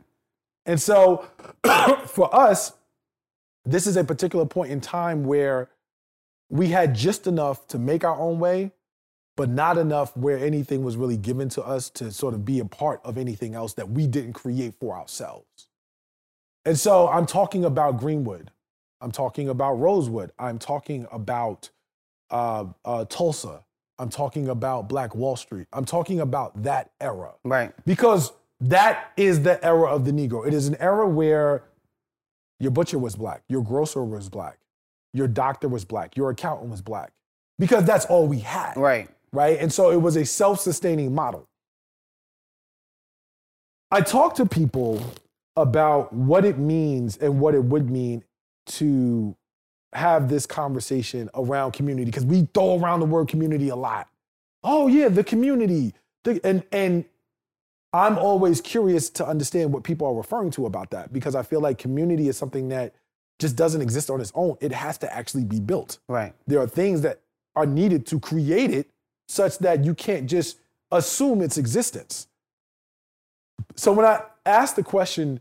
And 0.67 0.81
so 0.81 1.27
for 2.07 2.35
us, 2.35 2.73
this 3.65 3.87
is 3.87 3.97
a 3.97 4.05
particular 4.05 4.47
point 4.47 4.71
in 4.71 4.81
time 4.81 5.25
where 5.25 5.71
we 6.51 6.69
had 6.69 6.95
just 6.95 7.27
enough 7.27 7.67
to 7.69 7.79
make 7.79 8.05
our 8.05 8.19
own 8.19 8.39
way, 8.39 8.73
but 9.37 9.49
not 9.49 9.79
enough 9.79 10.17
where 10.17 10.39
anything 10.39 10.85
was 10.85 10.97
really 10.97 11.17
given 11.17 11.49
to 11.51 11.63
us 11.63 11.91
to 11.91 12.13
sort 12.13 12.35
of 12.35 12.45
be 12.45 12.61
a 12.61 12.65
part 12.65 13.01
of 13.05 13.19
anything 13.19 13.55
else 13.55 13.73
that 13.75 13.91
we 13.91 14.07
didn't 14.07 14.35
create 14.35 14.75
for 14.79 14.97
ourselves. 14.97 15.69
And 16.65 16.79
so 16.79 17.09
I'm 17.09 17.27
talking 17.27 17.65
about 17.65 17.99
Greenwood. 17.99 18.51
I'm 19.01 19.11
talking 19.11 19.49
about 19.49 19.75
Rosewood. 19.75 20.33
I'm 20.39 20.59
talking 20.59 21.07
about 21.13 21.71
uh, 22.31 22.67
uh, 22.85 23.05
Tulsa. 23.07 23.65
I'm 23.99 24.09
talking 24.09 24.49
about 24.49 24.89
Black 24.89 25.15
Wall 25.15 25.37
Street. 25.37 25.67
I'm 25.73 25.85
talking 25.85 26.21
about 26.21 26.63
that 26.63 26.91
era. 27.01 27.33
Right. 27.45 27.73
Because 27.85 28.33
that 28.69 29.13
is 29.17 29.43
the 29.43 29.63
era 29.65 29.87
of 29.87 30.05
the 30.05 30.13
Negro. 30.13 30.47
It 30.47 30.55
is 30.55 30.69
an 30.69 30.77
era 30.81 31.09
where 31.09 31.65
your 32.61 32.71
butcher 32.71 32.99
was 32.99 33.17
black, 33.17 33.43
your 33.49 33.63
grocer 33.63 34.05
was 34.05 34.29
black, 34.29 34.59
your 35.13 35.29
doctor 35.29 35.69
was 35.69 35.85
black, 35.85 36.17
your 36.17 36.31
accountant 36.31 36.71
was 36.71 36.81
black, 36.81 37.13
because 37.59 37.85
that's 37.85 38.07
all 38.07 38.27
we 38.27 38.41
had. 38.41 38.77
Right. 38.77 39.09
Right. 39.33 39.59
And 39.59 39.73
so 39.73 39.91
it 39.91 40.01
was 40.01 40.17
a 40.17 40.25
self 40.25 40.61
sustaining 40.61 41.15
model. 41.15 41.49
I 43.91 44.01
talk 44.01 44.37
to 44.37 44.47
people 44.47 45.05
about 45.57 46.13
what 46.13 46.45
it 46.45 46.59
means 46.59 47.17
and 47.17 47.41
what 47.41 47.55
it 47.55 47.65
would 47.65 47.91
mean 47.91 48.25
to 48.67 49.37
have 49.93 50.29
this 50.29 50.47
conversation 50.47 51.31
around 51.35 51.73
community 51.73 52.07
because 52.07 52.25
we 52.25 52.49
throw 52.55 52.81
around 52.81 53.01
the 53.01 53.07
word 53.07 53.29
community 53.29 53.69
a 53.69 53.77
lot. 53.77 54.09
Oh 54.63 54.87
yeah, 54.87 55.09
the 55.09 55.23
community. 55.23 55.95
The, 56.25 56.41
and 56.45 56.65
and 56.73 57.05
I'm 57.95 58.19
always 58.19 58.61
curious 58.61 59.09
to 59.11 59.27
understand 59.27 59.73
what 59.73 59.85
people 59.85 60.09
are 60.09 60.15
referring 60.15 60.51
to 60.53 60.67
about 60.67 60.91
that 60.91 61.13
because 61.13 61.37
I 61.37 61.45
feel 61.45 61.61
like 61.61 61.79
community 61.79 62.27
is 62.27 62.37
something 62.37 62.69
that 62.71 62.93
just 63.39 63.55
doesn't 63.55 63.81
exist 63.81 64.11
on 64.11 64.21
its 64.21 64.33
own. 64.35 64.57
It 64.61 64.73
has 64.73 64.99
to 64.99 65.15
actually 65.15 65.45
be 65.45 65.61
built. 65.61 65.99
Right. 66.09 66.35
There 66.49 66.59
are 66.59 66.67
things 66.67 67.03
that 67.03 67.21
are 67.55 67.67
needed 67.67 68.05
to 68.07 68.19
create 68.19 68.73
it 68.73 68.91
such 69.29 69.59
that 69.59 69.85
you 69.85 69.95
can't 69.95 70.29
just 70.29 70.59
assume 70.91 71.41
its 71.41 71.57
existence. 71.57 72.27
So 73.77 73.93
when 73.93 74.07
I 74.07 74.23
ask 74.45 74.75
the 74.75 74.83
question, 74.83 75.41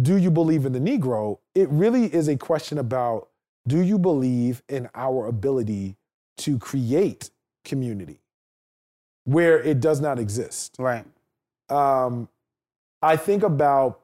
do 0.00 0.16
you 0.16 0.30
believe 0.30 0.66
in 0.66 0.72
the 0.72 0.78
Negro? 0.78 1.38
It 1.56 1.68
really 1.68 2.04
is 2.14 2.28
a 2.28 2.36
question 2.36 2.78
about 2.78 3.28
do 3.66 3.80
you 3.80 3.98
believe 3.98 4.62
in 4.68 4.88
our 4.94 5.26
ability 5.26 5.96
to 6.38 6.58
create 6.60 7.30
community 7.64 8.20
where 9.24 9.60
it 9.60 9.80
does 9.80 10.00
not 10.00 10.20
exist? 10.20 10.76
Right. 10.78 11.04
Um, 11.70 12.28
I 13.02 13.16
think 13.16 13.42
about, 13.42 14.00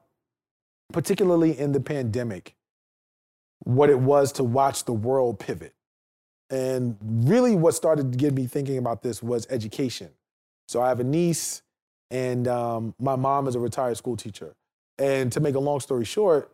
particularly 0.93 1.57
in 1.57 1.71
the 1.71 1.79
pandemic, 1.79 2.55
what 3.59 3.89
it 3.89 3.99
was 3.99 4.31
to 4.33 4.43
watch 4.43 4.85
the 4.85 4.93
world 4.93 5.39
pivot. 5.39 5.73
And 6.49 6.97
really, 7.01 7.55
what 7.55 7.73
started 7.73 8.11
to 8.11 8.17
get 8.17 8.33
me 8.33 8.45
thinking 8.45 8.77
about 8.77 9.01
this 9.01 9.23
was 9.23 9.47
education. 9.49 10.11
So 10.67 10.81
I 10.81 10.89
have 10.89 10.99
a 10.99 11.03
niece, 11.03 11.63
and 12.11 12.47
um, 12.47 12.93
my 12.99 13.15
mom 13.15 13.47
is 13.47 13.55
a 13.55 13.59
retired 13.59 13.97
school 13.97 14.15
teacher. 14.15 14.55
And 14.99 15.31
to 15.31 15.39
make 15.39 15.55
a 15.55 15.59
long 15.59 15.79
story 15.79 16.05
short, 16.05 16.51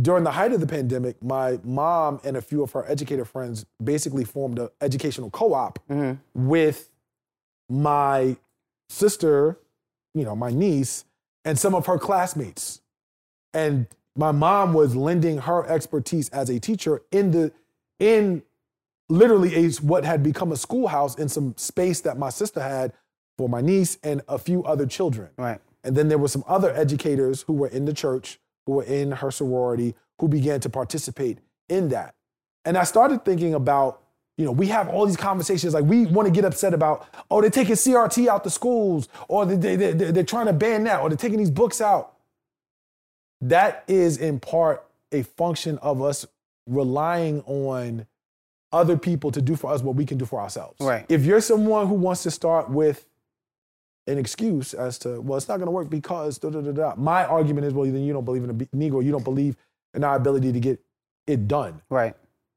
during 0.00 0.24
the 0.24 0.30
height 0.32 0.52
of 0.52 0.60
the 0.60 0.66
pandemic, 0.66 1.22
my 1.22 1.58
mom 1.62 2.20
and 2.24 2.36
a 2.36 2.42
few 2.42 2.62
of 2.62 2.72
her 2.72 2.84
educator 2.90 3.24
friends 3.24 3.64
basically 3.82 4.24
formed 4.24 4.58
an 4.58 4.68
educational 4.80 5.30
co-op 5.30 5.78
Mhm. 5.88 6.18
with 6.34 6.90
my 7.68 8.36
sister, 8.88 9.58
you 10.16 10.24
know, 10.24 10.34
my 10.34 10.50
niece, 10.50 11.04
and 11.44 11.58
some 11.58 11.74
of 11.74 11.86
her 11.86 11.98
classmates. 11.98 12.80
And 13.52 13.86
my 14.16 14.32
mom 14.32 14.72
was 14.72 14.96
lending 14.96 15.38
her 15.38 15.66
expertise 15.66 16.30
as 16.30 16.48
a 16.48 16.58
teacher 16.58 17.02
in 17.12 17.30
the 17.30 17.52
in 17.98 18.42
literally 19.08 19.54
a, 19.54 19.70
what 19.82 20.04
had 20.04 20.22
become 20.22 20.52
a 20.52 20.56
schoolhouse 20.56 21.16
in 21.16 21.28
some 21.28 21.54
space 21.56 22.00
that 22.00 22.18
my 22.18 22.30
sister 22.30 22.60
had 22.60 22.92
for 23.38 23.48
my 23.48 23.60
niece 23.60 23.98
and 24.02 24.22
a 24.26 24.38
few 24.38 24.64
other 24.64 24.86
children. 24.86 25.28
Right. 25.36 25.60
And 25.84 25.94
then 25.94 26.08
there 26.08 26.18
were 26.18 26.28
some 26.28 26.44
other 26.48 26.74
educators 26.74 27.42
who 27.42 27.52
were 27.52 27.68
in 27.68 27.84
the 27.84 27.92
church, 27.92 28.40
who 28.64 28.72
were 28.72 28.82
in 28.82 29.12
her 29.12 29.30
sorority, 29.30 29.94
who 30.18 30.28
began 30.28 30.60
to 30.60 30.70
participate 30.70 31.38
in 31.68 31.90
that. 31.90 32.14
And 32.64 32.76
I 32.76 32.84
started 32.84 33.24
thinking 33.24 33.54
about, 33.54 34.02
you 34.36 34.44
know, 34.44 34.52
we 34.52 34.66
have 34.68 34.88
all 34.88 35.06
these 35.06 35.16
conversations 35.16 35.72
like 35.72 35.84
we 35.84 36.06
want 36.06 36.26
to 36.26 36.32
get 36.32 36.44
upset 36.44 36.74
about, 36.74 37.08
oh, 37.30 37.40
they're 37.40 37.50
taking 37.50 37.74
CRT 37.74 38.26
out 38.28 38.44
the 38.44 38.50
schools, 38.50 39.08
or 39.28 39.46
they, 39.46 39.56
they, 39.76 39.92
they, 39.92 40.10
they're 40.10 40.24
trying 40.24 40.46
to 40.46 40.52
ban 40.52 40.84
that, 40.84 41.00
or 41.00 41.08
they're 41.08 41.16
taking 41.16 41.38
these 41.38 41.50
books 41.50 41.80
out. 41.80 42.12
That 43.40 43.84
is 43.88 44.18
in 44.18 44.40
part 44.40 44.86
a 45.12 45.22
function 45.22 45.78
of 45.78 46.02
us 46.02 46.26
relying 46.66 47.42
on 47.42 48.06
other 48.72 48.98
people 48.98 49.30
to 49.30 49.40
do 49.40 49.56
for 49.56 49.72
us 49.72 49.82
what 49.82 49.94
we 49.94 50.04
can 50.04 50.18
do 50.18 50.26
for 50.26 50.40
ourselves. 50.40 50.76
Right. 50.80 51.06
If 51.08 51.24
you're 51.24 51.40
someone 51.40 51.86
who 51.86 51.94
wants 51.94 52.22
to 52.24 52.30
start 52.30 52.68
with 52.68 53.06
an 54.06 54.18
excuse 54.18 54.74
as 54.74 54.98
to, 54.98 55.20
well, 55.20 55.36
it's 55.36 55.48
not 55.48 55.56
going 55.56 55.66
to 55.66 55.72
work 55.72 55.88
because 55.88 56.38
da 56.38 56.50
da 56.50 56.60
da 56.60 56.72
da. 56.72 56.94
My 56.96 57.24
argument 57.24 57.66
is, 57.66 57.72
well, 57.72 57.86
then 57.86 58.04
you 58.04 58.12
don't 58.12 58.24
believe 58.24 58.44
in 58.44 58.50
a 58.50 58.54
Negro. 58.54 59.02
You 59.02 59.12
don't 59.12 59.24
believe 59.24 59.56
in 59.94 60.04
our 60.04 60.16
ability 60.16 60.52
to 60.52 60.60
get 60.60 60.80
it 61.26 61.48
done. 61.48 61.80
Right. 61.88 62.14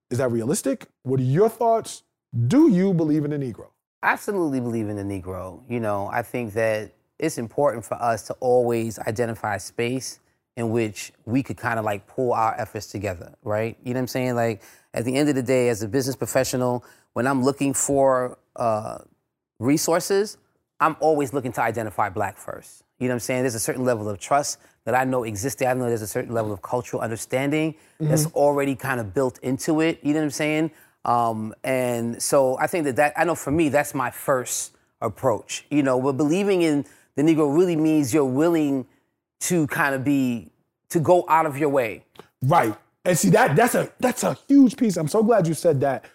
Is 0.10 0.18
that 0.18 0.32
realistic? 0.32 0.88
What 1.04 1.20
are 1.20 1.24
your 1.24 1.50
thoughts? 1.50 2.04
Do 2.48 2.70
you 2.70 2.94
believe 2.94 3.26
in 3.26 3.32
the 3.32 3.38
Negro? 3.38 3.68
Absolutely 4.02 4.60
believe 4.60 4.90
in 4.90 4.96
the 4.96 5.04
Negro. 5.04 5.62
You 5.70 5.80
know, 5.80 6.08
I 6.12 6.22
think 6.24 6.54
that 6.54 6.94
it's 7.20 7.38
important 7.38 7.86
for 7.86 7.96
us 7.96 8.24
to 8.28 8.34
always 8.40 8.98
identify 9.00 9.58
space 9.58 10.20
in 10.56 10.72
which 10.72 11.12
we 11.26 11.44
could 11.44 11.58
kind 11.58 11.80
of 11.80 11.86
like 11.86 12.08
pull 12.08 12.34
our 12.34 12.60
efforts 12.60 12.88
together, 12.88 13.34
right? 13.44 13.78
You 13.84 13.94
know 13.94 14.00
what 14.00 14.04
I'm 14.04 14.08
saying? 14.08 14.36
Like 14.36 14.62
at 14.94 15.06
the 15.06 15.16
end 15.16 15.30
of 15.30 15.36
the 15.36 15.44
day, 15.44 15.70
as 15.70 15.84
a 15.84 15.88
business 15.88 16.16
professional, 16.16 16.84
when 17.14 17.28
I'm 17.28 17.44
looking 17.44 17.74
for 17.74 18.38
uh, 18.56 19.00
resources, 19.60 20.38
I'm 20.80 20.96
always 21.00 21.34
looking 21.34 21.52
to 21.54 21.62
identify 21.62 22.10
black 22.10 22.38
first. 22.38 22.84
You 23.00 23.08
know 23.08 23.14
what 23.14 23.16
I'm 23.16 23.20
saying? 23.22 23.44
There's 23.44 23.56
a 23.56 23.60
certain 23.60 23.86
level 23.86 24.10
of 24.10 24.20
trust 24.20 24.60
that 24.86 24.96
I 24.96 25.04
know 25.04 25.24
exists 25.24 25.60
there. 25.60 25.70
I 25.70 25.74
know 25.74 25.88
there's 25.88 26.02
a 26.02 26.08
certain 26.08 26.34
level 26.34 26.52
of 26.52 26.62
cultural 26.62 27.02
understanding 27.02 27.76
that's 28.00 28.26
already 28.28 28.76
kind 28.76 29.00
of 29.00 29.14
built 29.14 29.40
into 29.40 29.82
it. 29.82 30.00
You 30.02 30.14
know 30.14 30.20
what 30.20 30.26
I'm 30.26 30.32
saying? 30.32 30.72
Um, 31.06 31.54
and 31.64 32.22
so 32.22 32.58
I 32.60 32.68
think 32.68 32.86
that 32.86 32.96
that, 32.96 33.14
I 33.18 33.24
know 33.24 33.36
for 33.36 33.52
me, 33.52 33.70
that's 33.70 33.94
my 33.94 34.12
first 34.12 34.76
approach. 35.02 35.66
You 35.70 35.84
know, 35.84 36.02
but 36.02 36.14
believing 36.14 36.62
in 36.62 36.86
the 37.16 37.24
Negro 37.24 37.56
really 37.56 37.76
means 37.76 38.14
you're 38.14 38.26
willing 38.26 38.86
to 39.42 39.68
kind 39.68 39.96
of 39.96 40.04
be, 40.04 40.52
to 40.90 41.00
go 41.00 41.26
out 41.28 41.46
of 41.46 41.58
your 41.58 41.70
way. 41.70 42.04
Right. 42.42 42.76
And 43.06 43.18
see 43.18 43.30
that 43.30 43.56
that's 43.56 43.76
a 43.76 43.92
that's 44.00 44.24
a 44.24 44.38
huge 44.48 44.76
piece. 44.76 44.98
I'm 44.98 45.08
so 45.08 45.24
glad 45.24 45.48
you 45.48 45.54
said 45.54 45.80
that 45.82 46.06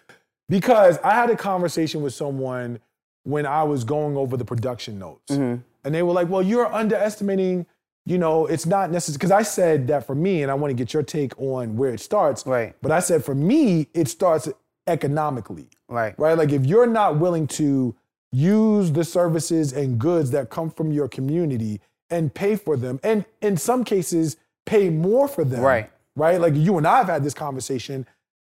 because 0.47 0.97
I 1.03 1.13
had 1.15 1.29
a 1.29 1.35
conversation 1.35 2.01
with 2.01 2.13
someone 2.13 2.79
when 3.23 3.45
I 3.45 3.63
was 3.63 3.83
going 3.83 4.15
over 4.15 4.37
the 4.37 4.45
production 4.45 4.99
notes. 4.99 5.31
and 5.31 5.63
they 5.83 6.03
were 6.03 6.13
like, 6.13 6.29
"Well, 6.29 6.41
you're 6.43 6.71
underestimating." 6.71 7.65
You 8.07 8.19
know, 8.19 8.45
it's 8.45 8.67
not 8.67 8.91
necessary 8.91 9.17
because 9.17 9.31
I 9.31 9.41
said 9.41 9.87
that 9.87 10.05
for 10.05 10.13
me, 10.13 10.43
and 10.43 10.51
I 10.51 10.53
want 10.53 10.69
to 10.69 10.75
get 10.75 10.93
your 10.93 11.01
take 11.01 11.39
on 11.41 11.75
where 11.75 11.91
it 11.91 11.99
starts. 11.99 12.45
Right. 12.45 12.75
But 12.81 12.91
I 12.91 12.99
said 12.99 13.25
for 13.25 13.33
me, 13.33 13.87
it 13.95 14.07
starts 14.07 14.47
economically. 14.85 15.67
Right. 15.87 16.17
Right. 16.19 16.37
Like 16.37 16.51
if 16.51 16.65
you're 16.65 16.85
not 16.85 17.17
willing 17.17 17.47
to 17.47 17.95
use 18.31 18.91
the 18.91 19.03
services 19.03 19.73
and 19.73 19.97
goods 19.97 20.29
that 20.31 20.49
come 20.49 20.69
from 20.69 20.91
your 20.91 21.07
community 21.07 21.81
and 22.11 22.31
pay 22.31 22.55
for 22.55 22.77
them, 22.77 22.99
and 23.03 23.25
in 23.41 23.57
some 23.57 23.83
cases, 23.83 24.37
pay 24.67 24.89
more 24.89 25.27
for 25.27 25.43
them. 25.43 25.61
Right. 25.61 25.89
Right. 26.15 26.39
Like 26.39 26.53
you 26.55 26.77
and 26.77 26.85
I 26.85 26.97
have 26.97 27.07
had 27.07 27.23
this 27.23 27.33
conversation. 27.33 28.05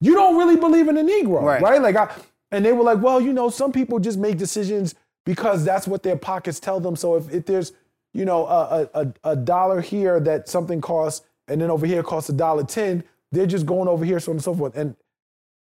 You 0.00 0.14
don't 0.14 0.36
really 0.36 0.56
believe 0.56 0.88
in 0.88 0.94
the 0.94 1.02
Negro. 1.02 1.42
Right. 1.42 1.62
Right. 1.62 1.80
Like 1.80 1.96
I, 1.96 2.14
and 2.50 2.64
they 2.64 2.72
were 2.72 2.84
like, 2.84 3.00
well, 3.00 3.20
you 3.20 3.32
know, 3.32 3.48
some 3.48 3.72
people 3.72 3.98
just 3.98 4.18
make 4.18 4.36
decisions 4.36 4.94
because 5.24 5.64
that's 5.64 5.88
what 5.88 6.02
their 6.02 6.16
pockets 6.16 6.60
tell 6.60 6.80
them. 6.80 6.96
So 6.96 7.16
if, 7.16 7.32
if 7.32 7.46
there's, 7.46 7.72
you 8.14 8.24
know, 8.24 8.46
a, 8.46 8.88
a, 8.94 9.12
a 9.24 9.36
dollar 9.36 9.80
here 9.80 10.20
that 10.20 10.48
something 10.48 10.80
costs, 10.80 11.26
and 11.46 11.60
then 11.60 11.70
over 11.70 11.86
here 11.86 12.02
costs 12.02 12.28
a 12.30 12.32
dollar 12.32 12.64
ten, 12.64 13.04
they're 13.32 13.46
just 13.46 13.66
going 13.66 13.88
over 13.88 14.04
here, 14.04 14.20
so 14.20 14.32
on 14.32 14.36
and 14.36 14.44
so 14.44 14.54
forth. 14.54 14.76
And 14.76 14.96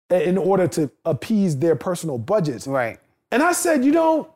in 0.09 0.37
order 0.37 0.67
to 0.67 0.91
appease 1.05 1.57
their 1.57 1.75
personal 1.75 2.17
budgets. 2.17 2.67
Right. 2.67 2.99
And 3.31 3.41
I 3.41 3.53
said, 3.53 3.85
you 3.85 3.91
know, 3.91 4.33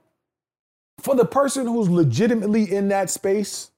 for 0.99 1.15
the 1.15 1.25
person 1.25 1.67
who's 1.67 1.89
legitimately 1.89 2.71
in 2.73 2.87
that 2.89 3.09
space, 3.09 3.71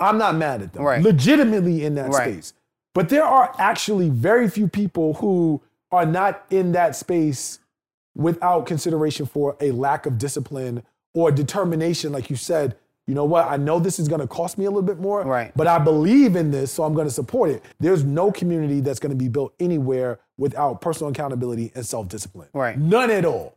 I'm 0.00 0.16
not 0.16 0.36
mad 0.36 0.62
at 0.62 0.72
them. 0.72 0.84
Right. 0.84 1.02
Legitimately 1.02 1.84
in 1.84 1.96
that 1.96 2.10
Right. 2.10 2.32
space. 2.32 2.54
But 2.94 3.10
there 3.10 3.24
are 3.24 3.54
actually 3.58 4.08
very 4.08 4.48
few 4.48 4.68
people 4.68 5.14
who 5.14 5.60
are 5.92 6.06
not 6.06 6.44
in 6.50 6.72
that 6.72 6.96
space 6.96 7.58
without 8.14 8.66
consideration 8.66 9.26
for 9.26 9.56
a 9.60 9.70
lack 9.70 10.06
of 10.06 10.18
discipline 10.18 10.82
or 11.18 11.32
determination, 11.32 12.12
like 12.12 12.30
you 12.30 12.36
said. 12.36 12.76
You 13.08 13.14
know 13.14 13.24
what? 13.24 13.48
I 13.50 13.56
know 13.56 13.78
this 13.80 13.98
is 13.98 14.06
going 14.06 14.20
to 14.20 14.26
cost 14.26 14.58
me 14.58 14.66
a 14.66 14.68
little 14.68 14.82
bit 14.82 14.98
more, 15.00 15.22
Right. 15.22 15.50
but 15.56 15.66
I 15.66 15.78
believe 15.78 16.36
in 16.36 16.50
this, 16.50 16.70
so 16.70 16.82
I'm 16.84 16.92
going 16.92 17.06
to 17.06 17.12
support 17.12 17.48
it. 17.48 17.62
There's 17.80 18.04
no 18.04 18.30
community 18.30 18.80
that's 18.80 18.98
going 18.98 19.12
to 19.12 19.16
be 19.16 19.28
built 19.28 19.54
anywhere 19.58 20.18
without 20.36 20.82
personal 20.82 21.10
accountability 21.10 21.72
and 21.74 21.86
self-discipline. 21.86 22.48
Right. 22.52 22.78
None 22.78 23.10
at 23.10 23.24
all. 23.24 23.56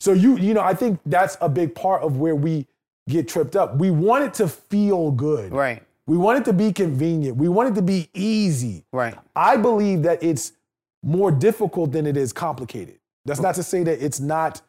So 0.00 0.14
you, 0.14 0.38
you 0.38 0.54
know, 0.54 0.62
I 0.62 0.72
think 0.72 0.98
that's 1.04 1.36
a 1.42 1.48
big 1.48 1.74
part 1.74 2.02
of 2.02 2.16
where 2.16 2.34
we 2.34 2.66
get 3.06 3.28
tripped 3.28 3.54
up. 3.54 3.76
We 3.76 3.90
want 3.90 4.24
it 4.24 4.32
to 4.34 4.48
feel 4.48 5.10
good. 5.10 5.52
Right. 5.52 5.82
We 6.06 6.16
want 6.16 6.38
it 6.38 6.44
to 6.46 6.54
be 6.54 6.72
convenient. 6.72 7.36
We 7.36 7.48
want 7.50 7.68
it 7.68 7.74
to 7.74 7.82
be 7.82 8.08
easy. 8.14 8.86
Right. 8.92 9.14
I 9.36 9.58
believe 9.58 10.02
that 10.04 10.22
it's 10.22 10.52
more 11.02 11.30
difficult 11.30 11.92
than 11.92 12.06
it 12.06 12.16
is 12.16 12.32
complicated. 12.32 12.98
That's 13.26 13.40
not 13.40 13.56
to 13.56 13.62
say 13.62 13.82
that 13.84 14.02
it's 14.02 14.20
not 14.20 14.62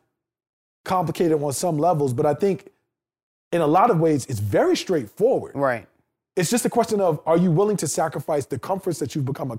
complicated 0.83 1.41
on 1.41 1.53
some 1.53 1.77
levels, 1.77 2.13
but 2.13 2.25
I 2.25 2.33
think 2.33 2.71
in 3.51 3.61
a 3.61 3.67
lot 3.67 3.89
of 3.91 3.99
ways 3.99 4.25
it's 4.27 4.39
very 4.39 4.75
straightforward. 4.75 5.53
Right. 5.55 5.87
It's 6.35 6.49
just 6.49 6.65
a 6.65 6.69
question 6.69 7.01
of 7.01 7.19
are 7.25 7.37
you 7.37 7.51
willing 7.51 7.77
to 7.77 7.87
sacrifice 7.87 8.45
the 8.45 8.57
comforts 8.57 8.99
that 8.99 9.13
you've 9.15 9.25
become 9.25 9.51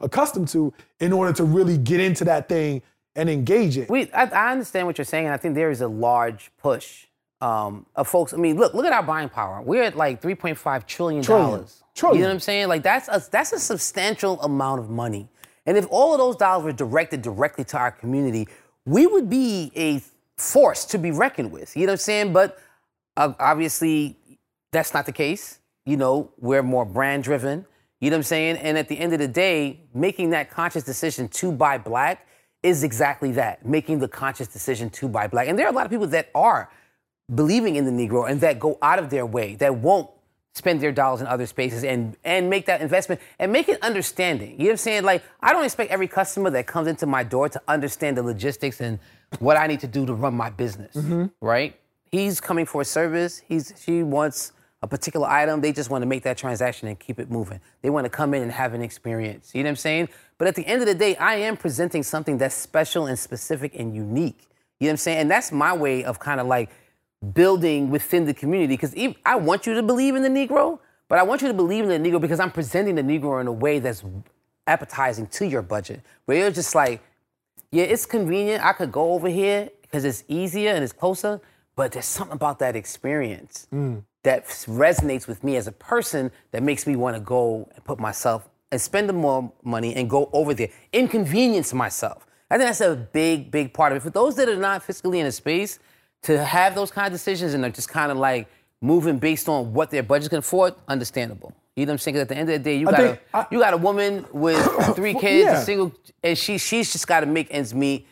accustomed 0.00 0.48
to 0.48 0.72
in 1.00 1.12
order 1.12 1.32
to 1.34 1.44
really 1.44 1.76
get 1.76 2.00
into 2.00 2.24
that 2.24 2.48
thing 2.48 2.82
and 3.14 3.28
engage 3.28 3.76
it? 3.76 3.90
We, 3.90 4.10
I, 4.12 4.24
I 4.24 4.52
understand 4.52 4.86
what 4.86 4.98
you're 4.98 5.04
saying, 5.04 5.26
and 5.26 5.34
I 5.34 5.36
think 5.36 5.54
there 5.54 5.70
is 5.70 5.82
a 5.82 5.88
large 5.88 6.50
push 6.56 7.06
um, 7.42 7.84
of 7.94 8.08
folks. 8.08 8.32
I 8.32 8.38
mean, 8.38 8.56
look, 8.56 8.72
look 8.72 8.86
at 8.86 8.92
our 8.92 9.02
buying 9.02 9.28
power. 9.28 9.60
We're 9.60 9.82
at 9.82 9.96
like 9.96 10.22
3.5 10.22 10.86
trillion 10.86 11.22
Trillion. 11.22 11.50
dollars. 11.50 11.82
Trillion. 11.94 12.16
You 12.16 12.22
know 12.22 12.28
what 12.28 12.34
I'm 12.34 12.40
saying? 12.40 12.68
Like 12.68 12.82
that's 12.82 13.08
a, 13.08 13.22
that's 13.30 13.52
a 13.52 13.58
substantial 13.58 14.40
amount 14.40 14.80
of 14.80 14.88
money. 14.90 15.28
And 15.66 15.76
if 15.76 15.86
all 15.90 16.12
of 16.14 16.18
those 16.18 16.36
dollars 16.36 16.64
were 16.64 16.72
directed 16.72 17.22
directly 17.22 17.64
to 17.64 17.78
our 17.78 17.90
community, 17.90 18.48
we 18.86 19.06
would 19.06 19.28
be 19.28 19.72
a 19.76 20.00
force 20.36 20.84
to 20.86 20.98
be 20.98 21.10
reckoned 21.10 21.50
with. 21.50 21.76
You 21.76 21.86
know 21.86 21.92
what 21.92 21.94
I'm 21.94 21.98
saying? 21.98 22.32
But 22.32 22.58
uh, 23.16 23.32
obviously, 23.38 24.16
that's 24.72 24.92
not 24.92 25.06
the 25.06 25.12
case. 25.12 25.58
You 25.84 25.96
know, 25.96 26.30
we're 26.38 26.62
more 26.62 26.84
brand 26.84 27.24
driven. 27.24 27.66
You 28.00 28.10
know 28.10 28.16
what 28.16 28.20
I'm 28.20 28.24
saying? 28.24 28.56
And 28.58 28.76
at 28.76 28.88
the 28.88 28.98
end 28.98 29.12
of 29.12 29.18
the 29.18 29.28
day, 29.28 29.80
making 29.94 30.30
that 30.30 30.50
conscious 30.50 30.82
decision 30.82 31.28
to 31.28 31.50
buy 31.52 31.78
black 31.78 32.26
is 32.62 32.82
exactly 32.82 33.32
that 33.32 33.64
making 33.64 34.00
the 34.00 34.08
conscious 34.08 34.48
decision 34.48 34.90
to 34.90 35.08
buy 35.08 35.26
black. 35.28 35.48
And 35.48 35.58
there 35.58 35.66
are 35.66 35.70
a 35.70 35.74
lot 35.74 35.86
of 35.86 35.90
people 35.90 36.08
that 36.08 36.30
are 36.34 36.70
believing 37.34 37.76
in 37.76 37.84
the 37.84 37.90
Negro 37.90 38.28
and 38.28 38.40
that 38.40 38.58
go 38.58 38.78
out 38.82 38.98
of 38.98 39.10
their 39.10 39.24
way, 39.24 39.54
that 39.56 39.76
won't 39.76 40.10
spend 40.56 40.80
their 40.80 40.90
dollars 40.90 41.20
in 41.20 41.26
other 41.26 41.44
spaces 41.44 41.84
and 41.84 42.16
and 42.24 42.48
make 42.48 42.64
that 42.64 42.80
investment 42.80 43.20
and 43.38 43.52
make 43.52 43.68
it 43.68 43.80
understanding. 43.82 44.52
You 44.52 44.58
know 44.58 44.64
what 44.64 44.70
I'm 44.72 44.76
saying? 44.78 45.04
Like 45.04 45.22
I 45.40 45.52
don't 45.52 45.64
expect 45.64 45.90
every 45.90 46.08
customer 46.08 46.48
that 46.50 46.66
comes 46.66 46.88
into 46.88 47.04
my 47.04 47.22
door 47.22 47.48
to 47.50 47.60
understand 47.68 48.16
the 48.16 48.22
logistics 48.22 48.80
and 48.80 48.98
what 49.38 49.58
I 49.58 49.66
need 49.66 49.80
to 49.80 49.86
do 49.86 50.06
to 50.06 50.14
run 50.14 50.34
my 50.34 50.48
business. 50.48 50.96
Mm-hmm. 50.96 51.26
Right? 51.40 51.78
He's 52.10 52.40
coming 52.40 52.64
for 52.64 52.80
a 52.80 52.84
service. 52.84 53.42
He's 53.46 53.74
she 53.78 54.02
wants 54.02 54.52
a 54.82 54.88
particular 54.88 55.28
item. 55.28 55.60
They 55.60 55.72
just 55.72 55.90
want 55.90 56.02
to 56.02 56.06
make 56.06 56.22
that 56.22 56.38
transaction 56.38 56.88
and 56.88 56.98
keep 56.98 57.18
it 57.18 57.30
moving. 57.30 57.60
They 57.82 57.90
want 57.90 58.06
to 58.06 58.10
come 58.10 58.32
in 58.32 58.42
and 58.42 58.50
have 58.50 58.72
an 58.72 58.82
experience. 58.82 59.54
You 59.54 59.62
know 59.62 59.68
what 59.68 59.72
I'm 59.72 59.76
saying? 59.76 60.08
But 60.38 60.48
at 60.48 60.54
the 60.54 60.66
end 60.66 60.80
of 60.80 60.88
the 60.88 60.94
day, 60.94 61.16
I 61.16 61.36
am 61.36 61.56
presenting 61.56 62.02
something 62.02 62.38
that's 62.38 62.54
special 62.54 63.06
and 63.06 63.18
specific 63.18 63.74
and 63.78 63.94
unique. 63.94 64.48
You 64.80 64.86
know 64.86 64.90
what 64.90 64.92
I'm 64.92 64.96
saying? 64.98 65.18
And 65.18 65.30
that's 65.30 65.52
my 65.52 65.74
way 65.74 66.04
of 66.04 66.18
kind 66.18 66.40
of 66.40 66.46
like 66.46 66.70
building 67.32 67.90
within 67.90 68.24
the 68.24 68.34
community 68.34 68.74
because 68.74 68.94
I 69.24 69.36
want 69.36 69.66
you 69.66 69.74
to 69.74 69.82
believe 69.82 70.14
in 70.14 70.22
the 70.22 70.28
Negro, 70.28 70.78
but 71.08 71.18
I 71.18 71.22
want 71.22 71.42
you 71.42 71.48
to 71.48 71.54
believe 71.54 71.84
in 71.88 72.02
the 72.02 72.10
Negro 72.10 72.20
because 72.20 72.40
I'm 72.40 72.50
presenting 72.50 72.94
the 72.94 73.02
Negro 73.02 73.40
in 73.40 73.46
a 73.46 73.52
way 73.52 73.78
that's 73.78 74.04
appetizing 74.66 75.26
to 75.28 75.46
your 75.46 75.62
budget. 75.62 76.02
Where 76.24 76.38
you're 76.38 76.50
just 76.50 76.74
like, 76.74 77.02
yeah, 77.70 77.84
it's 77.84 78.06
convenient. 78.06 78.64
I 78.64 78.72
could 78.72 78.92
go 78.92 79.12
over 79.12 79.28
here 79.28 79.70
because 79.82 80.04
it's 80.04 80.24
easier 80.28 80.72
and 80.72 80.82
it's 80.82 80.92
closer, 80.92 81.40
but 81.74 81.92
there's 81.92 82.06
something 82.06 82.34
about 82.34 82.58
that 82.58 82.76
experience 82.76 83.66
mm. 83.72 84.02
that 84.22 84.46
resonates 84.46 85.26
with 85.26 85.44
me 85.44 85.56
as 85.56 85.66
a 85.66 85.72
person 85.72 86.30
that 86.50 86.62
makes 86.62 86.86
me 86.86 86.96
want 86.96 87.16
to 87.16 87.20
go 87.20 87.68
and 87.74 87.84
put 87.84 87.98
myself 87.98 88.48
and 88.72 88.80
spend 88.80 89.08
the 89.08 89.12
more 89.12 89.52
money 89.62 89.94
and 89.94 90.10
go 90.10 90.28
over 90.32 90.52
there, 90.52 90.68
inconvenience 90.92 91.72
myself. 91.72 92.26
I 92.50 92.58
think 92.58 92.68
that's 92.68 92.80
a 92.80 92.94
big, 92.96 93.50
big 93.50 93.72
part 93.72 93.92
of 93.92 93.98
it. 93.98 94.00
For 94.00 94.10
those 94.10 94.36
that 94.36 94.48
are 94.48 94.56
not 94.56 94.86
fiscally 94.86 95.18
in 95.18 95.26
a 95.26 95.32
space, 95.32 95.78
to 96.26 96.44
have 96.44 96.74
those 96.74 96.90
kind 96.90 97.06
of 97.06 97.12
decisions 97.12 97.54
and 97.54 97.62
they're 97.62 97.70
just 97.70 97.88
kind 97.88 98.10
of 98.12 98.18
like 98.18 98.48
moving 98.82 99.18
based 99.18 99.48
on 99.48 99.72
what 99.72 99.90
their 99.90 100.02
budget 100.02 100.30
can 100.30 100.38
afford, 100.40 100.74
understandable. 100.88 101.52
You 101.76 101.84
know 101.86 101.90
what 101.90 101.94
I'm 101.94 101.98
saying? 101.98 102.16
at 102.18 102.28
the 102.28 102.36
end 102.36 102.48
of 102.48 102.54
the 102.54 102.58
day, 102.70 102.76
you 102.78 102.88
I 102.88 102.90
got 102.92 103.00
a 103.00 103.18
I- 103.34 103.46
you 103.50 103.58
got 103.58 103.74
a 103.74 103.76
woman 103.76 104.24
with 104.32 104.56
three 104.96 105.14
kids, 105.14 105.44
yeah. 105.46 105.60
a 105.60 105.64
single, 105.64 105.92
and 106.22 106.36
she 106.36 106.58
she's 106.58 106.92
just 106.92 107.06
got 107.06 107.20
to 107.20 107.26
make 107.26 107.48
ends 107.50 107.74
meet. 107.74 108.06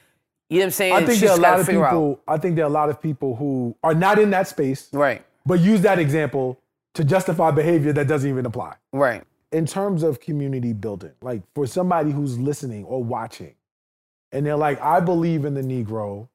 You 0.51 0.59
know 0.59 0.65
what 0.65 0.67
I'm 0.67 0.71
saying? 0.73 0.93
I 0.93 1.07
think 1.07 1.21
there 1.21 1.31
are 1.31 1.39
a 1.39 1.41
lot 1.41 1.61
of 1.61 1.69
out- 1.69 1.73
people. 1.73 2.21
I 2.29 2.37
think 2.39 2.57
there 2.57 2.65
are 2.67 2.69
a 2.69 2.73
lot 2.73 2.91
of 2.91 3.01
people 3.01 3.35
who 3.37 3.75
are 3.83 3.95
not 3.95 4.19
in 4.19 4.31
that 4.31 4.49
space, 4.49 4.89
Right, 4.93 5.25
but 5.47 5.61
use 5.61 5.81
that 5.81 5.99
example 5.99 6.61
to 6.93 7.05
justify 7.05 7.51
behavior 7.51 7.93
that 7.95 8.07
doesn't 8.07 8.29
even 8.29 8.45
apply. 8.47 8.75
right, 8.93 9.25
In 9.51 9.65
terms 9.67 10.03
of 10.05 10.21
community 10.21 10.73
building, 10.75 11.13
like 11.23 11.43
for 11.55 11.67
somebody 11.67 12.11
who's 12.13 12.39
listening 12.39 12.85
or 12.85 13.03
watching, 13.03 13.55
and 14.31 14.45
they're 14.45 14.57
like, 14.57 14.81
"I 14.83 15.01
believe 15.01 15.45
in 15.47 15.55
the 15.55 15.63
Negro. 15.63 16.29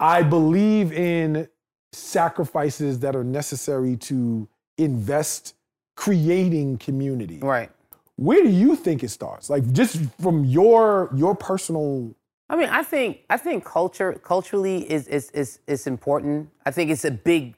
I 0.00 0.22
believe 0.22 0.92
in 0.92 1.48
sacrifices 1.92 3.00
that 3.00 3.16
are 3.16 3.24
necessary 3.24 3.96
to 3.96 4.48
invest 4.76 5.54
creating 5.96 6.78
community." 6.78 7.38
right. 7.38 7.70
Where 8.16 8.42
do 8.42 8.48
you 8.48 8.74
think 8.74 9.04
it 9.04 9.10
starts? 9.10 9.48
Like 9.48 9.70
just 9.72 10.00
from 10.20 10.44
your 10.44 11.08
your 11.14 11.36
personal 11.36 12.14
I 12.50 12.56
mean, 12.56 12.68
I 12.68 12.82
think 12.82 13.20
I 13.28 13.36
think 13.36 13.64
culture 13.64 14.14
culturally 14.14 14.90
is 14.90 15.06
is 15.08 15.30
is 15.30 15.60
is 15.66 15.86
important. 15.86 16.50
I 16.64 16.70
think 16.70 16.90
it's 16.90 17.04
a 17.04 17.10
big 17.10 17.54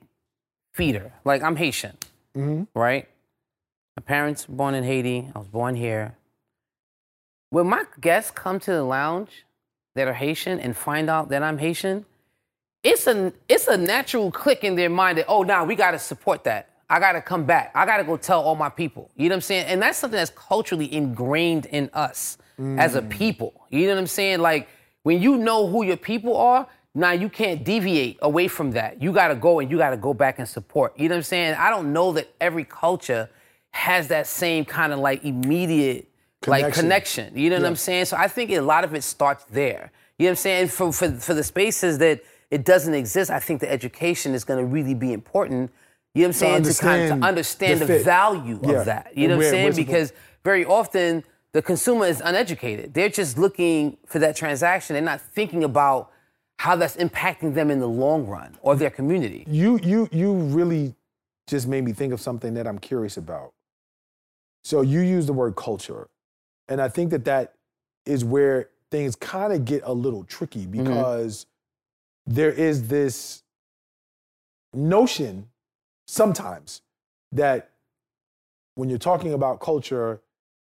feeder. 0.75 1.13
Like 1.25 1.43
I'm 1.43 1.57
Haitian, 1.57 1.97
mm-hmm. 2.37 2.79
right? 2.79 3.09
My 3.97 4.03
parents 4.03 4.49
were 4.49 4.57
born 4.57 4.75
in 4.75 4.85
Haiti. 4.85 5.31
I 5.35 5.39
was 5.39 5.49
born 5.49 5.77
here. 5.77 6.17
When 7.51 7.69
my 7.69 7.85
guests 8.01 8.31
come 8.31 8.59
to 8.61 8.73
the 8.73 8.83
lounge 8.83 9.45
that 9.95 10.09
are 10.09 10.15
Haitian 10.15 10.59
and 10.59 10.77
find 10.77 11.09
out 11.09 11.29
that 11.29 11.43
I'm 11.43 11.59
Haitian, 11.59 12.07
it's 12.83 13.07
a 13.07 13.33
it's 13.49 13.69
a 13.69 13.77
natural 13.77 14.31
click 14.31 14.65
in 14.65 14.75
their 14.75 14.91
mind 14.91 15.19
that 15.19 15.27
oh 15.29 15.43
now 15.43 15.65
we 15.65 15.75
got 15.75 15.93
to 15.93 15.99
support 15.99 16.45
that. 16.45 16.69
I 16.89 16.99
got 16.99 17.13
to 17.13 17.23
come 17.23 17.45
back. 17.45 17.71
I 17.75 17.87
got 17.87 17.99
to 17.99 18.05
go 18.05 18.17
tell 18.17 18.43
all 18.43 18.57
my 18.57 18.69
people. 18.69 19.11
You 19.17 19.29
know 19.29 19.35
what 19.35 19.37
I'm 19.37 19.43
saying? 19.43 19.67
And 19.67 19.81
that's 19.81 19.97
something 19.97 20.17
that's 20.17 20.33
culturally 20.35 20.93
ingrained 20.93 21.67
in 21.67 21.89
us 21.95 22.37
as 22.59 22.97
a 22.97 23.03
mm. 23.03 23.11
people. 23.11 23.67
You 23.71 23.87
know 23.87 23.95
what 23.95 24.01
I'm 24.01 24.07
saying? 24.09 24.41
Like 24.41 24.69
when 25.05 25.23
you 25.23 25.37
know 25.37 25.69
who 25.69 25.85
your 25.85 25.97
people 25.97 26.37
are, 26.37 26.67
now 26.95 27.13
you 27.13 27.29
can't 27.29 27.65
deviate 27.65 28.19
away 28.23 28.49
from 28.49 28.73
that. 28.73 29.01
You 29.01 29.13
got 29.13 29.29
to 29.29 29.37
go 29.37 29.61
and 29.61 29.71
you 29.71 29.79
got 29.79 29.91
to 29.91 29.97
go 29.97 30.13
back 30.13 30.41
and 30.41 30.49
support. 30.49 30.99
You 30.99 31.09
know 31.09 31.15
what 31.15 31.19
I'm 31.19 31.23
saying? 31.25 31.55
I 31.55 31.71
don't 31.71 31.93
know 31.93 32.13
that 32.13 32.29
every 32.41 32.65
culture 32.65 33.31
has 33.71 34.09
that 34.09 34.27
same 34.27 34.65
kind 34.65 34.93
of 34.93 34.99
like 34.99 35.25
immediate 35.25 36.09
like 36.47 36.63
Connection. 36.63 36.83
connection. 36.83 37.39
You 37.39 37.51
know 37.51 37.57
what 37.57 37.67
I'm 37.67 37.77
saying? 37.77 38.07
So 38.07 38.17
I 38.17 38.27
think 38.27 38.51
a 38.51 38.61
lot 38.61 38.83
of 38.85 38.95
it 38.95 39.05
starts 39.05 39.45
there. 39.45 39.93
You 40.19 40.25
know 40.25 40.31
what 40.31 40.33
I'm 40.33 40.37
saying? 40.37 40.69
For 40.69 40.93
for 40.93 41.11
for 41.13 41.35
the 41.35 41.45
spaces 41.45 41.99
that 41.99 42.23
it 42.51 42.65
doesn't 42.65 42.95
exist, 42.95 43.31
I 43.31 43.39
think 43.39 43.61
the 43.61 43.71
education 43.71 44.35
is 44.35 44.45
going 44.45 44.59
to 44.59 44.67
really 44.67 44.95
be 44.95 45.13
important. 45.13 45.71
You 46.15 46.23
know 46.23 46.29
what 46.29 46.29
I'm 46.29 46.33
saying? 46.33 46.63
To, 46.65 46.75
kind 46.75 47.13
of 47.13 47.23
understand 47.23 47.23
to 47.23 47.27
understand 47.27 47.81
the 47.81 47.87
the, 47.87 47.99
value 48.01 48.61
Yeah. 48.63 48.73
of 48.73 48.87
that. 48.87 49.17
You 49.17 49.29
know 49.29 49.37
what 49.37 49.47
I'm 49.47 49.51
saying? 49.51 49.77
Because 49.77 50.13
very 50.43 50.65
often 50.65 51.25
the 51.53 51.63
consumer 51.63 52.07
is 52.07 52.21
uneducated. 52.21 52.95
They're 52.95 53.09
just 53.09 53.39
looking 53.39 53.97
for 54.07 54.19
that 54.19 54.37
transaction. 54.37 54.95
They're 54.95 55.03
not 55.03 55.21
thinking 55.21 55.63
about 55.65 56.11
how 56.59 56.77
that's 56.77 56.97
impacting 56.97 57.55
them 57.55 57.71
in 57.71 57.81
the 57.81 57.89
long 57.89 58.27
run 58.27 58.57
or 58.61 58.77
their 58.77 58.91
community. 58.91 59.45
You 59.49 59.79
you 59.83 60.09
you 60.13 60.33
really 60.33 60.95
just 61.47 61.67
made 61.67 61.85
me 61.85 61.93
think 61.93 62.13
of 62.13 62.21
something 62.21 62.55
that 62.55 62.67
I'm 62.67 62.79
curious 62.79 63.17
about. 63.17 63.53
So 64.63 64.83
you 64.83 65.01
use 65.01 65.27
the 65.27 65.33
word 65.33 65.57
culture, 65.57 66.09
and 66.69 66.81
I 66.81 66.89
think 66.89 67.11
that 67.11 67.25
that 67.25 67.55
is 68.05 68.25
where 68.25 68.69
things 68.91 69.17
kind 69.17 69.53
of 69.53 69.65
get 69.65 69.83
a 69.85 69.93
little 69.93 70.25
tricky 70.25 70.67
mm-hmm. 70.67 70.85
because 70.85 71.47
there 72.27 72.51
is 72.51 72.89
this 72.89 73.43
notion 74.73 75.49
sometimes 76.07 76.83
that 77.33 77.71
when 78.75 78.89
you're 78.89 78.99
talking 78.99 79.33
about 79.33 79.61
culture, 79.61 80.21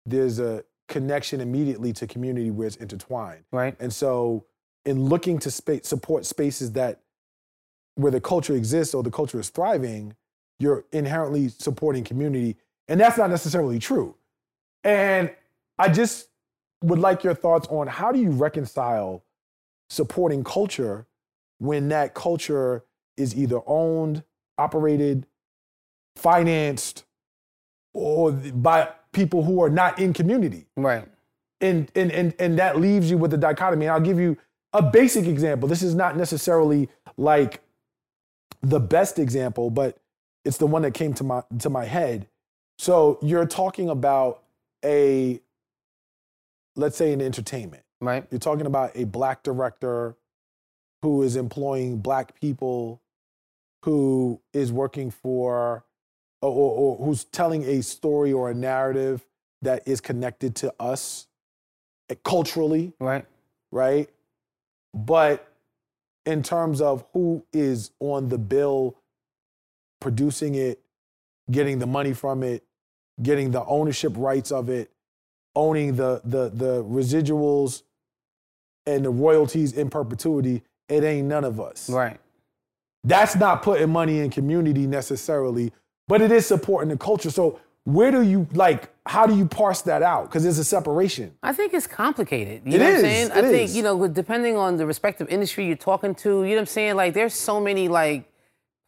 there's 0.05 0.38
a 0.38 0.64
connection 0.88 1.40
immediately 1.40 1.92
to 1.92 2.07
community 2.07 2.51
where 2.51 2.66
it's 2.66 2.76
intertwined. 2.76 3.44
Right. 3.53 3.74
And 3.80 3.92
so, 3.92 4.44
in 4.84 5.05
looking 5.05 5.38
to 5.40 5.51
support 5.51 6.24
spaces 6.24 6.72
that 6.72 7.01
where 7.97 8.12
the 8.12 8.20
culture 8.20 8.55
exists 8.55 8.94
or 8.94 9.03
the 9.03 9.11
culture 9.11 9.40
is 9.40 9.49
thriving, 9.49 10.14
you're 10.61 10.84
inherently 10.92 11.49
supporting 11.49 12.05
community, 12.05 12.57
and 12.88 13.01
that's 13.01 13.18
not 13.18 13.30
necessarily 13.30 13.78
true. 13.78 14.14
And 14.84 15.34
I 15.78 15.88
just 15.88 16.28
would 16.82 16.99
like 16.99 17.24
your 17.24 17.34
thoughts 17.34 17.66
on 17.68 17.88
how 17.88 18.12
do 18.12 18.20
you 18.20 18.30
reconcile 18.30 19.24
supporting 19.90 20.44
culture 20.44 21.07
when 21.59 21.88
that 21.88 22.14
culture 22.14 22.84
is 23.16 23.34
either 23.36 23.61
owned, 23.66 24.22
operated, 24.59 25.26
financed, 26.16 27.04
or 27.94 28.32
by 28.32 28.88
people 29.12 29.44
who 29.44 29.62
are 29.62 29.70
not 29.70 29.98
in 29.98 30.12
community 30.12 30.66
Right. 30.76 31.07
and 31.61 31.90
and 31.94 32.12
and 32.12 32.34
and 32.38 32.59
that 32.59 32.78
leaves 32.78 33.11
you 33.11 33.16
with 33.16 33.30
the 33.30 33.38
dichotomy. 33.38 33.86
And 33.86 33.92
I'll 33.94 34.00
give 34.00 34.18
you 34.20 34.36
a 34.72 34.82
basic 34.82 35.26
example. 35.26 35.68
This 35.68 35.82
is 35.82 35.94
not 35.94 36.16
necessarily 36.16 36.90
like 37.16 37.62
the 38.62 38.80
best 38.80 39.18
example, 39.18 39.70
but 39.70 39.96
it's 40.44 40.59
the 40.59 40.66
one 40.66 40.82
that 40.82 40.92
came 40.92 41.14
to 41.14 41.24
my 41.24 41.42
to 41.61 41.70
my 41.70 41.86
head. 41.86 42.28
So 42.78 43.18
you're 43.22 43.46
talking 43.46 43.88
about 43.88 44.42
a 44.84 45.40
let's 46.76 46.96
say 46.96 47.12
an 47.14 47.22
entertainment. 47.22 47.82
Right. 48.02 48.26
You're 48.30 48.38
talking 48.38 48.66
about 48.66 48.92
a 48.94 49.04
black 49.04 49.42
director 49.42 50.16
who 51.07 51.22
is 51.22 51.36
employing 51.36 51.98
black 51.98 52.34
people, 52.40 53.00
who 53.84 54.40
is 54.52 54.72
working 54.72 55.09
for, 55.09 55.84
or, 56.42 56.50
or, 56.50 56.72
or 56.98 57.07
who's 57.07 57.22
telling 57.22 57.62
a 57.62 57.80
story 57.80 58.32
or 58.32 58.50
a 58.50 58.54
narrative 58.54 59.24
that 59.62 59.86
is 59.86 60.00
connected 60.00 60.57
to 60.57 60.74
us 60.80 61.28
eh, 62.11 62.16
culturally, 62.24 62.92
Right. 62.98 63.24
right? 63.70 64.11
But 64.92 65.48
in 66.24 66.42
terms 66.42 66.80
of 66.80 67.04
who 67.12 67.44
is 67.52 67.92
on 68.00 68.28
the 68.28 68.38
bill 68.38 68.96
producing 70.00 70.57
it, 70.57 70.80
getting 71.48 71.78
the 71.78 71.86
money 71.86 72.14
from 72.14 72.42
it, 72.42 72.64
getting 73.22 73.52
the 73.52 73.64
ownership 73.66 74.12
rights 74.16 74.50
of 74.50 74.68
it, 74.68 74.90
owning 75.54 75.94
the 75.94 76.20
the 76.24 76.48
the 76.48 76.82
residuals 76.82 77.84
and 78.86 79.04
the 79.04 79.11
royalties 79.11 79.72
in 79.72 79.88
perpetuity, 79.88 80.62
it 80.89 81.05
ain't 81.05 81.26
none 81.26 81.45
of 81.45 81.61
us. 81.61 81.89
Right. 81.91 82.18
That's 83.05 83.37
not 83.37 83.62
putting 83.62 83.91
money 83.91 84.20
in 84.20 84.30
community 84.30 84.87
necessarily, 84.87 85.72
but 86.09 86.20
it 86.20 86.32
is 86.32 86.47
supporting 86.47 86.89
the 86.91 86.97
culture. 86.97 87.30
So 87.30 87.61
where 87.84 88.11
do 88.11 88.22
you 88.22 88.49
like 88.53 88.91
how 89.07 89.24
do 89.26 89.37
you 89.37 89.47
parse 89.47 89.82
that 89.82 90.03
out? 90.03 90.24
Because 90.24 90.43
there's 90.43 90.59
a 90.59 90.64
separation. 90.64 91.32
I 91.43 91.53
think 91.53 91.72
it's 91.72 91.87
complicated. 91.87 92.62
You 92.64 92.74
It 92.74 92.78
know 92.78 92.84
what 92.87 92.95
is, 92.95 92.99
I'm 92.99 93.05
saying? 93.05 93.30
I 93.32 93.43
think, 93.43 93.74
you 93.74 93.82
know, 93.84 94.09
depending 94.09 94.57
on 94.57 94.76
the 94.76 94.84
respective 94.87 95.28
industry 95.28 95.66
you're 95.66 95.76
talking 95.76 96.14
to, 96.16 96.43
you 96.43 96.51
know 96.51 96.55
what 96.57 96.61
I'm 96.61 96.66
saying? 96.66 96.97
Like 96.97 97.14
there's 97.14 97.34
so 97.34 97.61
many 97.61 97.87
like 97.87 98.28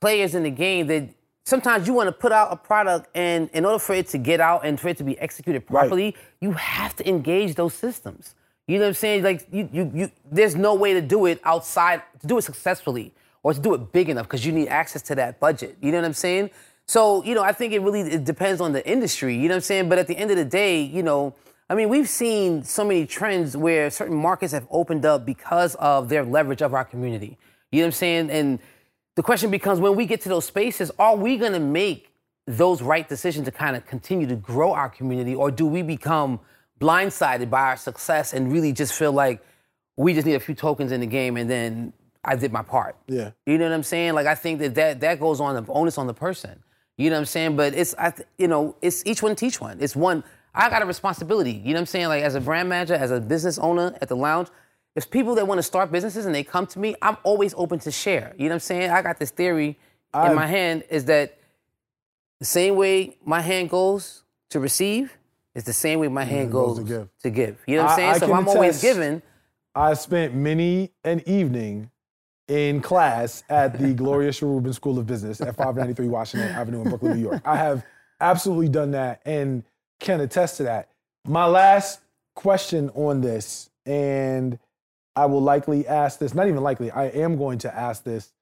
players 0.01 0.35
in 0.35 0.43
the 0.43 0.51
game 0.51 0.89
that 0.89 1.11
sometimes 1.47 1.87
you 1.87 1.95
want 1.95 2.09
to 2.09 2.13
put 2.13 2.33
out 2.33 2.53
a 2.53 2.57
product 2.57 3.09
and 3.15 3.49
in 3.53 3.65
order 3.65 3.79
for 3.79 3.95
it 3.95 4.09
to 4.09 4.19
get 4.19 4.41
out 4.41 4.65
and 4.67 4.79
for 4.81 4.89
it 4.89 4.97
to 4.97 5.05
be 5.05 5.17
executed 5.21 5.63
Right. 5.69 5.83
properly, 5.83 6.17
you 6.41 6.53
have 6.53 6.97
to 6.97 7.09
engage 7.09 7.55
those 7.55 7.75
systems. 7.75 8.35
You 8.69 8.79
know 8.79 8.85
what 8.85 8.89
I'm 8.89 8.95
saying? 8.95 9.23
Like 9.25 9.49
you 9.51 9.69
you 9.73 9.91
you 9.95 10.11
there's 10.31 10.55
no 10.55 10.75
way 10.75 10.93
to 10.93 11.01
do 11.01 11.27
it 11.27 11.41
outside 11.43 12.03
to 12.21 12.27
do 12.27 12.39
it 12.39 12.43
successfully 12.43 13.13
or 13.43 13.55
to 13.55 13.61
do 13.61 13.73
it 13.75 13.93
big 13.93 14.11
enough 14.11 14.27
because 14.27 14.45
you 14.45 14.53
need 14.53 14.69
access 14.69 15.03
to 15.03 15.15
that 15.17 15.41
budget. 15.41 15.77
You 15.81 15.91
know 15.91 15.99
what 15.99 16.05
I'm 16.05 16.13
saying? 16.13 16.51
So, 16.87 17.25
you 17.25 17.35
know, 17.35 17.43
I 17.43 17.53
think 17.53 17.73
it 17.73 17.81
really 17.81 18.03
it 18.03 18.25
depends 18.25 18.61
on 18.61 18.73
the 18.73 18.87
industry, 18.87 19.35
you 19.35 19.49
know 19.49 19.55
what 19.55 19.57
I'm 19.57 19.63
saying? 19.63 19.89
But 19.89 19.99
at 19.99 20.07
the 20.07 20.17
end 20.17 20.31
of 20.31 20.37
the 20.37 20.45
day, 20.45 20.83
you 20.83 21.03
know, 21.03 21.35
I 21.71 21.75
mean, 21.75 21.89
we've 21.89 22.09
seen 22.09 22.63
so 22.63 22.85
many 22.85 23.07
trends 23.07 23.57
where 23.57 23.91
certain 23.91 24.17
markets 24.17 24.53
have 24.53 24.67
opened 24.71 25.05
up 25.07 25.25
because 25.25 25.75
of 25.77 26.11
their 26.11 26.25
leverage 26.25 26.63
of 26.63 26.75
our 26.75 26.85
community. 26.85 27.39
You 27.73 27.81
know 27.81 27.85
what 27.85 27.89
I'm 27.89 27.93
saying? 27.93 28.31
And 28.31 28.59
the 29.17 29.23
question 29.23 29.51
becomes 29.51 29.81
when 29.81 29.97
we 29.97 30.05
get 30.07 30.21
to 30.23 30.29
those 30.29 30.45
spaces, 30.45 30.91
are 30.99 31.17
we 31.17 31.37
going 31.37 31.53
to 31.53 31.61
make 31.61 32.11
those 32.47 32.81
right 32.81 33.07
decisions 33.07 33.45
to 33.45 33.51
kind 33.51 33.77
of 33.77 33.87
continue 33.87 34.27
to 34.27 34.37
grow 34.37 34.73
our 34.73 34.89
community, 34.89 35.35
or 35.35 35.51
do 35.51 35.67
we 35.67 35.83
become 35.83 36.41
blindsided 36.81 37.51
by 37.51 37.61
our 37.63 37.77
success 37.77 38.33
and 38.33 38.53
really 38.53 38.73
just 38.73 38.93
feel 38.93 39.13
like 39.13 39.43
we 39.97 40.15
just 40.15 40.27
need 40.27 40.35
a 40.35 40.41
few 40.41 40.55
tokens 40.55 40.93
in 40.93 41.01
the 41.01 41.07
game 41.07 41.37
and 41.37 41.51
then 41.51 41.93
I 42.25 42.37
did 42.37 42.53
my 42.53 42.63
part? 42.63 42.97
Yeah. 43.07 43.31
You 43.47 43.59
know 43.59 43.65
what 43.65 43.75
I'm 43.75 43.83
saying? 43.83 44.15
Like 44.15 44.27
I 44.27 44.35
think 44.35 44.59
that 44.61 44.75
that, 44.75 45.01
that 45.01 45.21
goes 45.21 45.41
on 45.41 45.55
the 45.65 45.73
onus 45.73 45.99
on 45.99 46.07
the 46.07 46.15
person. 46.15 46.63
You 46.97 47.11
know 47.11 47.17
what 47.17 47.21
I'm 47.21 47.27
saying? 47.27 47.57
But 47.57 47.75
it's 47.75 47.95
I 47.97 48.13
you 48.39 48.49
know 48.49 48.77
it's 48.83 49.05
each 49.07 49.23
one 49.23 49.37
teach 49.37 49.61
one. 49.61 49.79
It's 49.81 49.95
one. 49.97 50.25
I 50.55 50.69
got 50.69 50.83
a 50.83 50.87
responsibility. 50.87 51.53
You 51.53 51.69
know 51.69 51.75
what 51.75 51.81
I'm 51.81 51.87
saying? 51.87 52.09
Like 52.09 52.23
as 52.25 52.35
a 52.35 52.41
brand 52.41 52.69
manager, 52.69 52.95
as 52.95 53.11
a 53.13 53.21
business 53.21 53.59
owner 53.59 53.97
at 54.01 54.09
the 54.09 54.17
lounge, 54.17 54.49
if 54.97 55.09
people 55.11 55.37
that 55.37 55.47
want 55.47 55.59
to 55.59 55.63
start 55.63 55.93
businesses 55.93 56.27
and 56.27 56.35
they 56.35 56.43
come 56.43 56.67
to 56.67 56.79
me, 56.79 56.97
I'm 57.01 57.17
always 57.23 57.55
open 57.57 57.79
to 57.81 57.93
share. 57.93 58.35
You 58.37 58.45
know 58.45 58.51
what 58.51 58.55
I'm 58.55 58.61
saying? 58.61 58.91
I 58.91 59.03
got 59.03 59.19
this 59.19 59.31
theory 59.31 59.79
I- 60.13 60.31
in 60.31 60.35
my 60.37 60.47
hand 60.47 60.85
is 60.91 61.05
that 61.05 61.39
the 62.41 62.45
same 62.45 62.77
way 62.77 63.17
my 63.25 63.41
hand 63.41 63.71
goes 63.71 64.23
to 64.51 64.61
receive 64.61 65.18
is 65.59 65.65
the 65.65 65.73
same 65.73 65.99
way 65.99 66.09
my 66.09 66.25
hand 66.25 66.53
goes 66.53 66.79
goes, 66.79 66.87
to 66.87 66.95
give. 66.95 67.09
to 67.23 67.31
give. 67.31 67.59
You 67.67 67.77
know 67.77 67.83
what 67.83 67.89
I- 67.91 67.93
I'm 67.93 67.97
saying? 67.99 68.11
I 68.11 68.19
so 68.19 68.27
if 68.27 68.33
I'm 68.33 68.49
always 68.49 68.81
giving, 68.81 69.23
I 69.75 69.95
spent 69.95 70.35
many 70.35 70.93
an 71.05 71.23
evening 71.27 71.91
in 72.47 72.81
class 72.81 73.43
at 73.51 73.79
the 73.79 73.93
Gloria 74.03 74.33
Cherubin 74.33 74.73
School 74.73 74.99
of 74.99 75.07
Business 75.07 75.41
at 75.41 75.57
593 75.57 76.09
Washington 76.09 76.49
Avenue 76.51 76.83
in 76.83 76.89
Brooklyn, 76.89 77.17
New 77.17 77.23
York. 77.23 77.43
I 77.45 77.57
have 77.57 77.85
absolutely 78.21 78.69
done 78.69 78.93
that 78.93 79.21
and 79.27 79.65
can 80.01 80.21
attest 80.21 80.59
to 80.59 80.63
that. 80.63 80.91
My 81.27 81.45
last 81.45 82.01
question 82.37 82.91
on 82.95 83.21
this, 83.21 83.69
and 83.85 84.59
I 85.17 85.27
will 85.27 85.43
likely 85.43 85.87
ask 85.89 86.21
this, 86.21 86.35
not 86.35 86.47
even 86.47 86.63
likely, 86.63 86.91
I 86.93 87.07
am 87.07 87.37
going 87.37 87.59
to 87.59 87.75
ask 87.75 88.05
this 88.05 88.33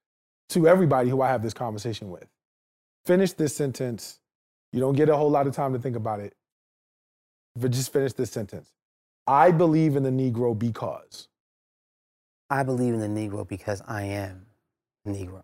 to 0.50 0.68
everybody 0.68 1.08
who 1.08 1.22
I 1.22 1.28
have 1.28 1.42
this 1.42 1.54
conversation 1.54 2.10
with. 2.10 2.28
Finish 3.06 3.32
this 3.32 3.56
sentence. 3.56 4.20
You 4.72 4.80
don't 4.80 4.94
get 4.94 5.08
a 5.08 5.16
whole 5.16 5.30
lot 5.30 5.46
of 5.46 5.54
time 5.54 5.72
to 5.72 5.78
think 5.78 5.96
about 5.96 6.20
it, 6.20 6.34
but 7.56 7.70
just 7.70 7.92
finish 7.92 8.12
this 8.12 8.30
sentence. 8.30 8.72
I 9.26 9.50
believe 9.50 9.96
in 9.96 10.02
the 10.02 10.10
Negro 10.10 10.56
because. 10.56 11.28
I 12.48 12.62
believe 12.62 12.94
in 12.94 13.00
the 13.00 13.08
Negro 13.08 13.46
because 13.46 13.82
I 13.88 14.02
am 14.02 14.46
Negro. 15.06 15.42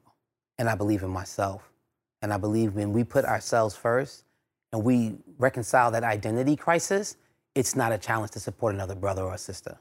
And 0.59 0.69
I 0.69 0.75
believe 0.75 1.03
in 1.03 1.11
myself. 1.11 1.73
And 2.21 2.33
I 2.33 2.37
believe 2.37 2.75
when 2.75 2.93
we 2.93 3.03
put 3.03 3.25
ourselves 3.25 3.75
first 3.75 4.25
and 4.73 4.85
we 4.85 5.17
reconcile 5.39 5.91
that 5.91 6.05
identity 6.05 6.55
crisis, 6.55 7.17
it's 7.55 7.75
not 7.75 7.93
a 7.93 7.99
challenge 7.99 8.31
to 8.33 8.41
support 8.41 8.75
another 8.75 8.95
brother 8.95 9.23
or 9.23 9.37
sister. 9.37 9.79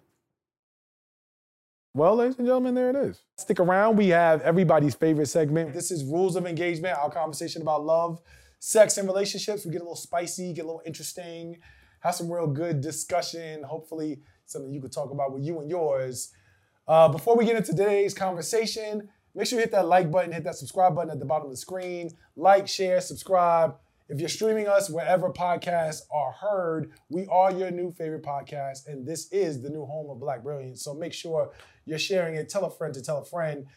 Well, 1.93 2.15
ladies 2.15 2.37
and 2.37 2.47
gentlemen, 2.47 2.73
there 2.73 2.89
it 2.89 2.95
is. 2.95 3.21
Stick 3.37 3.59
around. 3.59 3.97
We 3.97 4.07
have 4.09 4.41
everybody's 4.41 4.95
favorite 4.95 5.27
segment. 5.27 5.73
This 5.73 5.91
is 5.91 6.05
Rules 6.05 6.37
of 6.37 6.45
Engagement, 6.45 6.97
our 6.97 7.11
conversation 7.11 7.61
about 7.61 7.83
love, 7.83 8.21
sex, 8.59 8.97
and 8.97 9.07
relationships. 9.07 9.65
We 9.65 9.71
get 9.71 9.81
a 9.81 9.83
little 9.83 9.95
spicy, 9.97 10.53
get 10.53 10.63
a 10.63 10.67
little 10.67 10.81
interesting, 10.85 11.57
have 12.01 12.15
some 12.15 12.31
real 12.31 12.47
good 12.47 12.81
discussion. 12.81 13.63
Hopefully, 13.63 14.21
something 14.45 14.71
you 14.71 14.81
could 14.81 14.91
talk 14.91 15.11
about 15.11 15.33
with 15.33 15.43
you 15.43 15.59
and 15.59 15.69
yours. 15.69 16.31
Uh, 16.87 17.07
before 17.07 17.37
we 17.37 17.45
get 17.45 17.55
into 17.55 17.71
today's 17.71 18.13
conversation, 18.13 19.07
make 19.33 19.47
sure 19.47 19.57
you 19.57 19.63
hit 19.63 19.71
that 19.71 19.87
like 19.87 20.11
button, 20.11 20.31
hit 20.31 20.43
that 20.43 20.55
subscribe 20.55 20.95
button 20.95 21.11
at 21.11 21.19
the 21.19 21.25
bottom 21.25 21.45
of 21.45 21.51
the 21.51 21.57
screen. 21.57 22.09
Like, 22.35 22.67
share, 22.67 22.99
subscribe. 23.01 23.75
If 24.09 24.19
you're 24.19 24.27
streaming 24.27 24.67
us 24.67 24.89
wherever 24.89 25.29
podcasts 25.29 26.01
are 26.13 26.33
heard, 26.33 26.91
we 27.09 27.27
are 27.31 27.49
your 27.51 27.71
new 27.71 27.91
favorite 27.91 28.23
podcast, 28.23 28.87
and 28.87 29.07
this 29.07 29.31
is 29.31 29.61
the 29.61 29.69
new 29.69 29.85
home 29.85 30.09
of 30.09 30.19
Black 30.19 30.43
Brilliance. 30.43 30.83
So 30.83 30.93
make 30.93 31.13
sure 31.13 31.51
you're 31.85 31.97
sharing 31.97 32.35
it. 32.35 32.49
Tell 32.49 32.65
a 32.65 32.69
friend 32.69 32.93
to 32.93 33.01
tell 33.01 33.19
a 33.19 33.25
friend. 33.25 33.67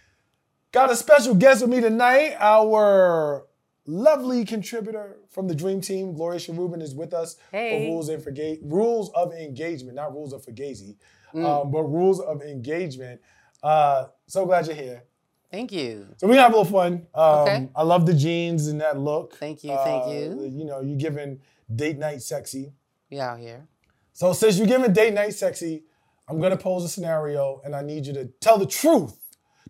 Got 0.73 0.91
a 0.91 0.97
special 0.97 1.37
guest 1.37 1.61
with 1.61 1.71
me 1.71 1.81
tonight. 1.81 2.35
Our 2.41 3.47
lovely 3.87 4.45
contributor 4.45 5.19
from 5.31 5.49
the 5.49 5.55
Dream 5.55 5.81
Team, 5.81 6.15
Gloria 6.15 6.41
Cherubin, 6.41 6.81
is 6.81 6.95
with 6.95 7.13
us 7.13 7.37
Hey. 7.53 7.71
for 7.87 7.93
rules 7.93 8.09
and 8.09 8.23
forga- 8.23 8.59
rules 8.63 9.11
of 9.11 9.33
engagement, 9.33 9.97
not 9.97 10.13
rules 10.13 10.33
of 10.33 10.43
fugazi, 10.45 10.97
um, 11.35 11.71
but 11.71 11.83
rules 11.83 12.21
of 12.21 12.43
engagement. 12.43 13.21
Uh, 13.63 14.07
so 14.27 14.47
glad 14.47 14.67
you're 14.67 14.75
here. 14.77 15.05
Thank 15.51 15.71
you. 15.73 16.09
So 16.17 16.27
we 16.27 16.37
have 16.37 16.53
a 16.53 16.57
little 16.57 16.73
fun. 16.73 17.07
Um, 17.15 17.39
Okay. 17.41 17.69
I 17.77 17.83
love 17.83 18.07
the 18.07 18.15
jeans 18.15 18.67
and 18.67 18.81
that 18.81 18.99
look. 18.99 19.35
Thank 19.37 19.63
you, 19.65 19.71
thank 19.71 20.07
Uh, 20.07 20.11
you. 20.11 20.51
You 20.53 20.65
know, 20.65 20.81
you're 20.81 20.97
giving 20.99 21.41
date 21.75 21.97
night 21.99 22.23
sexy. 22.23 22.73
We 23.11 23.21
out 23.21 23.39
here. 23.39 23.69
So 24.13 24.33
since 24.33 24.59
you're 24.59 24.67
giving 24.67 24.93
date 24.93 25.15
night 25.15 25.35
sexy, 25.35 25.85
I'm 26.29 26.41
gonna 26.41 26.57
pose 26.57 26.85
a 26.85 26.89
scenario 26.89 27.61
and 27.65 27.75
I 27.77 27.83
need 27.83 28.07
you 28.07 28.13
to 28.15 28.27
tell 28.41 28.59
the 28.59 28.67
truth 28.67 29.19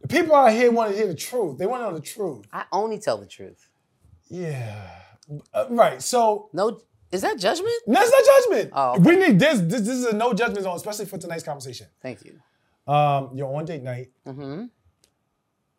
The 0.00 0.08
people 0.08 0.34
out 0.34 0.52
here 0.52 0.70
want 0.70 0.90
to 0.90 0.96
hear 0.98 1.06
the 1.06 1.14
truth. 1.14 1.56
They 1.56 1.66
want 1.66 1.82
to 1.82 1.88
know 1.88 1.94
the 1.94 2.00
truth. 2.04 2.44
I 2.52 2.64
only 2.72 2.98
tell 2.98 3.16
the 3.16 3.26
truth. 3.26 3.70
Yeah. 4.28 4.88
Uh, 5.52 5.66
right. 5.70 6.02
So 6.02 6.48
No, 6.52 6.80
is 7.10 7.22
that 7.22 7.38
judgment? 7.38 7.72
that's 7.86 8.10
not 8.10 8.24
judgment. 8.24 8.72
Oh, 8.74 8.98
We 8.98 9.16
need 9.16 9.38
this, 9.38 9.60
this. 9.60 9.80
This 9.82 9.88
is 9.98 10.06
a 10.06 10.16
no 10.16 10.32
judgment 10.34 10.62
zone, 10.64 10.76
especially 10.76 11.06
for 11.06 11.18
tonight's 11.18 11.44
conversation. 11.44 11.86
Thank 12.02 12.24
you. 12.24 12.40
Um, 12.92 13.30
you're 13.34 13.52
on 13.54 13.64
date 13.64 13.82
night. 13.82 14.10
Mm-hmm. 14.26 14.64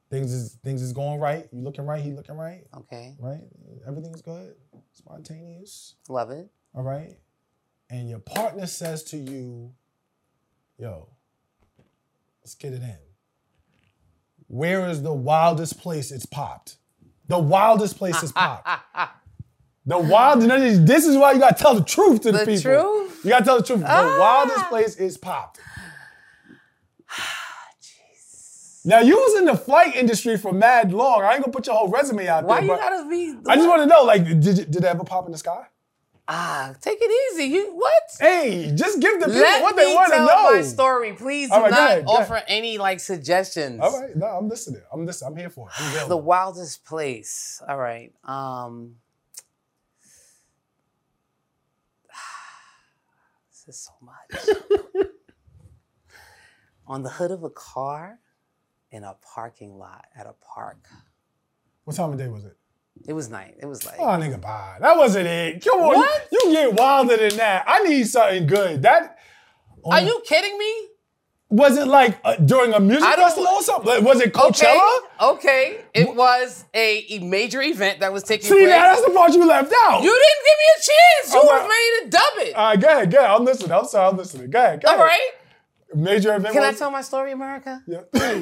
Things 0.09 0.31
is 0.31 0.57
things 0.63 0.81
is 0.81 0.93
going 0.93 1.19
right. 1.19 1.47
You 1.51 1.61
looking 1.61 1.85
right. 1.85 2.01
He 2.01 2.11
looking 2.13 2.37
right. 2.37 2.63
Okay. 2.77 3.15
Right. 3.19 3.41
Everything's 3.87 4.21
good. 4.21 4.55
Spontaneous. 4.93 5.95
Love 6.07 6.31
it. 6.31 6.49
All 6.73 6.83
right. 6.83 7.17
And 7.89 8.09
your 8.09 8.19
partner 8.19 8.65
says 8.67 9.03
to 9.05 9.17
you, 9.17 9.73
"Yo, 10.77 11.09
let's 12.41 12.55
get 12.55 12.73
it 12.73 12.81
in." 12.81 12.97
Where 14.47 14.87
is 14.87 15.01
the 15.01 15.13
wildest 15.13 15.79
place 15.79 16.11
it's 16.11 16.25
popped? 16.25 16.77
The 17.27 17.39
wildest 17.39 17.97
place 17.97 18.21
it's 18.21 18.31
popped. 18.33 18.67
The 19.85 19.97
wild. 19.99 20.41
This 20.41 21.05
is 21.05 21.15
why 21.17 21.31
you 21.33 21.39
gotta 21.39 21.55
tell 21.61 21.75
the 21.75 21.83
truth 21.83 22.21
to 22.21 22.31
the, 22.31 22.39
people. 22.39 22.53
The 22.55 22.57
people. 22.61 22.81
truth? 23.07 23.21
You 23.25 23.29
gotta 23.31 23.45
tell 23.45 23.57
the 23.57 23.63
truth. 23.63 23.79
The 23.81 23.85
Ah. 23.89 24.17
wildest 24.19 24.65
place 24.69 24.95
is 24.97 25.17
popped. 25.17 25.59
Jeez. 27.81 28.85
Now 28.85 28.99
you 28.99 29.15
was 29.15 29.37
in 29.39 29.45
the 29.45 29.55
flight 29.55 29.95
industry 29.95 30.37
for 30.37 30.51
mad 30.53 30.91
long. 30.91 31.21
I 31.23 31.33
ain't 31.33 31.41
gonna 31.43 31.51
put 31.51 31.67
your 31.67 31.75
whole 31.75 31.89
resume 31.89 32.27
out 32.27 32.43
Why 32.45 32.61
there. 32.61 32.69
Why 32.69 32.75
you 32.75 32.81
gotta 32.81 33.09
be? 33.09 33.35
I 33.49 33.55
just 33.55 33.67
want 33.67 33.81
to 33.81 33.87
know, 33.87 34.03
like, 34.03 34.23
did 34.25 34.45
you, 34.45 34.65
did 34.65 34.77
it 34.77 34.83
ever 34.85 35.03
pop 35.03 35.25
in 35.27 35.31
the 35.31 35.37
sky? 35.37 35.65
Ah, 36.27 36.73
take 36.81 36.97
it 37.01 37.33
easy. 37.33 37.45
You 37.53 37.73
what? 37.75 37.93
Hey, 38.19 38.71
just 38.75 38.99
give 38.99 39.19
the 39.19 39.27
people 39.27 39.41
Let 39.41 39.61
what 39.63 39.75
they 39.75 39.93
want 39.93 40.13
to 40.13 40.19
know. 40.19 40.27
tell 40.27 40.53
my 40.53 40.61
story. 40.61 41.13
Please 41.13 41.49
do 41.49 41.55
right, 41.55 41.71
not 41.71 41.89
ahead, 41.91 42.03
offer 42.07 42.41
any 42.47 42.77
like 42.77 42.99
suggestions. 42.99 43.79
All 43.81 43.99
right, 44.01 44.15
no, 44.15 44.25
I'm 44.25 44.47
listening. 44.49 44.81
I'm 44.91 45.05
listening. 45.05 45.31
I'm 45.33 45.37
here 45.37 45.49
for 45.49 45.69
it. 45.69 45.73
I'm 45.79 46.09
The 46.09 46.17
wildest 46.17 46.85
place. 46.85 47.61
All 47.67 47.77
right. 47.77 48.13
Um 48.23 48.95
This 53.51 53.75
is 53.75 53.79
so 53.81 53.91
much. 54.01 55.05
On 56.87 57.01
the 57.01 57.09
hood 57.09 57.31
of 57.31 57.43
a 57.43 57.49
car 57.49 58.19
in 58.91 59.03
a 59.03 59.15
parking 59.21 59.77
lot 59.77 60.05
at 60.15 60.27
a 60.27 60.33
park. 60.33 60.87
what 61.83 61.95
time 61.95 62.11
of 62.11 62.17
day 62.17 62.27
was 62.27 62.45
it? 62.45 62.55
It 63.07 63.13
was 63.13 63.29
night. 63.29 63.55
It 63.61 63.65
was 63.65 63.85
like 63.85 63.95
Oh, 63.99 64.05
nigga, 64.17 64.41
bye. 64.41 64.77
That 64.81 64.97
wasn't 64.97 65.27
it. 65.27 65.63
Come 65.63 65.81
on, 65.81 65.95
What? 65.95 66.27
You, 66.31 66.39
you 66.45 66.51
get 66.53 66.73
wilder 66.73 67.17
than 67.17 67.37
that. 67.37 67.65
I 67.67 67.83
need 67.83 68.07
something 68.07 68.47
good. 68.47 68.81
That 68.81 69.17
Are 69.85 70.01
you 70.01 70.21
kidding 70.25 70.57
me? 70.57 70.73
was 71.51 71.77
it 71.77 71.87
like 71.87 72.17
uh, 72.25 72.35
during 72.37 72.73
a 72.73 72.79
music 72.79 73.03
I 73.03 73.15
don't- 73.15 73.25
festival 73.25 73.47
or 73.51 73.61
something? 73.61 73.87
Like, 73.87 74.01
was 74.03 74.19
it 74.19 74.33
Coachella? 74.33 74.99
Okay. 75.21 75.77
It 75.93 76.15
was 76.15 76.65
a 76.73 77.19
major 77.21 77.61
event 77.61 77.99
that 77.99 78.11
was 78.11 78.23
taking 78.23 78.47
See, 78.47 78.55
place. 78.55 78.69
now 78.69 78.81
that's 78.95 79.05
the 79.05 79.11
part 79.11 79.31
you 79.33 79.45
left 79.45 79.71
out. 79.83 80.01
you 80.03 80.09
didn't 80.09 80.43
give 80.43 80.57
me 80.57 80.67
a 80.75 80.79
chance. 80.81 81.33
You 81.33 81.39
All 81.41 81.45
were 81.47 81.69
ready 81.69 82.03
to 82.03 82.09
dub 82.09 82.47
it. 82.47 82.55
All 82.55 82.65
right, 82.69 82.79
go 82.81 82.87
ahead, 82.87 83.11
go 83.11 83.19
ahead. 83.19 83.29
I'm 83.29 83.45
listening. 83.45 83.71
I'm 83.71 83.85
sorry, 83.85 84.09
I'm 84.09 84.17
listening. 84.17 84.49
Go 84.49 84.59
ahead, 84.59 84.81
go 84.81 84.89
All 84.89 84.95
ahead. 84.95 85.05
right. 85.05 85.31
Major 85.93 86.35
event. 86.35 86.53
Can 86.55 86.63
I 86.63 86.69
was- 86.71 86.79
tell 86.79 86.89
my 86.91 87.01
story, 87.01 87.31
America? 87.31 87.81
Yeah. 87.87 88.01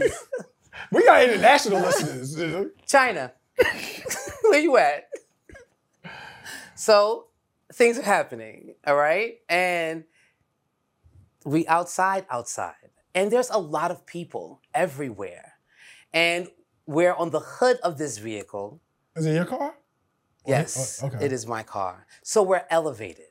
we 0.91 1.03
got 1.05 1.23
international 1.23 1.81
listeners. 1.81 2.67
China. 2.87 3.33
Where 4.49 4.59
you 4.59 4.77
at? 4.77 5.09
So 6.75 7.27
things 7.73 7.97
are 7.97 8.03
happening, 8.03 8.75
all 8.85 8.95
right? 8.95 9.35
And 9.49 10.03
we 11.45 11.65
outside, 11.67 12.25
outside. 12.29 12.89
And 13.15 13.31
there's 13.31 13.49
a 13.49 13.57
lot 13.57 13.91
of 13.91 14.05
people 14.05 14.61
everywhere. 14.73 15.53
And 16.13 16.47
we're 16.85 17.13
on 17.13 17.29
the 17.29 17.39
hood 17.39 17.77
of 17.83 17.97
this 17.97 18.17
vehicle. 18.17 18.81
Is 19.15 19.25
it 19.25 19.33
your 19.33 19.45
car? 19.45 19.75
Yes, 20.45 20.99
oh, 21.01 21.07
okay. 21.07 21.25
it 21.25 21.31
is 21.31 21.47
my 21.47 21.63
car. 21.63 22.05
So 22.21 22.43
we're 22.43 22.65
elevated. 22.69 23.27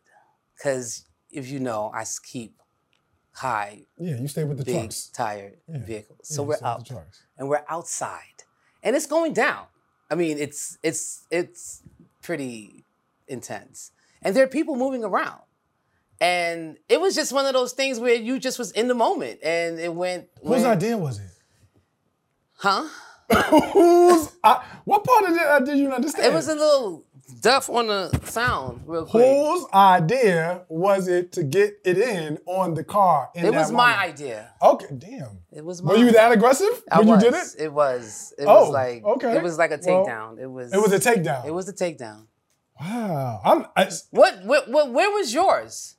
Because 0.57 1.05
if 1.31 1.49
you 1.49 1.61
know, 1.61 1.91
I 1.95 2.05
keep 2.25 2.63
high, 3.33 3.83
Yeah, 3.99 4.19
you 4.19 4.29
stay 4.29 4.45
with 4.45 4.59
the 4.59 4.65
big, 4.65 4.75
trucks. 4.77 5.09
tired 5.09 5.59
Yeah. 5.69 5.79
vehicles. 5.85 6.21
So 6.23 6.43
you 6.43 6.49
we're 6.49 6.59
up 6.63 6.87
and 7.37 7.49
we're 7.49 7.65
outside 7.69 8.45
and 8.83 8.95
it's 8.97 9.07
going 9.07 9.33
down 9.33 9.67
i 10.13 10.15
mean 10.15 10.37
it's 10.39 10.79
it's 10.83 11.27
it's 11.31 11.83
pretty 12.23 12.85
intense 13.27 13.91
and 14.23 14.37
there 14.37 14.45
are 14.45 14.49
people 14.59 14.77
moving 14.77 15.03
around 15.05 15.41
and 16.21 16.77
it 16.89 17.01
was 17.01 17.15
just 17.15 17.33
one 17.33 17.47
of 17.47 17.55
those 17.55 17.73
things 17.73 17.99
where 17.99 18.15
you 18.15 18.39
just 18.39 18.59
was 18.59 18.71
in 18.73 18.87
the 18.89 18.95
moment 18.95 19.41
and 19.43 19.81
it 19.81 19.93
went 19.95 20.29
Whose 20.43 20.51
went- 20.63 20.67
idea 20.67 20.97
was 20.99 21.19
it? 21.19 21.31
huh 22.59 22.87
Whose? 23.73 24.31
I, 24.45 24.63
what 24.85 25.05
part 25.05 25.25
of 25.31 25.35
that 25.35 25.47
uh, 25.47 25.61
did 25.61 25.79
you 25.79 25.89
not 25.89 25.97
understand? 25.97 26.27
it 26.27 26.35
was 26.35 26.49
a 26.49 26.55
little 26.55 27.05
duff 27.41 27.69
on 27.71 27.87
the 27.87 28.11
sound 28.25 28.83
real 28.87 29.07
quick 29.07 29.25
Whose 29.25 29.67
idea 29.73 30.65
was 30.69 31.09
it 31.09 31.33
to 31.33 31.43
get 31.43 31.75
it 31.85 31.99
in 31.99 32.39
on 32.47 32.75
the 32.75 32.85
car? 32.85 33.31
In 33.35 33.47
it 33.47 33.55
was 33.55 33.71
my 33.73 33.91
moment? 33.93 34.01
idea 34.15 34.55
Okay, 34.63 34.87
damn. 34.99 35.39
it 35.53 35.65
was 35.65 35.83
Were 35.83 35.97
you 35.97 36.13
that 36.13 36.33
aggressive 36.33 36.83
I 36.91 36.99
when 36.99 37.09
was. 37.09 37.23
you 37.25 37.31
did 37.31 37.39
it? 37.41 37.49
It 37.59 37.73
was. 37.73 38.35
It 38.39 38.45
Oh, 38.47 38.63
was 38.65 38.71
like 38.71 39.05
okay. 39.05 39.37
It 39.37 39.43
was 39.43 39.59
like 39.59 39.71
a 39.71 39.81
Well, 39.85 40.07
takedown. 40.07 40.39
it 40.41 40.47
was. 40.47 40.73
It 40.73 40.79
was 40.79 40.93
a 40.93 40.99
takedown. 40.99 41.47
It 41.47 41.55
was 41.55 41.69
a 41.69 41.73
takedown. 41.73 42.27
Wow. 42.81 43.41
I'm. 43.45 43.67
I, 43.77 43.91
What? 44.11 44.45
What? 44.45 44.69
what 44.71 44.93
where 44.93 45.11
was 45.11 45.33
yours? 45.33 45.97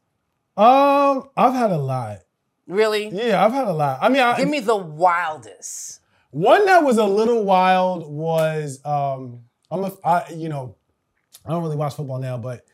um. 0.58 1.30
I've 1.38 1.54
had 1.54 1.72
a 1.72 1.78
lot. 1.78 2.20
Really? 2.68 3.10
Yeah, 3.10 3.44
I've 3.44 3.52
had 3.54 3.68
a 3.68 3.74
lot. 3.74 4.00
I 4.02 4.10
mean, 4.10 4.22
I, 4.22 4.38
Give 4.38 4.48
me 4.50 4.60
the 4.62 4.76
wildest. 4.78 6.00
One 6.32 6.66
that 6.66 6.84
was 6.84 6.98
a 6.98 7.06
little 7.06 7.44
wild 7.44 8.08
was 8.10 8.80
um 8.86 9.42
I'm 9.72 9.84
a 9.84 9.92
I 10.04 10.30
you 10.34 10.50
know 10.50 10.76
I 11.46 11.52
don't 11.52 11.64
really 11.64 11.76
watch 11.76 11.96
football 11.96 12.20
now, 12.20 12.38
but 12.38 12.66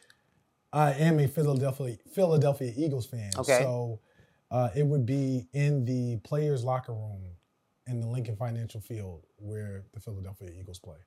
I 0.72 0.94
am 0.94 1.20
a 1.20 1.28
Philadelphia 1.28 1.98
Philadelphia 2.14 2.72
Eagles 2.76 3.06
fan. 3.06 3.32
Okay. 3.38 3.60
So 3.62 4.00
uh, 4.52 4.70
it 4.76 4.86
would 4.86 5.06
be 5.06 5.48
in 5.54 5.86
the 5.86 6.18
players' 6.24 6.64
locker 6.64 6.94
room 6.94 7.24
in 7.88 8.00
the 8.00 8.08
Lincoln 8.08 8.36
Financial 8.36 8.80
Field 8.82 9.26
where 9.38 9.84
the 9.94 10.00
Philadelphia 10.00 10.50
Eagles 10.60 10.80
play. 10.80 10.98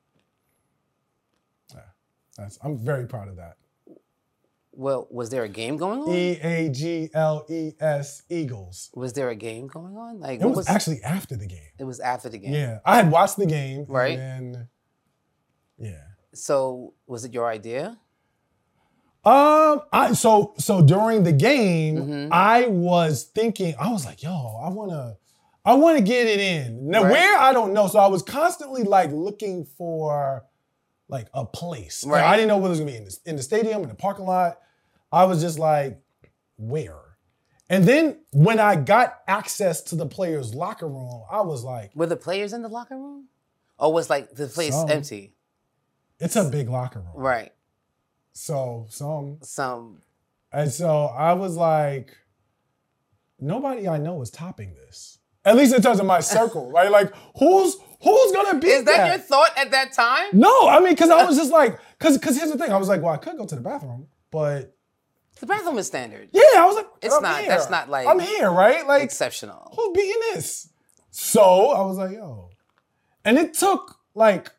Yeah, 1.74 1.80
that's 2.36 2.58
I'm 2.62 2.76
very 2.78 3.06
proud 3.06 3.28
of 3.28 3.36
that. 3.36 3.56
Well, 4.74 5.06
was 5.10 5.28
there 5.28 5.42
a 5.44 5.48
game 5.48 5.76
going 5.76 6.00
on? 6.00 6.10
E 6.10 6.38
A 6.42 6.70
G 6.70 7.10
L 7.12 7.44
E 7.48 7.72
S 7.78 8.22
Eagles. 8.30 8.90
was 8.94 9.12
there 9.12 9.28
a 9.28 9.34
game 9.36 9.66
going 9.66 9.96
on? 9.96 10.18
Like 10.20 10.40
It 10.40 10.46
what 10.46 10.56
was 10.56 10.68
actually 10.68 11.02
after 11.02 11.36
the 11.36 11.46
game. 11.46 11.68
it 11.78 11.84
was 11.84 12.00
after 12.00 12.28
the 12.30 12.38
game. 12.38 12.54
Yeah, 12.54 12.78
I 12.84 12.96
had 12.96 13.10
watched 13.10 13.36
the 13.36 13.46
game. 13.46 13.84
Right. 13.86 14.18
And 14.18 14.54
then, 14.54 14.68
yeah. 15.78 16.02
So 16.35 16.95
was 17.07 17.24
it 17.24 17.33
your 17.35 17.47
idea? 17.49 17.99
Um, 19.24 19.83
I 19.93 20.14
so 20.14 20.55
so 20.59 20.83
during 20.83 21.22
the 21.22 21.33
game, 21.33 21.97
Mhm. 21.97 22.28
I 22.33 22.66
was 22.66 23.24
thinking, 23.24 23.74
I 23.78 23.93
was 23.93 24.05
like, 24.05 24.22
yo, 24.22 24.33
I 24.64 24.68
wanna, 24.70 25.16
I 25.64 25.74
wanna 25.74 26.01
get 26.01 26.26
it 26.26 26.41
in. 26.41 26.89
Now 26.89 27.03
Right. 27.05 27.12
where 27.12 27.39
I 27.39 27.53
don't 27.53 27.72
know. 27.72 27.87
So 27.87 28.01
I 28.01 28.09
was 28.09 28.22
constantly 28.22 28.83
like 28.83 29.12
looking 29.12 29.64
for 29.64 30.45
like 31.09 31.28
a 31.35 31.45
place. 31.45 32.05
Like, 32.05 32.14
Right. 32.22 32.24
I 32.33 32.37
didn't 32.37 32.49
know 32.49 32.57
whether 32.57 32.68
it 32.68 32.70
was 32.70 32.78
gonna 32.80 32.91
be 32.91 32.97
in 32.97 33.05
the, 33.05 33.18
in 33.26 33.37
the 33.37 33.43
stadium, 33.43 33.83
in 33.83 33.89
the 33.89 33.95
parking 33.95 34.24
lot. 34.26 34.59
I 35.12 35.24
was 35.24 35.41
just 35.41 35.59
like, 35.59 36.01
where? 36.57 36.99
And 37.70 37.85
then 37.85 38.18
when 38.33 38.59
I 38.59 38.74
got 38.76 39.20
access 39.28 39.83
to 39.83 39.95
the 39.97 40.07
players' 40.07 40.53
locker 40.55 40.89
room, 40.89 41.22
I 41.30 41.43
was 41.43 41.62
like, 41.62 41.93
Were 41.95 42.07
the 42.07 42.16
players 42.16 42.53
in 42.53 42.62
the 42.62 42.68
locker 42.68 42.97
room? 42.97 43.28
Or 43.78 43.93
was 43.93 44.11
like 44.11 44.35
the 44.35 44.49
place 44.49 44.74
Some. 44.74 44.91
empty? 44.91 45.35
It's 46.22 46.36
a 46.36 46.44
big 46.44 46.68
locker 46.68 47.00
room. 47.00 47.12
Right. 47.14 47.52
So 48.32 48.86
some 48.88 49.38
Some 49.42 50.00
And 50.52 50.70
so 50.70 51.06
I 51.06 51.32
was 51.34 51.56
like, 51.56 52.16
nobody 53.38 53.88
I 53.88 53.98
know 53.98 54.20
is 54.22 54.30
topping 54.30 54.74
this. 54.74 55.18
At 55.44 55.56
least 55.56 55.74
in 55.74 55.82
terms 55.82 55.98
of 56.00 56.06
my 56.06 56.20
circle, 56.36 56.70
right? 56.70 56.90
Like, 56.90 57.12
who's 57.38 57.76
who's 58.02 58.32
gonna 58.32 58.58
be? 58.58 58.68
Is 58.68 58.84
that, 58.84 59.08
your 59.08 59.18
thought 59.18 59.50
at 59.56 59.70
that 59.72 59.92
time? 59.92 60.28
no, 60.32 60.68
I 60.68 60.78
mean, 60.80 60.90
because 60.90 61.10
I 61.10 61.24
was 61.24 61.36
just 61.36 61.50
like, 61.52 61.78
because 61.98 62.16
because 62.18 62.36
here's 62.36 62.50
the 62.52 62.58
thing, 62.58 62.72
I 62.72 62.76
was 62.76 62.88
like, 62.88 63.02
well, 63.02 63.12
I 63.14 63.16
could 63.16 63.36
go 63.36 63.44
to 63.46 63.54
the 63.54 63.60
bathroom, 63.60 64.06
but 64.30 64.76
The 65.40 65.46
bathroom 65.46 65.78
is 65.78 65.86
standard. 65.88 66.28
yeah, 66.32 66.42
I 66.56 66.64
was 66.66 66.76
like, 66.76 66.86
It's 67.02 67.14
I'm 67.14 67.22
not- 67.22 67.40
here. 67.40 67.48
that's 67.48 67.70
not 67.70 67.88
like- 67.90 68.06
I'm 68.06 68.20
here, 68.20 68.50
right? 68.50 68.86
Like, 68.86 69.02
Exceptional. 69.02 69.72
who's 69.76 69.90
beating 69.96 70.20
this? 70.32 70.68
So 71.10 71.70
I 71.70 71.82
was 71.82 71.98
like, 71.98 72.12
yo, 72.12 72.50
and 73.24 73.36
it 73.36 73.54
took 73.54 73.96
like, 74.14 74.50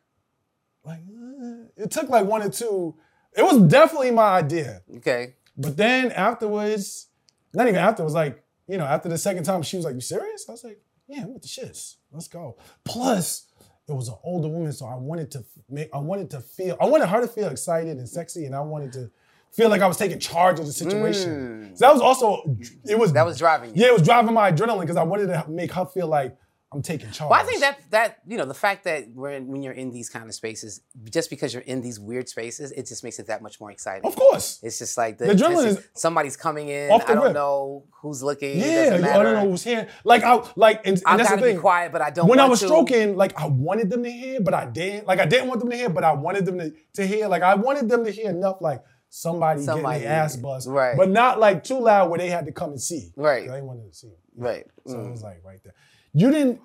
it 1.76 1.90
took 1.90 2.08
like 2.08 2.26
one 2.26 2.42
or 2.42 2.50
two. 2.50 2.94
It 3.36 3.42
was 3.42 3.60
definitely 3.62 4.10
my 4.12 4.36
idea. 4.38 4.82
Okay. 4.98 5.34
But 5.56 5.76
then 5.76 6.12
afterwards, 6.12 7.08
not 7.52 7.66
even 7.68 7.80
afterwards, 7.80 8.14
like, 8.14 8.42
you 8.68 8.78
know, 8.78 8.84
after 8.84 9.08
the 9.08 9.18
second 9.18 9.44
time, 9.44 9.62
she 9.62 9.76
was 9.76 9.84
like, 9.84 9.94
You 9.94 10.00
serious? 10.00 10.44
I 10.48 10.52
was 10.52 10.64
like, 10.64 10.80
Yeah, 11.08 11.22
I'm 11.22 11.32
with 11.34 11.42
the 11.42 11.48
shits. 11.48 11.96
Let's 12.12 12.28
go. 12.28 12.56
Plus, 12.84 13.46
it 13.88 13.92
was 13.92 14.08
an 14.08 14.14
older 14.24 14.48
woman, 14.48 14.72
so 14.72 14.86
I 14.86 14.94
wanted 14.94 15.30
to 15.32 15.44
make 15.68 15.90
I 15.92 15.98
wanted 15.98 16.30
to 16.30 16.40
feel 16.40 16.76
I 16.80 16.86
wanted 16.86 17.06
her 17.08 17.20
to 17.20 17.28
feel 17.28 17.48
excited 17.48 17.98
and 17.98 18.08
sexy, 18.08 18.46
and 18.46 18.54
I 18.54 18.60
wanted 18.60 18.92
to 18.94 19.10
feel 19.52 19.68
like 19.68 19.82
I 19.82 19.86
was 19.86 19.96
taking 19.96 20.18
charge 20.18 20.58
of 20.58 20.66
the 20.66 20.72
situation. 20.72 21.70
Mm. 21.74 21.78
So 21.78 21.86
that 21.86 21.92
was 21.92 22.00
also 22.00 22.56
it 22.88 22.98
was 22.98 23.12
That 23.12 23.26
was 23.26 23.36
driving 23.38 23.74
you. 23.74 23.82
yeah, 23.82 23.88
it 23.88 23.92
was 23.92 24.02
driving 24.02 24.32
my 24.34 24.50
adrenaline 24.52 24.80
because 24.80 24.96
I 24.96 25.02
wanted 25.02 25.26
to 25.26 25.44
make 25.48 25.72
her 25.72 25.84
feel 25.86 26.06
like 26.08 26.36
I'm 26.74 26.82
taking 26.82 27.10
charge. 27.12 27.30
Well, 27.30 27.40
I 27.40 27.44
think 27.44 27.60
that 27.60 27.78
that 27.90 28.18
you 28.26 28.36
know 28.36 28.44
the 28.44 28.54
fact 28.54 28.84
that 28.84 29.08
we're 29.14 29.30
in, 29.30 29.46
when 29.48 29.62
you're 29.62 29.72
in 29.72 29.90
these 29.92 30.08
kind 30.10 30.26
of 30.28 30.34
spaces, 30.34 30.80
just 31.10 31.30
because 31.30 31.54
you're 31.54 31.62
in 31.62 31.80
these 31.80 31.98
weird 32.00 32.28
spaces, 32.28 32.72
it 32.72 32.86
just 32.86 33.04
makes 33.04 33.18
it 33.18 33.28
that 33.28 33.40
much 33.42 33.60
more 33.60 33.70
exciting. 33.70 34.04
Of 34.06 34.16
course. 34.16 34.58
It's 34.62 34.78
just 34.78 34.98
like 34.98 35.18
the, 35.18 35.26
The 35.26 35.34
adrenaline 35.34 35.66
is- 35.66 35.88
somebody's 35.94 36.36
coming 36.36 36.68
in. 36.68 36.90
I 36.90 36.98
don't 36.98 37.22
rip. 37.22 37.32
know 37.32 37.84
who's 38.02 38.22
looking. 38.22 38.58
Yeah, 38.58 38.96
I 39.00 39.22
don't 39.22 39.32
know 39.34 39.48
who's 39.50 39.62
here. 39.64 39.88
Like 40.04 40.22
I 40.24 40.42
like, 40.56 40.78
and, 40.86 40.96
and 40.98 41.02
I 41.06 41.16
that's 41.16 41.30
the 41.30 41.36
gotta 41.36 41.46
thing. 41.46 41.56
be 41.56 41.60
quiet, 41.60 41.92
but 41.92 42.02
I 42.02 42.10
don't. 42.10 42.28
when 42.28 42.40
I 42.40 42.46
was 42.46 42.60
to. 42.60 42.66
stroking, 42.66 43.16
like 43.16 43.38
I 43.40 43.46
wanted 43.46 43.88
them 43.90 44.02
to 44.02 44.10
hear, 44.10 44.40
but 44.40 44.52
I 44.54 44.66
didn't. 44.66 45.06
Like 45.06 45.20
I 45.20 45.26
didn't 45.26 45.48
want 45.48 45.60
them 45.60 45.70
to 45.70 45.76
hear, 45.76 45.88
but 45.88 46.04
I 46.04 46.12
wanted 46.12 46.44
them 46.46 46.58
to, 46.58 46.72
to 46.94 47.06
hear. 47.06 47.28
Like 47.28 47.42
I 47.42 47.54
wanted 47.54 47.88
them 47.88 48.04
to 48.04 48.10
hear 48.10 48.30
enough, 48.30 48.58
like 48.60 48.82
somebody, 49.08 49.62
Somebody, 49.62 50.00
getting 50.00 50.08
their 50.08 50.22
ass 50.24 50.34
bust, 50.36 50.66
right. 50.68 50.96
But 50.96 51.08
not 51.08 51.38
like 51.38 51.62
too 51.62 51.78
loud 51.78 52.10
where 52.10 52.18
they 52.18 52.30
had 52.30 52.46
to 52.46 52.52
come 52.52 52.70
and 52.70 52.80
see. 52.80 53.12
Right. 53.16 53.48
They 53.48 53.62
wanted 53.62 53.88
to 53.92 53.96
see. 53.96 54.12
right. 54.36 54.66
So 54.88 54.96
Mm. 54.96 55.06
it 55.06 55.10
was 55.12 55.22
like 55.22 55.40
right 55.44 55.62
there. 55.62 55.74
You 56.14 56.30
didn't. 56.30 56.60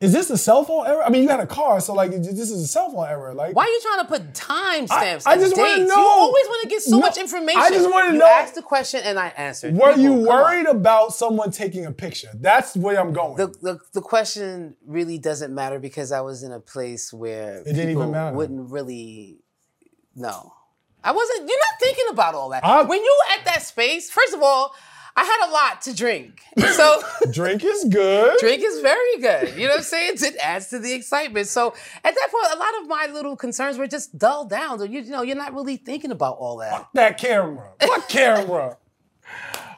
Is 0.00 0.14
this 0.14 0.30
a 0.30 0.38
cell 0.38 0.64
phone 0.64 0.86
error? 0.86 1.04
I 1.04 1.10
mean, 1.10 1.22
you 1.24 1.28
had 1.28 1.40
a 1.40 1.46
car, 1.46 1.78
so 1.78 1.92
like 1.92 2.10
this 2.10 2.50
is 2.50 2.62
a 2.62 2.66
cell 2.66 2.90
phone 2.90 3.06
error. 3.06 3.34
Like 3.34 3.54
Why 3.54 3.64
are 3.64 3.68
you 3.68 3.80
trying 3.82 4.00
to 4.00 4.08
put 4.08 4.34
time 4.34 4.86
stamps? 4.86 5.26
I 5.26 5.36
just 5.36 5.54
wanna 5.54 5.84
know. 5.84 5.94
You 5.94 6.06
always 6.08 6.46
want 6.46 6.62
to 6.62 6.68
get 6.70 6.80
so 6.80 6.92
No, 6.96 7.00
much 7.00 7.18
information. 7.18 7.60
I 7.60 7.68
just 7.68 7.90
wanna 7.90 8.14
you 8.14 8.18
know- 8.18 8.24
asked 8.26 8.54
the 8.54 8.62
question 8.62 9.02
and 9.04 9.18
I 9.18 9.28
answered. 9.36 9.74
were 9.74 9.90
People, 9.94 10.00
you 10.02 10.12
worried 10.26 10.64
about 10.64 11.12
someone 11.12 11.50
taking 11.50 11.84
a 11.84 11.92
picture? 11.92 12.30
That's 12.34 12.74
where 12.78 12.98
I'm 12.98 13.12
going. 13.12 13.36
The, 13.36 13.48
the 13.48 13.78
the 13.92 14.00
question 14.00 14.74
really 14.86 15.18
doesn't 15.18 15.54
matter 15.54 15.78
because 15.78 16.12
I 16.12 16.22
was 16.22 16.42
in 16.44 16.52
a 16.52 16.60
place 16.60 17.12
where 17.12 17.58
it 17.58 17.64
didn't 17.74 17.90
even 17.90 18.10
matter. 18.10 18.34
Wouldn't 18.34 18.70
really, 18.70 19.40
no, 20.16 20.54
I 21.04 21.12
wasn't. 21.12 21.40
You're 21.46 21.58
not 21.58 21.78
thinking 21.78 22.06
about 22.10 22.34
all 22.34 22.48
that. 22.50 22.64
I- 22.64 22.84
when 22.84 23.00
you 23.04 23.18
were 23.18 23.38
at 23.38 23.44
that 23.44 23.62
space, 23.64 24.10
first 24.10 24.32
of 24.32 24.42
all, 24.42 24.74
I 25.16 25.24
had 25.24 25.48
a 25.48 25.50
lot 25.50 25.82
to 25.82 25.94
drink, 25.94 26.42
so 26.74 27.02
Drink 27.32 27.64
is 27.64 27.84
good. 27.90 28.38
drink 28.40 28.62
is 28.64 28.80
very 28.80 29.18
good. 29.18 29.56
You 29.56 29.64
know 29.66 29.70
what 29.74 29.78
I'm 29.78 29.84
saying? 29.84 30.14
It 30.20 30.36
adds 30.42 30.68
to 30.68 30.78
the 30.78 30.92
excitement. 30.92 31.48
So 31.48 31.74
at 32.04 32.14
that 32.14 32.28
point, 32.30 32.54
a 32.54 32.58
lot 32.58 32.80
of 32.82 32.88
my 32.88 33.08
little 33.12 33.36
concerns 33.36 33.76
were 33.76 33.86
just 33.88 34.16
dulled 34.18 34.50
down. 34.50 34.78
So 34.78 34.84
you, 34.84 35.00
you 35.00 35.10
know, 35.10 35.22
you're 35.22 35.36
not 35.36 35.52
really 35.54 35.76
thinking 35.76 36.10
about 36.12 36.36
all 36.38 36.56
that. 36.58 36.70
Fuck 36.72 36.92
that 36.94 37.18
camera. 37.18 37.72
What 37.82 38.08
camera? 38.08 38.76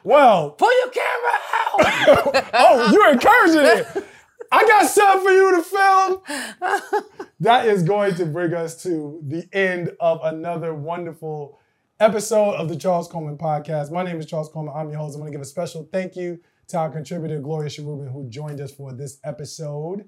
Well, 0.03 0.51
Pull 0.51 0.71
your 0.83 0.91
camera 0.91 2.35
out. 2.35 2.49
oh, 2.53 2.89
you're 2.91 3.11
encouraging 3.11 3.61
it. 4.01 4.05
I 4.51 4.63
got 4.65 4.87
something 4.87 5.25
for 5.25 5.31
you 5.31 5.55
to 5.55 5.63
film. 5.63 7.03
That 7.39 7.67
is 7.67 7.83
going 7.83 8.15
to 8.15 8.25
bring 8.25 8.53
us 8.53 8.81
to 8.83 9.19
the 9.27 9.45
end 9.51 9.91
of 9.99 10.21
another 10.23 10.73
wonderful 10.73 11.59
episode 11.99 12.55
of 12.55 12.69
the 12.69 12.75
Charles 12.75 13.07
Coleman 13.07 13.37
Podcast. 13.37 13.91
My 13.91 14.03
name 14.03 14.19
is 14.19 14.25
Charles 14.25 14.49
Coleman. 14.49 14.73
I'm 14.75 14.89
your 14.89 14.97
host. 14.99 15.15
I 15.15 15.19
want 15.19 15.29
to 15.29 15.31
give 15.31 15.41
a 15.41 15.45
special 15.45 15.87
thank 15.91 16.15
you 16.15 16.39
to 16.69 16.77
our 16.77 16.89
contributor, 16.89 17.39
Gloria 17.39 17.69
Cherubin, 17.69 18.07
who 18.07 18.27
joined 18.29 18.59
us 18.61 18.73
for 18.73 18.93
this 18.93 19.19
episode. 19.23 20.05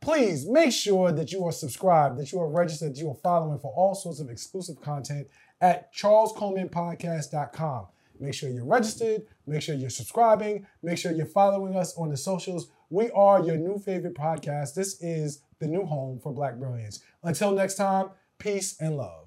Please 0.00 0.46
make 0.46 0.72
sure 0.72 1.12
that 1.12 1.32
you 1.32 1.44
are 1.44 1.52
subscribed, 1.52 2.18
that 2.18 2.30
you 2.30 2.40
are 2.40 2.48
registered, 2.48 2.94
that 2.94 3.00
you 3.00 3.10
are 3.10 3.16
following 3.16 3.58
for 3.58 3.72
all 3.74 3.94
sorts 3.94 4.20
of 4.20 4.30
exclusive 4.30 4.80
content 4.80 5.26
at 5.60 5.92
charlescolemanpodcast.com. 5.94 7.86
Make 8.20 8.34
sure 8.34 8.50
you're 8.50 8.64
registered, 8.64 9.22
make 9.46 9.62
sure 9.62 9.74
you're 9.74 9.90
subscribing, 9.90 10.66
make 10.82 10.98
sure 10.98 11.10
you're 11.12 11.26
following 11.26 11.74
us 11.74 11.96
on 11.96 12.10
the 12.10 12.16
socials. 12.16 12.68
We 12.90 13.10
are 13.10 13.42
your 13.42 13.56
new 13.56 13.78
favorite 13.78 14.14
podcast. 14.14 14.74
This 14.74 15.02
is 15.02 15.40
the 15.58 15.66
new 15.66 15.84
home 15.84 16.20
for 16.20 16.32
Black 16.32 16.56
Brilliance. 16.56 17.00
Until 17.22 17.50
next 17.52 17.74
time, 17.74 18.10
peace 18.38 18.76
and 18.80 18.96
love. 18.96 19.23